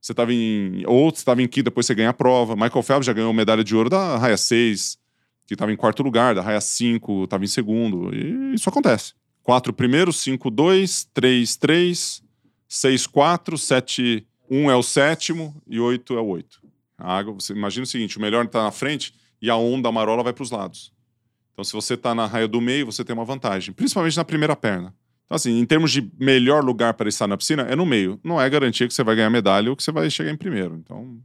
Você 0.00 0.12
estava 0.12 0.32
em 0.32 0.84
ou 0.86 1.10
você 1.10 1.16
estava 1.16 1.42
em 1.42 1.48
quinto, 1.48 1.64
depois 1.64 1.86
você 1.86 1.94
ganha 1.94 2.10
a 2.10 2.14
prova. 2.14 2.54
Michael 2.54 2.82
Phelps 2.82 3.06
já 3.06 3.12
ganhou 3.12 3.32
medalha 3.32 3.64
de 3.64 3.74
ouro 3.74 3.88
da 3.88 4.18
raia 4.18 4.36
6 4.36 4.98
que 5.46 5.54
estava 5.54 5.72
em 5.72 5.76
quarto 5.76 6.02
lugar, 6.02 6.34
da 6.34 6.42
raia 6.42 6.60
5 6.60 7.24
estava 7.24 7.44
em 7.44 7.48
segundo. 7.48 8.14
E 8.14 8.54
isso 8.54 8.68
acontece. 8.68 9.14
Quatro 9.42 9.72
primeiros, 9.72 10.16
5, 10.20 10.50
2, 10.50 11.08
3, 11.12 11.56
3, 11.56 12.22
6, 12.74 13.06
4, 13.06 13.56
7, 13.56 14.26
1 14.50 14.68
é 14.68 14.74
o 14.74 14.82
sétimo 14.82 15.54
e 15.64 15.78
8 15.78 16.16
é 16.16 16.20
o 16.20 16.26
8. 16.26 16.60
A 16.98 17.16
água, 17.16 17.34
você 17.34 17.52
imagina 17.52 17.84
o 17.84 17.86
seguinte: 17.86 18.18
o 18.18 18.20
melhor 18.20 18.44
está 18.44 18.64
na 18.64 18.72
frente 18.72 19.14
e 19.40 19.48
a 19.48 19.54
onda 19.54 19.88
a 19.88 19.92
marola 19.92 20.24
vai 20.24 20.32
para 20.32 20.42
os 20.42 20.50
lados. 20.50 20.92
Então, 21.52 21.64
se 21.64 21.72
você 21.72 21.94
está 21.94 22.16
na 22.16 22.26
raia 22.26 22.48
do 22.48 22.60
meio, 22.60 22.84
você 22.84 23.04
tem 23.04 23.14
uma 23.14 23.24
vantagem, 23.24 23.72
principalmente 23.72 24.16
na 24.16 24.24
primeira 24.24 24.56
perna. 24.56 24.92
Então, 25.24 25.36
assim, 25.36 25.56
em 25.56 25.64
termos 25.64 25.92
de 25.92 26.10
melhor 26.18 26.64
lugar 26.64 26.94
para 26.94 27.08
estar 27.08 27.28
na 27.28 27.36
piscina, 27.36 27.62
é 27.62 27.76
no 27.76 27.86
meio. 27.86 28.18
Não 28.24 28.40
é 28.40 28.50
garantia 28.50 28.88
que 28.88 28.92
você 28.92 29.04
vai 29.04 29.14
ganhar 29.14 29.30
medalha 29.30 29.70
ou 29.70 29.76
que 29.76 29.82
você 29.84 29.92
vai 29.92 30.10
chegar 30.10 30.32
em 30.32 30.36
primeiro. 30.36 30.74
Então. 30.74 31.16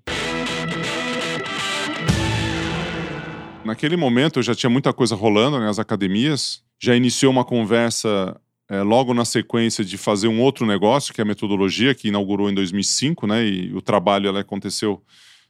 Naquele 3.65 3.97
momento 3.97 4.37
eu 4.37 4.43
já 4.43 4.53
tinha 4.53 4.69
muita 4.69 4.93
coisa 4.93 5.15
rolando 5.15 5.59
nas 5.59 5.79
academias, 5.79 6.61
já 6.79 6.95
iniciou 6.95 7.31
uma 7.31 7.43
conversa 7.43 8.39
é, 8.69 8.81
logo 8.83 9.13
na 9.13 9.25
sequência 9.25 9.83
de 9.83 9.97
fazer 9.97 10.27
um 10.27 10.39
outro 10.39 10.65
negócio, 10.65 11.13
que 11.13 11.19
é 11.19 11.23
a 11.23 11.25
metodologia, 11.25 11.95
que 11.95 12.09
inaugurou 12.09 12.49
em 12.49 12.53
2005, 12.53 13.25
né? 13.25 13.45
E 13.45 13.73
o 13.73 13.81
trabalho 13.81 14.27
ela 14.27 14.41
aconteceu 14.41 15.01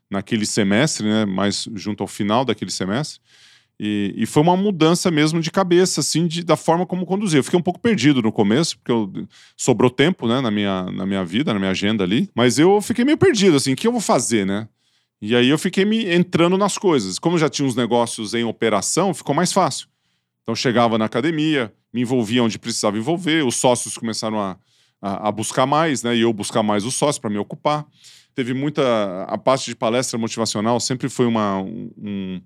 naquele 0.09 0.45
semestre, 0.45 1.05
né? 1.05 1.25
Mais 1.25 1.67
junto 1.75 2.01
ao 2.01 2.07
final 2.07 2.45
daquele 2.45 2.71
semestre. 2.71 3.19
E, 3.77 4.13
e, 4.17 4.25
foi 4.25 4.43
uma 4.43 4.57
mudança 4.57 5.09
mesmo 5.09 5.39
de 5.39 5.49
cabeça, 5.49 6.01
assim, 6.01 6.27
de, 6.27 6.43
da 6.43 6.57
forma 6.57 6.85
como 6.85 7.05
conduzir. 7.05 7.39
Eu 7.39 7.43
fiquei 7.43 7.57
um 7.57 7.63
pouco 7.63 7.79
perdido 7.79 8.21
no 8.21 8.29
começo, 8.29 8.77
porque 8.77 8.91
eu, 8.91 9.09
sobrou 9.55 9.89
tempo, 9.89 10.27
né, 10.27 10.41
na 10.41 10.51
minha, 10.51 10.83
na 10.91 11.05
minha 11.05 11.23
vida, 11.23 11.53
na 11.53 11.59
minha 11.59 11.71
agenda 11.71 12.03
ali. 12.03 12.29
Mas 12.35 12.59
eu 12.59 12.81
fiquei 12.81 13.05
meio 13.05 13.17
perdido, 13.17 13.55
assim, 13.55 13.71
o 13.71 13.75
que 13.77 13.87
eu 13.87 13.91
vou 13.93 14.01
fazer, 14.01 14.45
né? 14.45 14.67
E 15.21 15.33
aí 15.33 15.47
eu 15.47 15.57
fiquei 15.57 15.85
me 15.85 16.05
entrando 16.13 16.57
nas 16.57 16.77
coisas. 16.77 17.17
Como 17.19 17.37
já 17.37 17.49
tinha 17.49 17.65
uns 17.65 17.75
negócios 17.75 18.33
em 18.33 18.43
operação, 18.43 19.13
ficou 19.13 19.33
mais 19.33 19.53
fácil. 19.53 19.87
Então 20.49 20.55
chegava 20.55 20.97
na 20.97 21.05
academia, 21.05 21.71
me 21.93 22.01
envolvia 22.01 22.43
onde 22.43 22.57
precisava 22.57 22.97
envolver, 22.97 23.45
os 23.45 23.55
sócios 23.55 23.95
começaram 23.95 24.39
a, 24.39 24.57
a, 24.99 25.27
a 25.27 25.31
buscar 25.31 25.67
mais, 25.67 26.01
né? 26.01 26.15
E 26.15 26.21
eu 26.21 26.33
buscar 26.33 26.63
mais 26.63 26.85
os 26.85 26.95
sócios 26.95 27.19
para 27.19 27.29
me 27.29 27.37
ocupar. 27.37 27.85
Teve 28.33 28.55
muita. 28.55 29.25
A 29.25 29.37
parte 29.37 29.67
de 29.67 29.75
palestra 29.75 30.17
motivacional 30.17 30.79
sempre 30.79 31.07
foi 31.07 31.27
uma, 31.27 31.61
um, 31.61 32.41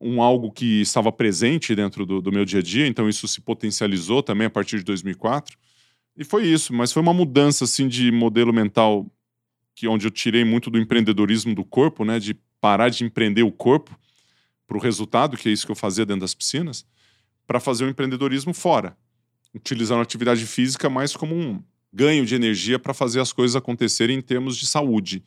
um 0.00 0.22
algo 0.22 0.52
que 0.52 0.80
estava 0.80 1.10
presente 1.10 1.74
dentro 1.74 2.06
do, 2.06 2.22
do 2.22 2.30
meu 2.30 2.44
dia 2.44 2.60
a 2.60 2.62
dia, 2.62 2.86
então 2.86 3.08
isso 3.08 3.26
se 3.26 3.40
potencializou 3.40 4.22
também 4.22 4.46
a 4.46 4.50
partir 4.50 4.78
de 4.78 4.84
2004. 4.84 5.58
E 6.16 6.22
foi 6.22 6.46
isso, 6.46 6.72
mas 6.72 6.92
foi 6.92 7.02
uma 7.02 7.12
mudança 7.12 7.64
assim 7.64 7.88
de 7.88 8.12
modelo 8.12 8.52
mental 8.52 9.04
que 9.74 9.88
onde 9.88 10.06
eu 10.06 10.10
tirei 10.12 10.44
muito 10.44 10.70
do 10.70 10.78
empreendedorismo 10.78 11.52
do 11.52 11.64
corpo, 11.64 12.04
né, 12.04 12.20
de 12.20 12.34
parar 12.60 12.90
de 12.90 13.02
empreender 13.02 13.42
o 13.42 13.50
corpo 13.50 13.98
para 14.68 14.76
o 14.76 14.80
resultado, 14.80 15.36
que 15.36 15.48
é 15.48 15.52
isso 15.52 15.66
que 15.66 15.72
eu 15.72 15.76
fazia 15.76 16.06
dentro 16.06 16.20
das 16.20 16.32
piscinas, 16.32 16.86
para 17.48 17.58
fazer 17.58 17.86
o 17.86 17.88
empreendedorismo 17.88 18.52
fora, 18.52 18.94
utilizando 19.54 20.00
a 20.00 20.02
atividade 20.02 20.44
física 20.44 20.90
mais 20.90 21.16
como 21.16 21.34
um 21.34 21.62
ganho 21.90 22.26
de 22.26 22.34
energia 22.34 22.78
para 22.78 22.92
fazer 22.92 23.20
as 23.20 23.32
coisas 23.32 23.56
acontecerem 23.56 24.18
em 24.18 24.20
termos 24.20 24.54
de 24.54 24.66
saúde 24.66 25.24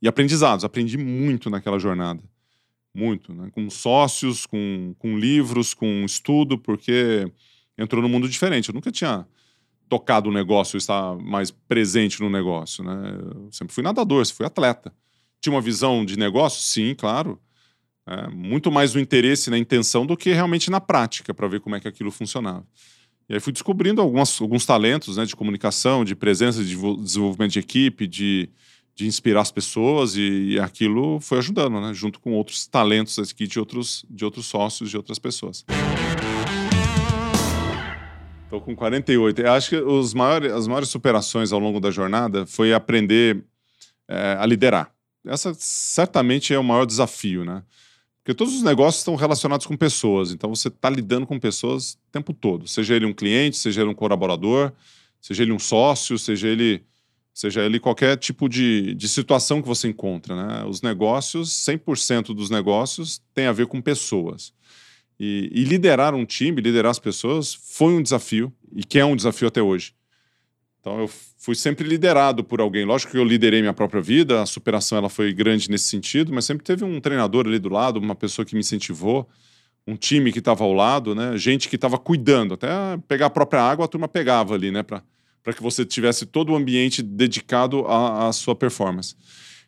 e 0.00 0.06
aprendizados. 0.06 0.64
Aprendi 0.64 0.96
muito 0.96 1.50
naquela 1.50 1.80
jornada, 1.80 2.22
muito, 2.94 3.34
né? 3.34 3.50
com 3.50 3.68
sócios, 3.68 4.46
com, 4.46 4.94
com 4.96 5.18
livros, 5.18 5.74
com 5.74 6.04
estudo, 6.04 6.56
porque 6.56 7.30
entrou 7.76 8.00
num 8.00 8.08
mundo 8.08 8.28
diferente. 8.28 8.68
Eu 8.68 8.74
nunca 8.74 8.92
tinha 8.92 9.26
tocado 9.88 10.30
o 10.30 10.32
negócio, 10.32 10.76
estar 10.76 11.16
mais 11.16 11.50
presente 11.50 12.20
no 12.20 12.30
negócio, 12.30 12.84
né? 12.84 13.18
Eu 13.34 13.48
sempre 13.52 13.74
fui 13.74 13.82
nadador, 13.82 14.24
sempre 14.24 14.36
fui 14.38 14.46
atleta. 14.46 14.92
Tinha 15.40 15.52
uma 15.52 15.60
visão 15.60 16.04
de 16.04 16.16
negócio? 16.16 16.62
Sim, 16.62 16.94
claro. 16.94 17.40
É, 18.08 18.28
muito 18.28 18.70
mais 18.70 18.94
no 18.94 19.00
interesse, 19.00 19.50
na 19.50 19.58
intenção, 19.58 20.06
do 20.06 20.16
que 20.16 20.32
realmente 20.32 20.70
na 20.70 20.80
prática, 20.80 21.34
para 21.34 21.48
ver 21.48 21.60
como 21.60 21.74
é 21.74 21.80
que 21.80 21.88
aquilo 21.88 22.12
funcionava. 22.12 22.64
E 23.28 23.34
aí 23.34 23.40
fui 23.40 23.52
descobrindo 23.52 24.00
algumas, 24.00 24.40
alguns 24.40 24.64
talentos 24.64 25.16
né, 25.16 25.24
de 25.24 25.34
comunicação, 25.34 26.04
de 26.04 26.14
presença, 26.14 26.62
de 26.62 26.76
desenvolvimento 27.02 27.52
de 27.52 27.58
equipe, 27.58 28.06
de, 28.06 28.48
de 28.94 29.08
inspirar 29.08 29.40
as 29.40 29.50
pessoas, 29.50 30.16
e, 30.16 30.52
e 30.52 30.60
aquilo 30.60 31.18
foi 31.20 31.38
ajudando, 31.38 31.80
né, 31.80 31.92
junto 31.92 32.20
com 32.20 32.34
outros 32.34 32.68
talentos 32.68 33.18
aqui 33.18 33.48
de 33.48 33.58
outros, 33.58 34.06
de 34.08 34.24
outros 34.24 34.46
sócios, 34.46 34.88
de 34.88 34.96
outras 34.96 35.18
pessoas. 35.18 35.64
Estou 38.44 38.60
com 38.60 38.76
48. 38.76 39.40
Eu 39.40 39.52
acho 39.52 39.70
que 39.70 39.76
os 39.76 40.14
maiores, 40.14 40.52
as 40.52 40.68
maiores 40.68 40.88
superações 40.88 41.52
ao 41.52 41.58
longo 41.58 41.80
da 41.80 41.90
jornada 41.90 42.46
foi 42.46 42.72
aprender 42.72 43.44
é, 44.08 44.36
a 44.38 44.46
liderar. 44.46 44.92
Essa 45.26 45.52
certamente 45.58 46.54
é 46.54 46.58
o 46.58 46.62
maior 46.62 46.86
desafio, 46.86 47.44
né? 47.44 47.64
Porque 48.26 48.34
todos 48.34 48.56
os 48.56 48.62
negócios 48.64 49.02
estão 49.02 49.14
relacionados 49.14 49.66
com 49.66 49.76
pessoas, 49.76 50.32
então 50.32 50.52
você 50.52 50.66
está 50.66 50.90
lidando 50.90 51.24
com 51.24 51.38
pessoas 51.38 51.92
o 51.92 52.10
tempo 52.10 52.32
todo. 52.32 52.66
Seja 52.66 52.96
ele 52.96 53.06
um 53.06 53.12
cliente, 53.12 53.56
seja 53.56 53.82
ele 53.82 53.90
um 53.90 53.94
colaborador, 53.94 54.72
seja 55.20 55.44
ele 55.44 55.52
um 55.52 55.60
sócio, 55.60 56.18
seja 56.18 56.48
ele, 56.48 56.82
seja 57.32 57.62
ele 57.62 57.78
qualquer 57.78 58.16
tipo 58.16 58.48
de, 58.48 58.94
de 58.94 59.08
situação 59.08 59.62
que 59.62 59.68
você 59.68 59.86
encontra. 59.86 60.34
Né? 60.34 60.64
Os 60.64 60.82
negócios, 60.82 61.50
100% 61.50 62.34
dos 62.34 62.50
negócios 62.50 63.22
tem 63.32 63.46
a 63.46 63.52
ver 63.52 63.68
com 63.68 63.80
pessoas. 63.80 64.52
E, 65.20 65.48
e, 65.54 65.62
liderar 65.62 66.12
um 66.12 66.24
time, 66.24 66.60
liderar 66.60 66.90
as 66.90 66.98
pessoas, 66.98 67.54
foi 67.54 67.92
um 67.92 68.02
desafio, 68.02 68.52
e 68.74 68.82
que 68.82 68.98
é 68.98 69.04
um 69.04 69.14
desafio 69.14 69.46
até 69.46 69.62
hoje. 69.62 69.94
Então 70.86 71.00
eu 71.00 71.10
fui 71.36 71.56
sempre 71.56 71.84
liderado 71.84 72.44
por 72.44 72.60
alguém. 72.60 72.84
Lógico 72.84 73.10
que 73.10 73.18
eu 73.18 73.24
liderei 73.24 73.60
minha 73.60 73.72
própria 73.72 74.00
vida, 74.00 74.40
a 74.40 74.46
superação 74.46 74.96
ela 74.96 75.08
foi 75.08 75.32
grande 75.32 75.68
nesse 75.68 75.86
sentido, 75.86 76.32
mas 76.32 76.44
sempre 76.44 76.62
teve 76.62 76.84
um 76.84 77.00
treinador 77.00 77.44
ali 77.44 77.58
do 77.58 77.68
lado, 77.68 77.98
uma 77.98 78.14
pessoa 78.14 78.46
que 78.46 78.54
me 78.54 78.60
incentivou, 78.60 79.28
um 79.84 79.96
time 79.96 80.30
que 80.30 80.38
estava 80.38 80.62
ao 80.62 80.72
lado, 80.72 81.12
né? 81.12 81.36
Gente 81.36 81.68
que 81.68 81.74
estava 81.74 81.98
cuidando, 81.98 82.54
até 82.54 82.68
pegar 83.08 83.26
a 83.26 83.30
própria 83.30 83.62
água 83.62 83.86
a 83.86 83.88
turma 83.88 84.06
pegava 84.06 84.54
ali, 84.54 84.70
né? 84.70 84.84
Para 84.84 85.02
que 85.52 85.60
você 85.60 85.84
tivesse 85.84 86.24
todo 86.24 86.52
o 86.52 86.56
ambiente 86.56 87.02
dedicado 87.02 87.84
à, 87.88 88.28
à 88.28 88.32
sua 88.32 88.54
performance. 88.54 89.16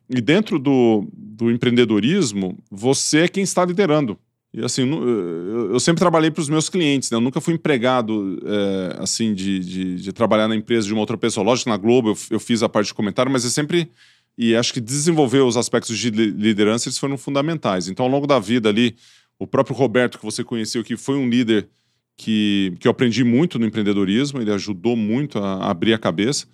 E 0.09 0.21
dentro 0.21 0.57
do, 0.57 1.05
do 1.13 1.51
empreendedorismo, 1.51 2.57
você 2.71 3.23
é 3.23 3.29
quem 3.29 3.43
está 3.43 3.65
liderando. 3.65 4.17
E 4.53 4.65
assim, 4.65 4.89
eu 4.91 5.79
sempre 5.79 6.01
trabalhei 6.01 6.31
para 6.31 6.41
os 6.41 6.49
meus 6.49 6.71
clientes, 6.71 7.11
né? 7.11 7.17
Eu 7.17 7.21
nunca 7.21 7.41
fui 7.41 7.55
empregado, 7.55 8.39
é, 8.45 8.97
assim, 9.03 9.35
de, 9.35 9.59
de, 9.61 9.97
de, 9.97 10.13
trabalhar 10.13 10.49
na 10.49 10.57
empresa 10.57 10.87
de 10.87 10.93
uma 10.93 11.01
outra 11.01 11.19
pessoa. 11.19 11.45
Lógico, 11.45 11.69
na 11.69 11.77
Globo 11.77 12.11
eu, 12.11 12.19
eu 12.31 12.41
fiz 12.41 12.63
a 12.63 12.69
parte 12.69 12.87
de 12.87 12.95
comentário, 12.95 13.31
mas 13.31 13.45
eu 13.45 13.51
sempre. 13.51 13.91
E 14.39 14.57
acho 14.57 14.73
que 14.73 14.81
desenvolver 14.81 15.41
os 15.41 15.57
aspectos 15.57 15.99
de 15.99 16.11
liderança 16.11 16.89
eles 16.89 16.97
foram 16.97 17.19
fundamentais. 17.19 17.89
Então, 17.89 18.07
ao 18.07 18.11
longo 18.11 18.27
da 18.27 18.39
vida 18.39 18.69
ali, 18.69 18.97
o 19.39 19.47
próprio 19.47 19.77
Roberto, 19.77 20.19
que 20.19 20.25
você 20.25 20.43
conheceu, 20.43 20.83
que 20.83 20.97
foi 20.97 21.17
um 21.17 21.29
líder 21.29 21.69
que, 22.17 22.73
que 22.81 22.89
eu 22.89 22.93
aprendi 22.93 23.25
muito 23.25 23.59
no 23.59 23.67
empreendedorismo, 23.67 24.41
ele 24.41 24.53
ajudou 24.53 24.97
muito 24.97 25.39
a, 25.39 25.69
abrir 25.69 25.93
a 25.93 25.99
cabeça. 25.99 26.47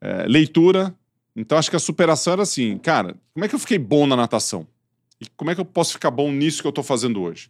É, 0.00 0.26
leitura. 0.26 0.94
Então, 1.36 1.58
acho 1.58 1.68
que 1.68 1.76
a 1.76 1.80
superação 1.80 2.32
era 2.32 2.42
assim, 2.42 2.78
cara, 2.78 3.16
como 3.34 3.44
é 3.44 3.48
que 3.48 3.54
eu 3.54 3.58
fiquei 3.58 3.78
bom 3.78 4.06
na 4.06 4.16
natação? 4.16 4.66
E 5.22 5.26
como 5.36 5.52
é 5.52 5.54
que 5.54 5.60
eu 5.60 5.64
posso 5.64 5.92
ficar 5.92 6.10
bom 6.10 6.32
nisso 6.32 6.60
que 6.60 6.66
eu 6.66 6.70
estou 6.70 6.82
fazendo 6.82 7.22
hoje? 7.22 7.48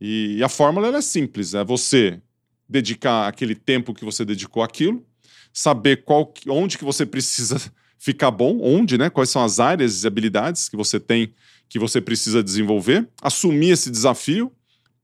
E, 0.00 0.38
e 0.38 0.42
a 0.42 0.48
fórmula 0.48 0.88
é 0.96 1.00
simples: 1.00 1.54
é 1.54 1.62
você 1.62 2.20
dedicar 2.68 3.28
aquele 3.28 3.54
tempo 3.54 3.94
que 3.94 4.04
você 4.04 4.24
dedicou 4.24 4.60
àquilo, 4.60 5.06
saber 5.52 6.02
qual, 6.04 6.34
onde 6.48 6.76
que 6.76 6.84
você 6.84 7.06
precisa 7.06 7.60
ficar 7.96 8.32
bom, 8.32 8.58
onde, 8.60 8.98
né? 8.98 9.08
Quais 9.08 9.30
são 9.30 9.44
as 9.44 9.60
áreas 9.60 10.02
e 10.02 10.06
habilidades 10.06 10.68
que 10.68 10.76
você 10.76 10.98
tem 10.98 11.32
que 11.68 11.78
você 11.78 12.00
precisa 12.00 12.42
desenvolver, 12.42 13.08
assumir 13.22 13.70
esse 13.70 13.88
desafio, 13.92 14.50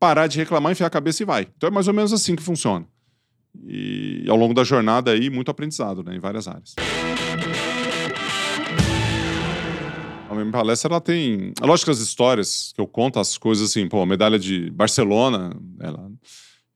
parar 0.00 0.26
de 0.26 0.36
reclamar, 0.36 0.72
enfiar 0.72 0.88
a 0.88 0.90
cabeça 0.90 1.22
e 1.22 1.26
vai. 1.26 1.46
Então 1.56 1.68
é 1.68 1.70
mais 1.70 1.86
ou 1.86 1.94
menos 1.94 2.12
assim 2.12 2.34
que 2.34 2.42
funciona. 2.42 2.84
E 3.64 4.24
ao 4.28 4.36
longo 4.36 4.52
da 4.52 4.64
jornada 4.64 5.12
aí, 5.12 5.30
muito 5.30 5.48
aprendizado, 5.48 6.02
né, 6.02 6.16
em 6.16 6.18
várias 6.18 6.48
áreas. 6.48 6.74
Minha 10.40 10.52
palestra 10.52 10.90
ela 10.92 11.00
tem. 11.00 11.52
É 11.60 11.66
lógico 11.66 11.86
que 11.86 11.90
as 11.90 12.00
histórias 12.00 12.72
que 12.74 12.80
eu 12.80 12.86
conto, 12.86 13.18
as 13.18 13.36
coisas 13.38 13.70
assim, 13.70 13.88
pô, 13.88 14.04
medalha 14.04 14.38
de 14.38 14.70
Barcelona, 14.70 15.56
ela. 15.80 16.10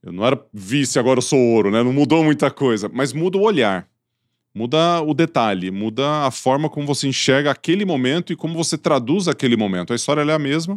Eu 0.03 0.13
não 0.13 0.25
era 0.25 0.43
vice, 0.53 0.99
agora 0.99 1.19
eu 1.19 1.23
sou 1.23 1.39
ouro, 1.39 1.71
né? 1.71 1.83
Não 1.83 1.93
mudou 1.93 2.25
muita 2.25 2.51
coisa, 2.51 2.91
mas 2.91 3.13
muda 3.13 3.37
o 3.37 3.43
olhar, 3.43 3.87
muda 4.55 5.03
o 5.03 5.13
detalhe, 5.13 5.71
muda 5.71 6.27
a 6.27 6.31
forma 6.31 6.71
como 6.71 6.87
você 6.87 7.07
enxerga 7.07 7.51
aquele 7.51 7.85
momento 7.85 8.33
e 8.33 8.37
como 8.37 8.55
você 8.55 8.79
traduz 8.79 9.29
aquele 9.29 9.57
momento. 9.57 9.93
A 9.93 9.97
história 9.97 10.23
é 10.23 10.35
a 10.35 10.39
mesma, 10.39 10.77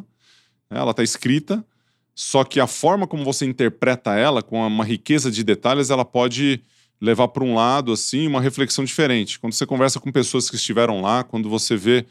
né? 0.70 0.78
ela 0.78 0.92
está 0.92 1.02
escrita, 1.02 1.66
só 2.14 2.44
que 2.44 2.60
a 2.60 2.68
forma 2.68 3.08
como 3.08 3.24
você 3.24 3.46
interpreta 3.46 4.14
ela, 4.14 4.44
com 4.44 4.66
uma 4.68 4.84
riqueza 4.84 5.32
de 5.32 5.42
detalhes, 5.42 5.90
ela 5.90 6.04
pode 6.04 6.62
levar 7.04 7.28
para 7.28 7.44
um 7.44 7.54
lado 7.54 7.92
assim 7.92 8.28
uma 8.28 8.40
reflexão 8.40 8.86
diferente. 8.86 9.38
Quando 9.38 9.54
você 9.54 9.66
conversa 9.66 10.00
com 10.00 10.12
pessoas 10.12 10.50
que 10.50 10.56
estiveram 10.56 11.02
lá, 11.02 11.22
quando 11.24 11.50
você 11.50 11.76
vê 11.76 12.06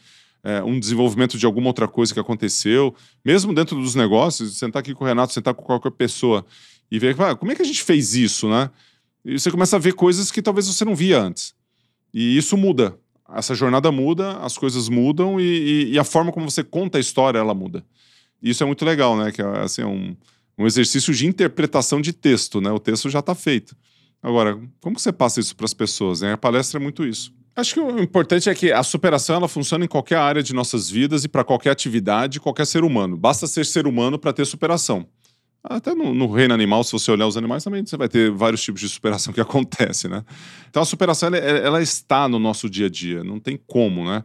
é, 0.45 0.63
um 0.63 0.79
desenvolvimento 0.79 1.39
de 1.39 1.47
alguma 1.47 1.69
outra 1.69 1.87
coisa 1.87 2.13
que 2.13 2.21
aconteceu, 2.21 2.95
mesmo 3.25 3.55
dentro 3.55 3.77
dos 3.77 3.95
negócios, 3.95 4.59
sentar 4.59 4.81
aqui 4.81 4.95
com 4.95 5.05
o 5.05 5.07
Renato, 5.07 5.33
sentar 5.33 5.55
com 5.55 5.63
qualquer 5.63 5.93
pessoa 5.93 6.45
e 6.91 6.99
ver 6.99 7.21
ah, 7.21 7.35
como 7.35 7.53
é 7.53 7.55
que 7.55 7.63
a 7.63 7.65
gente 7.65 7.83
fez 7.83 8.15
isso, 8.15 8.49
né? 8.49 8.71
E 9.25 9.39
você 9.39 9.51
começa 9.51 9.77
a 9.77 9.79
ver 9.79 9.95
coisas 9.95 10.31
que 10.31 10.43
talvez 10.43 10.67
você 10.67 10.85
não 10.85 10.97
via 10.97 11.21
antes. 11.21 11.55
E 12.13 12.37
isso 12.37 12.57
muda. 12.57 12.99
Essa 13.33 13.55
jornada 13.55 13.91
muda, 13.91 14.39
as 14.39 14.59
coisas 14.59 14.89
mudam 14.89 15.41
e, 15.41 15.45
e, 15.45 15.93
e 15.93 15.99
a 15.99 16.05
forma 16.05 16.33
como 16.33 16.51
você 16.51 16.63
conta 16.63 16.99
a 16.99 17.01
história, 17.01 17.39
ela 17.39 17.55
muda. 17.55 17.85
E 18.43 18.51
isso 18.51 18.63
é 18.63 18.67
muito 18.67 18.85
legal, 18.85 19.17
né? 19.17 19.31
Que 19.31 19.41
assim, 19.41 19.83
é 19.83 19.87
um, 19.87 20.17
um 20.59 20.67
exercício 20.67 21.15
de 21.15 21.27
interpretação 21.27 22.01
de 22.01 22.13
texto, 22.13 22.61
né? 22.61 22.71
O 22.71 22.79
texto 22.79 23.09
já 23.09 23.21
está 23.21 23.35
feito. 23.35 23.77
Agora, 24.23 24.61
como 24.81 24.99
você 24.99 25.13
passa 25.13 25.41
isso 25.41 25.57
para 25.57 25.65
as 25.65 25.75
pessoas? 25.75 26.21
Né? 26.21 26.33
A 26.33 26.37
palestra 26.37 26.79
é 26.79 26.83
muito 26.83 27.05
isso. 27.05 27.33
Acho 27.55 27.75
que 27.75 27.81
o 27.81 27.99
importante 28.01 28.49
é 28.49 28.55
que 28.55 28.73
a 28.73 28.83
superação 28.83 29.37
ela 29.37 29.49
funciona 29.49 29.85
em 29.85 29.89
qualquer 29.89 30.17
área 30.17 30.43
de 30.43 30.55
nossas 30.55 30.89
vidas 30.89 31.25
e 31.25 31.29
para 31.29 31.45
qualquer 31.45 31.71
atividade, 31.71 32.41
qualquer 32.41 32.67
ser 32.67 32.83
humano. 32.83 33.17
Basta 33.17 33.47
ser 33.47 33.67
ser 33.67 33.87
humano 33.87 34.19
para 34.19 34.33
ter 34.33 34.47
superação. 34.47 35.07
Até 35.63 35.95
no, 35.95 36.13
no, 36.13 36.33
reino 36.33 36.55
animal, 36.55 36.83
se 36.83 36.91
você 36.91 37.11
olhar 37.11 37.27
os 37.27 37.37
animais, 37.37 37.63
também 37.63 37.87
você 37.87 37.97
vai 37.97 38.09
ter 38.09 38.31
vários 38.31 38.63
tipos 38.63 38.81
de 38.81 38.89
superação 38.89 39.33
que 39.35 39.41
acontece, 39.41 40.09
né? 40.09 40.25
Então 40.69 40.83
a 40.83 40.87
superação 40.87 41.29
ela, 41.29 41.37
ela 41.37 41.83
está 41.83 42.29
no 42.29 42.39
nosso 42.39 42.69
dia 42.69 42.87
a 42.87 42.91
dia, 42.91 43.23
não 43.23 43.39
tem 43.39 43.61
como, 43.67 44.05
né? 44.05 44.25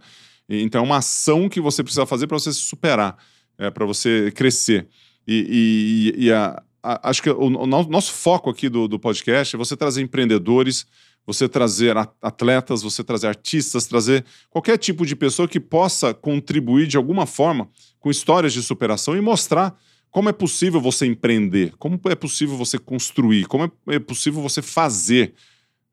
Então 0.49 0.81
é 0.81 0.83
uma 0.83 0.97
ação 0.97 1.49
que 1.49 1.59
você 1.59 1.83
precisa 1.83 2.05
fazer 2.05 2.25
para 2.25 2.39
você 2.39 2.51
se 2.53 2.61
superar, 2.61 3.17
é, 3.57 3.69
para 3.69 3.85
você 3.85 4.31
crescer. 4.33 4.87
E, 5.27 6.13
e, 6.17 6.25
e 6.25 6.31
a, 6.31 6.63
a, 6.81 7.09
acho 7.09 7.21
que 7.21 7.29
o, 7.29 7.45
o, 7.45 7.67
nosso 7.67 8.13
foco 8.13 8.49
aqui 8.49 8.69
do, 8.69 8.87
do 8.87 8.97
podcast 8.97 9.55
é 9.55 9.59
você 9.59 9.75
trazer 9.75 10.01
empreendedores 10.01 10.87
você 11.27 11.49
trazer 11.49 11.95
atletas, 12.21 12.81
você 12.81 13.03
trazer 13.03 13.27
artistas, 13.27 13.85
trazer 13.85 14.23
qualquer 14.49 14.77
tipo 14.77 15.05
de 15.05 15.13
pessoa 15.13 15.45
que 15.45 15.59
possa 15.59 16.13
contribuir 16.13 16.87
de 16.87 16.95
alguma 16.95 17.25
forma 17.25 17.69
com 17.99 18.09
histórias 18.09 18.53
de 18.53 18.63
superação 18.63 19.15
e 19.15 19.19
mostrar 19.19 19.77
como 20.09 20.29
é 20.29 20.31
possível 20.31 20.79
você 20.79 21.05
empreender, 21.05 21.73
como 21.77 21.99
é 22.05 22.15
possível 22.15 22.55
você 22.55 22.79
construir, 22.79 23.45
como 23.45 23.65
é, 23.65 23.95
é 23.95 23.99
possível 23.99 24.41
você 24.41 24.61
fazer 24.61 25.33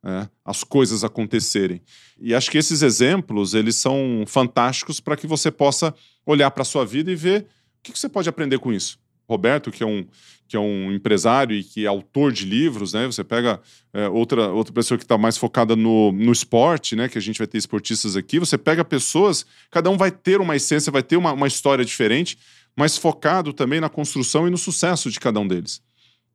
né, 0.00 0.30
as 0.44 0.62
coisas 0.62 1.02
acontecerem. 1.02 1.82
E 2.20 2.32
acho 2.32 2.48
que 2.48 2.56
esses 2.56 2.80
exemplos 2.80 3.54
eles 3.54 3.74
são 3.74 4.22
fantásticos 4.28 5.00
para 5.00 5.16
que 5.16 5.26
você 5.26 5.50
possa 5.50 5.92
olhar 6.24 6.52
para 6.52 6.62
a 6.62 6.64
sua 6.64 6.86
vida 6.86 7.10
e 7.10 7.16
ver 7.16 7.42
o 7.80 7.82
que 7.82 7.98
você 7.98 8.08
pode 8.08 8.28
aprender 8.28 8.60
com 8.60 8.72
isso. 8.72 9.00
Roberto, 9.28 9.70
que 9.70 9.82
é 9.82 9.86
um, 9.86 10.06
que 10.46 10.56
é 10.56 10.60
um 10.60 10.92
empresário 10.92 11.56
e 11.56 11.64
que 11.64 11.84
é 11.84 11.88
autor 11.88 12.32
de 12.32 12.44
livros, 12.44 12.92
né? 12.92 13.06
Você 13.06 13.24
pega 13.24 13.60
é, 13.92 14.08
outra, 14.08 14.52
outra 14.52 14.72
pessoa 14.72 14.98
que 14.98 15.04
está 15.04 15.16
mais 15.16 15.36
focada 15.36 15.74
no, 15.74 16.12
no 16.12 16.32
esporte, 16.32 16.94
né? 16.94 17.08
Que 17.08 17.18
a 17.18 17.20
gente 17.20 17.38
vai 17.38 17.46
ter 17.46 17.58
esportistas 17.58 18.16
aqui. 18.16 18.38
Você 18.38 18.58
pega 18.58 18.84
pessoas, 18.84 19.46
cada 19.70 19.90
um 19.90 19.96
vai 19.96 20.10
ter 20.10 20.40
uma 20.40 20.54
essência, 20.54 20.92
vai 20.92 21.02
ter 21.02 21.16
uma, 21.16 21.32
uma 21.32 21.46
história 21.46 21.84
diferente, 21.84 22.38
mas 22.76 22.98
focado 22.98 23.52
também 23.52 23.80
na 23.80 23.88
construção 23.88 24.46
e 24.46 24.50
no 24.50 24.58
sucesso 24.58 25.10
de 25.10 25.18
cada 25.18 25.40
um 25.40 25.48
deles. 25.48 25.82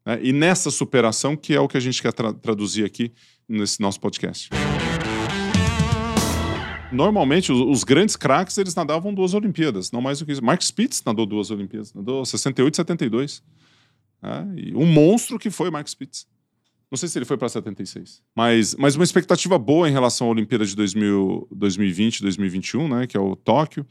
Né? 0.05 0.19
E 0.23 0.33
nessa 0.33 0.71
superação, 0.71 1.35
que 1.35 1.53
é 1.53 1.59
o 1.59 1.67
que 1.67 1.77
a 1.77 1.81
gente 1.81 2.01
quer 2.01 2.13
tra 2.13 2.33
traduzir 2.33 2.85
aqui 2.85 3.11
nesse 3.47 3.79
nosso 3.79 3.99
podcast. 3.99 4.49
Normalmente, 6.91 7.51
os, 7.51 7.59
os 7.59 7.83
grandes 7.83 8.15
craques, 8.15 8.57
eles 8.57 8.73
nadavam 8.73 9.13
duas 9.13 9.33
Olimpíadas, 9.33 9.91
não 9.91 10.01
mais 10.01 10.19
do 10.19 10.25
que 10.25 10.31
isso. 10.31 10.43
Mark 10.43 10.61
Spitz 10.61 11.03
nadou 11.05 11.25
duas 11.25 11.51
Olimpíadas, 11.51 11.93
nadou 11.93 12.25
68 12.25 12.73
e 12.73 12.77
72. 12.77 13.43
Né? 14.21 14.53
E 14.57 14.75
um 14.75 14.85
monstro 14.85 15.37
que 15.37 15.49
foi 15.49 15.69
Mark 15.69 15.87
Spitz. 15.87 16.27
Não 16.91 16.97
sei 16.97 17.07
se 17.07 17.17
ele 17.19 17.25
foi 17.25 17.37
para 17.37 17.47
76. 17.47 18.21
Mas, 18.35 18.75
mas 18.75 18.95
uma 18.95 19.03
expectativa 19.03 19.59
boa 19.59 19.87
em 19.87 19.91
relação 19.91 20.27
à 20.27 20.31
Olimpíada 20.31 20.65
de 20.65 20.75
2000, 20.75 21.47
2020, 21.51 22.21
2021, 22.21 22.87
né, 22.87 23.07
que 23.07 23.15
é 23.15 23.19
o 23.19 23.35
Tóquio. 23.35 23.85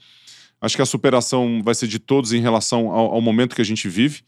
Acho 0.60 0.74
que 0.74 0.82
a 0.82 0.86
superação 0.86 1.62
vai 1.62 1.74
ser 1.74 1.86
de 1.86 2.00
todos 2.00 2.32
em 2.32 2.40
relação 2.40 2.90
ao, 2.90 3.12
ao 3.12 3.20
momento 3.20 3.54
que 3.54 3.62
a 3.62 3.64
gente 3.64 3.88
vive, 3.88 4.22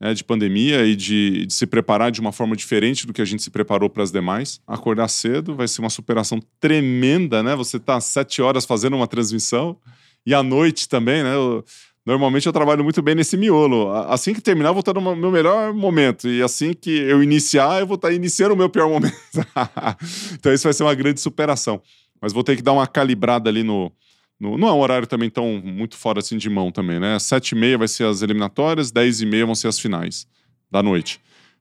né, 0.00 0.14
de 0.14 0.22
pandemia 0.22 0.86
e 0.86 0.94
de, 0.94 1.46
de, 1.46 1.52
se 1.52 1.66
preparar 1.66 2.10
de 2.10 2.20
uma 2.20 2.32
forma 2.32 2.54
diferente 2.54 3.06
do 3.06 3.12
que 3.12 3.22
a 3.22 3.24
gente 3.24 3.42
se 3.42 3.50
preparou 3.50 3.90
para 3.90 4.02
as 4.02 4.12
demais. 4.12 4.60
Acordar 4.66 5.08
cedo 5.08 5.54
vai 5.54 5.66
ser 5.66 5.80
uma 5.80 5.90
superação 5.90 6.40
tremenda, 6.60 7.42
né? 7.42 7.56
Você 7.56 7.78
está 7.78 8.00
sete 8.00 8.40
horas 8.40 8.64
fazendo 8.64 8.96
uma 8.96 9.06
transmissão 9.06 9.76
e 10.24 10.34
à 10.34 10.42
noite 10.42 10.88
também, 10.88 11.22
né? 11.22 11.34
Eu, 11.34 11.64
Normalmente 12.08 12.46
eu 12.46 12.54
trabalho 12.54 12.82
muito 12.82 13.02
bem 13.02 13.14
nesse 13.14 13.36
miolo. 13.36 13.92
Assim 14.08 14.32
que 14.32 14.40
terminar, 14.40 14.70
eu 14.70 14.72
vou 14.72 14.80
estar 14.80 14.94
no 14.94 15.14
meu 15.14 15.30
melhor 15.30 15.74
momento. 15.74 16.26
E 16.26 16.42
assim 16.42 16.72
que 16.72 16.90
eu 16.90 17.22
iniciar, 17.22 17.80
eu 17.80 17.86
vou 17.86 17.96
estar 17.96 18.10
iniciando 18.10 18.54
o 18.54 18.56
meu 18.56 18.70
pior 18.70 18.88
momento. 18.88 19.14
então 20.32 20.50
isso 20.50 20.64
vai 20.64 20.72
ser 20.72 20.84
uma 20.84 20.94
grande 20.94 21.20
superação. 21.20 21.82
Mas 22.18 22.32
vou 22.32 22.42
ter 22.42 22.56
que 22.56 22.62
dar 22.62 22.72
uma 22.72 22.86
calibrada 22.86 23.50
ali 23.50 23.62
no, 23.62 23.92
no, 24.38 24.56
não 24.56 24.68
é 24.68 24.72
um 24.72 24.78
horário 24.78 25.06
também 25.06 25.28
tão 25.28 25.60
muito 25.64 25.96
fora 25.96 26.20
assim 26.20 26.36
de 26.36 26.48
mão 26.48 26.70
também, 26.70 27.00
né? 27.00 27.18
Sete 27.18 27.52
e 27.52 27.54
meia 27.54 27.76
vai 27.76 27.88
ser 27.88 28.04
as 28.04 28.22
eliminatórias, 28.22 28.90
dez 28.90 29.20
e 29.20 29.26
meia 29.26 29.44
vão 29.44 29.54
ser 29.54 29.68
as 29.68 29.78
finais 29.78 30.26
da 30.70 30.82
noite. 30.82 31.20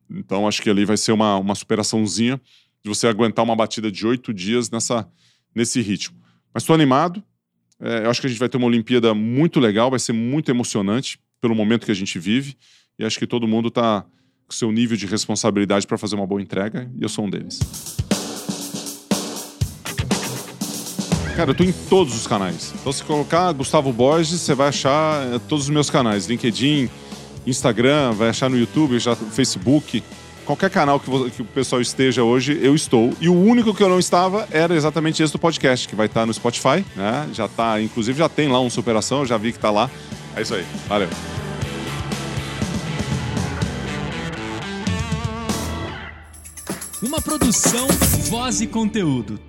Então 0.09 0.47
acho 0.47 0.61
que 0.61 0.69
ali 0.69 0.85
vai 0.85 0.97
ser 0.97 1.11
uma, 1.11 1.37
uma 1.37 1.55
superaçãozinha 1.55 2.39
de 2.83 2.89
você 2.89 3.07
aguentar 3.07 3.43
uma 3.43 3.55
batida 3.55 3.91
de 3.91 4.05
oito 4.05 4.33
dias 4.33 4.69
nessa, 4.69 5.07
nesse 5.53 5.81
ritmo. 5.81 6.17
Mas 6.53 6.63
estou 6.63 6.73
animado, 6.73 7.23
é, 7.79 8.05
eu 8.05 8.09
acho 8.09 8.21
que 8.21 8.27
a 8.27 8.29
gente 8.29 8.39
vai 8.39 8.49
ter 8.49 8.57
uma 8.57 8.67
Olimpíada 8.67 9.13
muito 9.13 9.59
legal, 9.59 9.89
vai 9.89 9.99
ser 9.99 10.13
muito 10.13 10.49
emocionante. 10.49 11.19
pelo 11.39 11.55
momento 11.55 11.85
que 11.85 11.91
a 11.91 11.95
gente 11.95 12.17
vive. 12.19 12.55
E 12.97 13.05
acho 13.05 13.19
que 13.19 13.27
todo 13.27 13.47
mundo 13.47 13.67
está 13.67 14.05
com 14.47 14.53
seu 14.53 14.71
nível 14.71 14.97
de 14.97 15.05
responsabilidade 15.05 15.85
para 15.85 15.97
fazer 15.97 16.15
uma 16.15 16.25
boa 16.25 16.41
entrega, 16.41 16.89
e 16.97 17.03
eu 17.03 17.09
sou 17.09 17.25
um 17.25 17.29
deles. 17.29 17.59
Cara, 21.37 21.51
eu 21.51 21.53
tô 21.53 21.63
em 21.63 21.71
todos 21.71 22.15
os 22.15 22.25
canais. 22.25 22.73
Então, 22.81 22.91
se 22.91 23.03
colocar 23.03 23.51
Gustavo 23.51 23.93
Borges, 23.93 24.41
você 24.41 24.55
vai 24.55 24.69
achar 24.69 25.35
eh, 25.35 25.39
todos 25.47 25.65
os 25.65 25.69
meus 25.69 25.87
canais: 25.87 26.25
LinkedIn, 26.25 26.89
Instagram, 27.45 28.11
vai 28.13 28.29
achar 28.29 28.49
no 28.49 28.57
YouTube, 28.57 28.97
já 28.97 29.15
Facebook. 29.15 30.03
Qualquer 30.43 30.71
canal 30.71 30.99
que, 30.99 31.29
que, 31.29 31.43
o 31.43 31.45
pessoal 31.45 31.79
esteja 31.79 32.23
hoje, 32.23 32.57
eu 32.59 32.73
estou. 32.73 33.13
E 33.21 33.29
o 33.29 33.39
único 33.39 33.71
que 33.71 33.83
eu 33.83 33.87
não 33.87 33.99
estava 33.99 34.47
era 34.49 34.75
exatamente 34.75 35.21
esse 35.21 35.31
do 35.31 35.37
podcast, 35.37 35.87
que 35.87 35.95
vai 35.95 36.07
estar 36.07 36.25
no 36.25 36.33
Spotify, 36.33 36.83
né? 36.95 37.29
Já 37.31 37.47
tá, 37.47 37.79
inclusive 37.79 38.17
já 38.17 38.27
tem 38.27 38.47
lá 38.47 38.59
um 38.59 38.69
superação, 38.69 39.23
já 39.23 39.37
vi 39.37 39.51
que 39.51 39.59
tá 39.59 39.69
lá. 39.69 39.91
É 40.35 40.41
isso 40.41 40.55
aí. 40.55 40.65
Valeu. 40.87 41.09
Uma 46.99 47.21
produção, 47.21 47.87
voz 48.27 48.59
e 48.59 48.65
conteúdo. 48.65 49.39